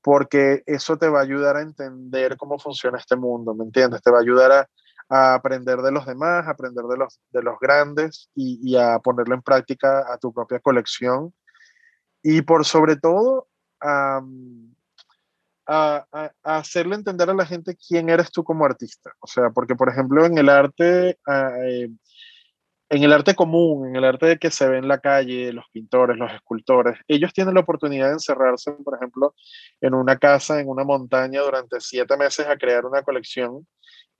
porque 0.00 0.62
eso 0.64 0.96
te 0.96 1.10
va 1.10 1.18
a 1.18 1.24
ayudar 1.24 1.58
a 1.58 1.62
entender 1.62 2.38
cómo 2.38 2.58
funciona 2.58 2.96
este 2.96 3.16
mundo, 3.16 3.54
¿me 3.54 3.64
entiendes? 3.64 4.00
Te 4.00 4.10
va 4.10 4.16
a 4.16 4.22
ayudar 4.22 4.52
a, 4.52 4.70
a 5.08 5.34
aprender 5.34 5.78
de 5.78 5.92
los 5.92 6.06
demás, 6.06 6.46
a 6.46 6.50
aprender 6.50 6.84
de 6.84 6.96
los, 6.96 7.20
de 7.30 7.42
los 7.42 7.58
grandes 7.60 8.30
y, 8.34 8.76
a 8.76 8.98
ponerlo 8.98 9.34
en 9.34 9.42
práctica 9.42 10.12
a 10.12 10.18
tu 10.18 10.32
propia 10.32 10.60
colección. 10.60 11.32
Y 12.22 12.42
por 12.42 12.64
sobre 12.64 12.96
todo, 12.96 13.48
a, 13.80 14.20
a, 15.66 16.30
hacerle 16.42 16.96
entender 16.96 17.30
a 17.30 17.34
la 17.34 17.46
gente 17.46 17.76
quién 17.76 18.08
eres 18.08 18.30
tú 18.30 18.44
como 18.44 18.64
artista. 18.64 19.12
O 19.20 19.26
sea, 19.26 19.50
porque 19.50 19.74
por 19.74 19.88
ejemplo 19.88 20.24
en 20.24 20.38
el 20.38 20.48
arte, 20.48 21.18
eh, 21.26 21.88
en 22.88 23.02
el 23.02 23.12
arte 23.12 23.34
común, 23.34 23.88
en 23.88 23.96
el 23.96 24.04
arte 24.04 24.38
que 24.38 24.50
se 24.50 24.68
ve 24.68 24.78
en 24.78 24.88
la 24.88 24.98
calle, 24.98 25.52
los 25.52 25.64
pintores, 25.72 26.16
los 26.16 26.32
escultores, 26.32 26.98
ellos 27.08 27.32
tienen 27.32 27.54
la 27.54 27.60
oportunidad 27.60 28.08
de 28.08 28.14
encerrarse, 28.14 28.72
por 28.72 28.96
ejemplo, 28.96 29.34
en 29.80 29.94
una 29.94 30.16
casa, 30.18 30.60
en 30.60 30.68
una 30.68 30.84
montaña 30.84 31.42
durante 31.42 31.80
siete 31.80 32.16
meses 32.16 32.46
a 32.46 32.56
crear 32.56 32.86
una 32.86 33.02
colección 33.02 33.66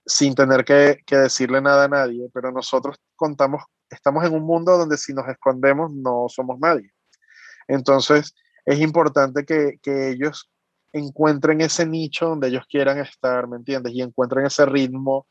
sin 0.07 0.33
tener 0.35 0.63
que, 0.63 0.97
decirle 1.05 1.61
nada 1.61 1.83
a 1.83 1.87
nadie, 1.89 2.29
pero 2.33 2.51
nosotros 2.51 2.95
contamos, 3.15 3.63
estamos 3.89 4.25
en 4.25 4.33
un 4.33 4.43
mundo 4.43 4.77
donde 4.77 4.97
si 4.97 5.13
nos 5.13 5.27
escondemos 5.27 5.93
no 5.93 6.27
somos 6.29 6.57
nadie. 6.59 6.91
Entonces, 7.67 8.33
es 8.65 8.79
importante 8.79 9.45
que, 9.45 9.77
ellos 9.85 10.49
encuentren 10.93 11.59
ese 11.61 11.85
nicho 11.85 12.29
donde 12.29 12.47
ellos 12.47 12.65
quieran 12.69 12.99
estar, 12.99 13.47
¿me 13.47 13.57
entiendes? 13.57 13.93
Y 13.93 14.01
encuentren 14.01 14.45
ese 14.45 14.65
ritmo 14.65 15.27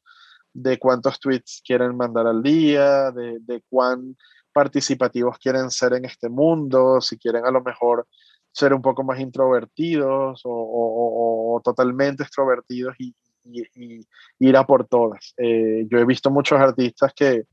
de 0.53 0.79
cuántos 0.79 1.19
tweets 1.19 1.63
quieren 1.67 1.97
mandar 1.97 2.27
al 2.27 2.43
día, 2.43 3.11
de, 3.11 3.63
cuán 3.71 4.17
participativos 4.53 5.39
quieren 5.39 5.71
ser 5.71 5.95
en 5.95 6.05
este 6.05 6.29
mundo, 6.29 7.01
si 7.01 7.19
quieren 7.19 7.47
a 7.47 7.51
lo 7.51 7.63
mejor 7.63 8.07
ser 8.53 8.75
un 8.75 8.83
poco 8.83 9.03
más 9.03 9.21
introvertidos 9.21 10.43
o, 10.45 11.57
o 11.57 11.61
totalmente 11.63 12.23
extrovertidos 12.23 12.95
y, 12.99 13.15
y, 13.47 13.63
y, 13.75 14.07
ir 14.39 14.57
a 14.57 14.65
por 14.65 14.87
todas. 14.87 15.35
Eh, 15.37 15.87
yo 15.91 15.99
he 15.99 16.05
visto 16.05 16.31
muchos 16.31 16.61
artistas 16.61 17.13
que, 17.15 17.45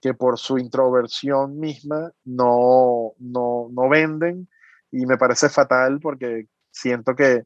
que 0.00 0.14
por 0.14 0.38
su 0.38 0.58
introversión 0.58 1.58
misma 1.58 2.12
no, 2.24 3.12
no, 3.18 3.68
no 3.72 3.88
venden 3.88 4.48
y 4.90 5.06
me 5.06 5.18
parece 5.18 5.48
fatal 5.48 5.98
porque 6.00 6.46
siento 6.70 7.14
que 7.14 7.44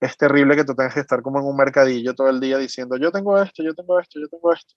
es 0.00 0.16
terrible 0.16 0.56
que 0.56 0.64
tú 0.64 0.74
tengas 0.74 0.94
que 0.94 1.00
estar 1.00 1.22
como 1.22 1.38
en 1.38 1.46
un 1.46 1.56
mercadillo 1.56 2.14
todo 2.14 2.28
el 2.28 2.40
día 2.40 2.58
diciendo, 2.58 2.96
yo 2.96 3.12
tengo 3.12 3.40
esto, 3.40 3.62
yo 3.62 3.72
tengo 3.74 4.00
esto, 4.00 4.18
yo 4.18 4.28
tengo 4.28 4.52
esto. 4.52 4.74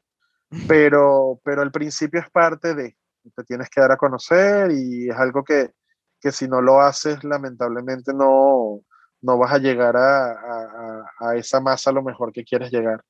Pero, 0.68 1.40
pero 1.44 1.64
el 1.64 1.72
principio 1.72 2.20
es 2.20 2.30
parte 2.30 2.76
de, 2.76 2.96
te 3.36 3.44
tienes 3.44 3.70
que 3.70 3.82
dar 3.82 3.92
a 3.92 3.98
conocer 3.98 4.72
y 4.72 5.10
es 5.10 5.16
algo 5.16 5.44
que, 5.44 5.72
que 6.22 6.32
si 6.32 6.48
no 6.48 6.62
lo 6.62 6.80
haces, 6.80 7.24
lamentablemente 7.24 8.14
no, 8.14 8.82
no 9.26 9.38
vas 9.38 9.54
a 9.54 9.58
llegar 9.58 9.98
a, 9.98 10.32
a, 10.32 11.12
a, 11.20 11.36
esa 11.36 11.60
masa 11.60 11.90
a 11.90 11.94
lo 11.94 12.04
mejor 12.04 12.32
que 12.32 12.44
quieres 12.44 12.72
llegar. 12.72 13.04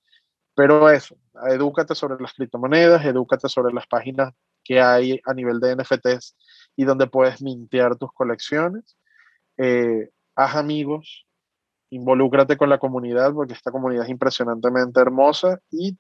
Pero 0.56 0.90
eso, 0.90 1.18
edúcate 1.50 1.96
sobre 1.96 2.22
las 2.22 2.34
criptomonedas, 2.34 3.06
edúcate 3.06 3.50
sobre 3.50 3.74
las 3.74 3.86
páginas 3.88 4.34
que 4.64 4.80
hay 4.80 5.20
a 5.26 5.34
nivel 5.34 5.60
de 5.60 5.76
NFTs 5.76 6.36
y 6.78 6.86
donde 6.86 7.08
puedes 7.08 7.42
mintear 7.42 7.98
tus 7.98 8.12
colecciones. 8.14 8.98
Eh, 9.58 10.10
haz 10.36 10.56
amigos, 10.56 11.28
involúcrate 11.90 12.56
con 12.56 12.70
la 12.70 12.80
comunidad 12.80 13.34
porque 13.34 13.54
esta 13.54 13.72
comunidad 13.72 14.06
es 14.06 14.10
impresionantemente 14.10 15.02
hermosa 15.02 15.60
y 15.70 15.98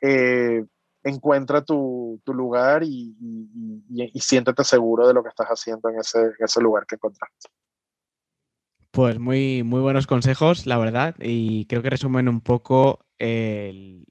eh, 0.00 0.64
encuentra 1.02 1.62
tu, 1.62 2.20
tu 2.24 2.32
lugar 2.32 2.84
y, 2.84 3.16
y, 3.88 4.20
siéntete 4.20 4.62
seguro 4.62 5.08
de 5.08 5.14
lo 5.14 5.22
que 5.22 5.30
estás 5.30 5.48
haciendo 5.48 5.88
en 5.88 5.98
ese, 5.98 6.20
en 6.20 6.34
ese 6.38 6.60
lugar 6.60 6.86
que 6.86 6.94
encontraste. 6.94 7.48
Pues 8.90 9.18
muy, 9.18 9.62
muy 9.62 9.80
buenos 9.80 10.06
consejos, 10.06 10.66
la 10.66 10.76
verdad, 10.76 11.14
y 11.20 11.66
creo 11.66 11.82
que 11.82 11.90
resumen 11.90 12.28
un 12.28 12.40
poco 12.40 13.06
el, 13.18 14.04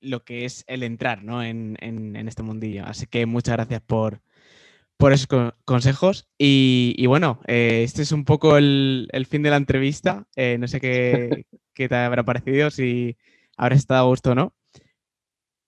lo 0.00 0.24
que 0.24 0.44
es 0.44 0.64
el 0.68 0.82
entrar 0.82 1.24
¿no? 1.24 1.42
en, 1.42 1.76
en, 1.80 2.14
en, 2.14 2.28
este 2.28 2.42
mundillo. 2.42 2.84
Así 2.86 3.06
que 3.06 3.26
muchas 3.26 3.56
gracias 3.56 3.80
por, 3.80 4.20
por 4.96 5.12
esos 5.12 5.26
consejos. 5.64 6.28
Y, 6.38 6.94
y 6.98 7.06
bueno, 7.06 7.40
eh, 7.46 7.82
este 7.84 8.02
es 8.02 8.12
un 8.12 8.24
poco 8.24 8.56
el, 8.56 9.08
el, 9.12 9.26
fin 9.26 9.42
de 9.42 9.50
la 9.50 9.56
entrevista. 9.56 10.26
Eh, 10.36 10.56
no 10.58 10.68
sé 10.68 10.80
qué, 10.80 11.46
qué, 11.74 11.88
te 11.88 11.96
habrá 11.96 12.24
parecido, 12.24 12.70
si 12.70 13.16
habrás 13.56 13.80
estado 13.80 14.04
a 14.04 14.08
gusto 14.08 14.32
o 14.32 14.34
no. 14.34 14.54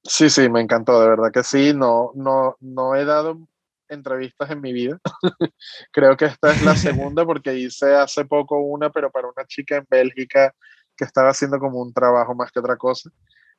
Sí, 0.05 0.29
sí, 0.29 0.49
me 0.49 0.61
encantó, 0.61 1.01
de 1.01 1.09
verdad 1.09 1.33
que 1.33 1.43
sí. 1.43 1.73
No, 1.75 2.13
no, 2.15 2.57
no 2.61 2.95
he 2.95 3.05
dado 3.05 3.49
entrevistas 3.89 4.51
en 4.51 4.61
mi 4.61 4.73
vida. 4.73 4.99
Creo 5.93 6.17
que 6.17 6.27
esta 6.27 6.53
es 6.53 6.63
la 6.63 6.77
segunda 6.77 7.25
porque 7.25 7.55
hice 7.55 7.95
hace 7.95 8.25
poco 8.25 8.59
una, 8.61 8.91
pero 8.91 9.11
para 9.11 9.29
una 9.29 9.47
chica 9.47 9.77
en 9.77 9.87
Bélgica 9.89 10.55
que 10.97 11.05
estaba 11.05 11.31
haciendo 11.31 11.59
como 11.59 11.81
un 11.81 11.93
trabajo 11.93 12.35
más 12.35 12.51
que 12.53 12.61
otra 12.61 12.77
cosa. 12.77 13.11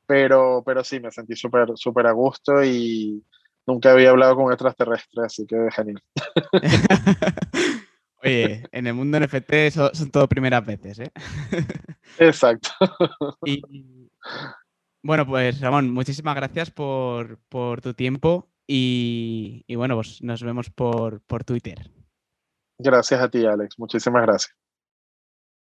Pero, 0.06 0.62
pero 0.64 0.84
sí, 0.84 1.00
me 1.00 1.10
sentí 1.10 1.34
súper 1.34 1.68
súper 1.76 2.06
a 2.06 2.12
gusto 2.12 2.62
y, 2.64 3.24
nunca 3.66 3.92
había 3.92 4.10
hablado 4.10 4.36
con 4.36 4.52
extraterrestres, 4.52 5.24
así 5.24 5.46
que 5.46 5.68
genial. 5.72 6.02
Oye, 8.22 8.66
en 8.72 8.86
el 8.86 8.94
mundo 8.94 9.20
NFT 9.20 9.52
son, 9.72 9.94
son 9.94 10.10
todo 10.10 10.28
primeras 10.28 10.64
veces, 10.64 11.00
¿eh? 11.00 11.10
Exacto. 12.18 12.70
Y, 13.44 13.62
bueno, 15.02 15.26
pues 15.26 15.60
Ramón, 15.60 15.90
muchísimas 15.90 16.34
gracias 16.34 16.70
por, 16.70 17.38
por 17.48 17.80
tu 17.82 17.94
tiempo 17.94 18.48
y, 18.66 19.74
bueno, 19.74 19.94
pues 19.94 20.22
nos 20.22 20.42
vemos 20.42 20.70
por, 20.70 21.20
por 21.22 21.44
Twitter. 21.44 21.90
Gracias 22.78 23.20
a 23.20 23.28
ti, 23.28 23.46
Alex. 23.46 23.78
Muchísimas 23.78 24.22
gracias. 24.22 24.65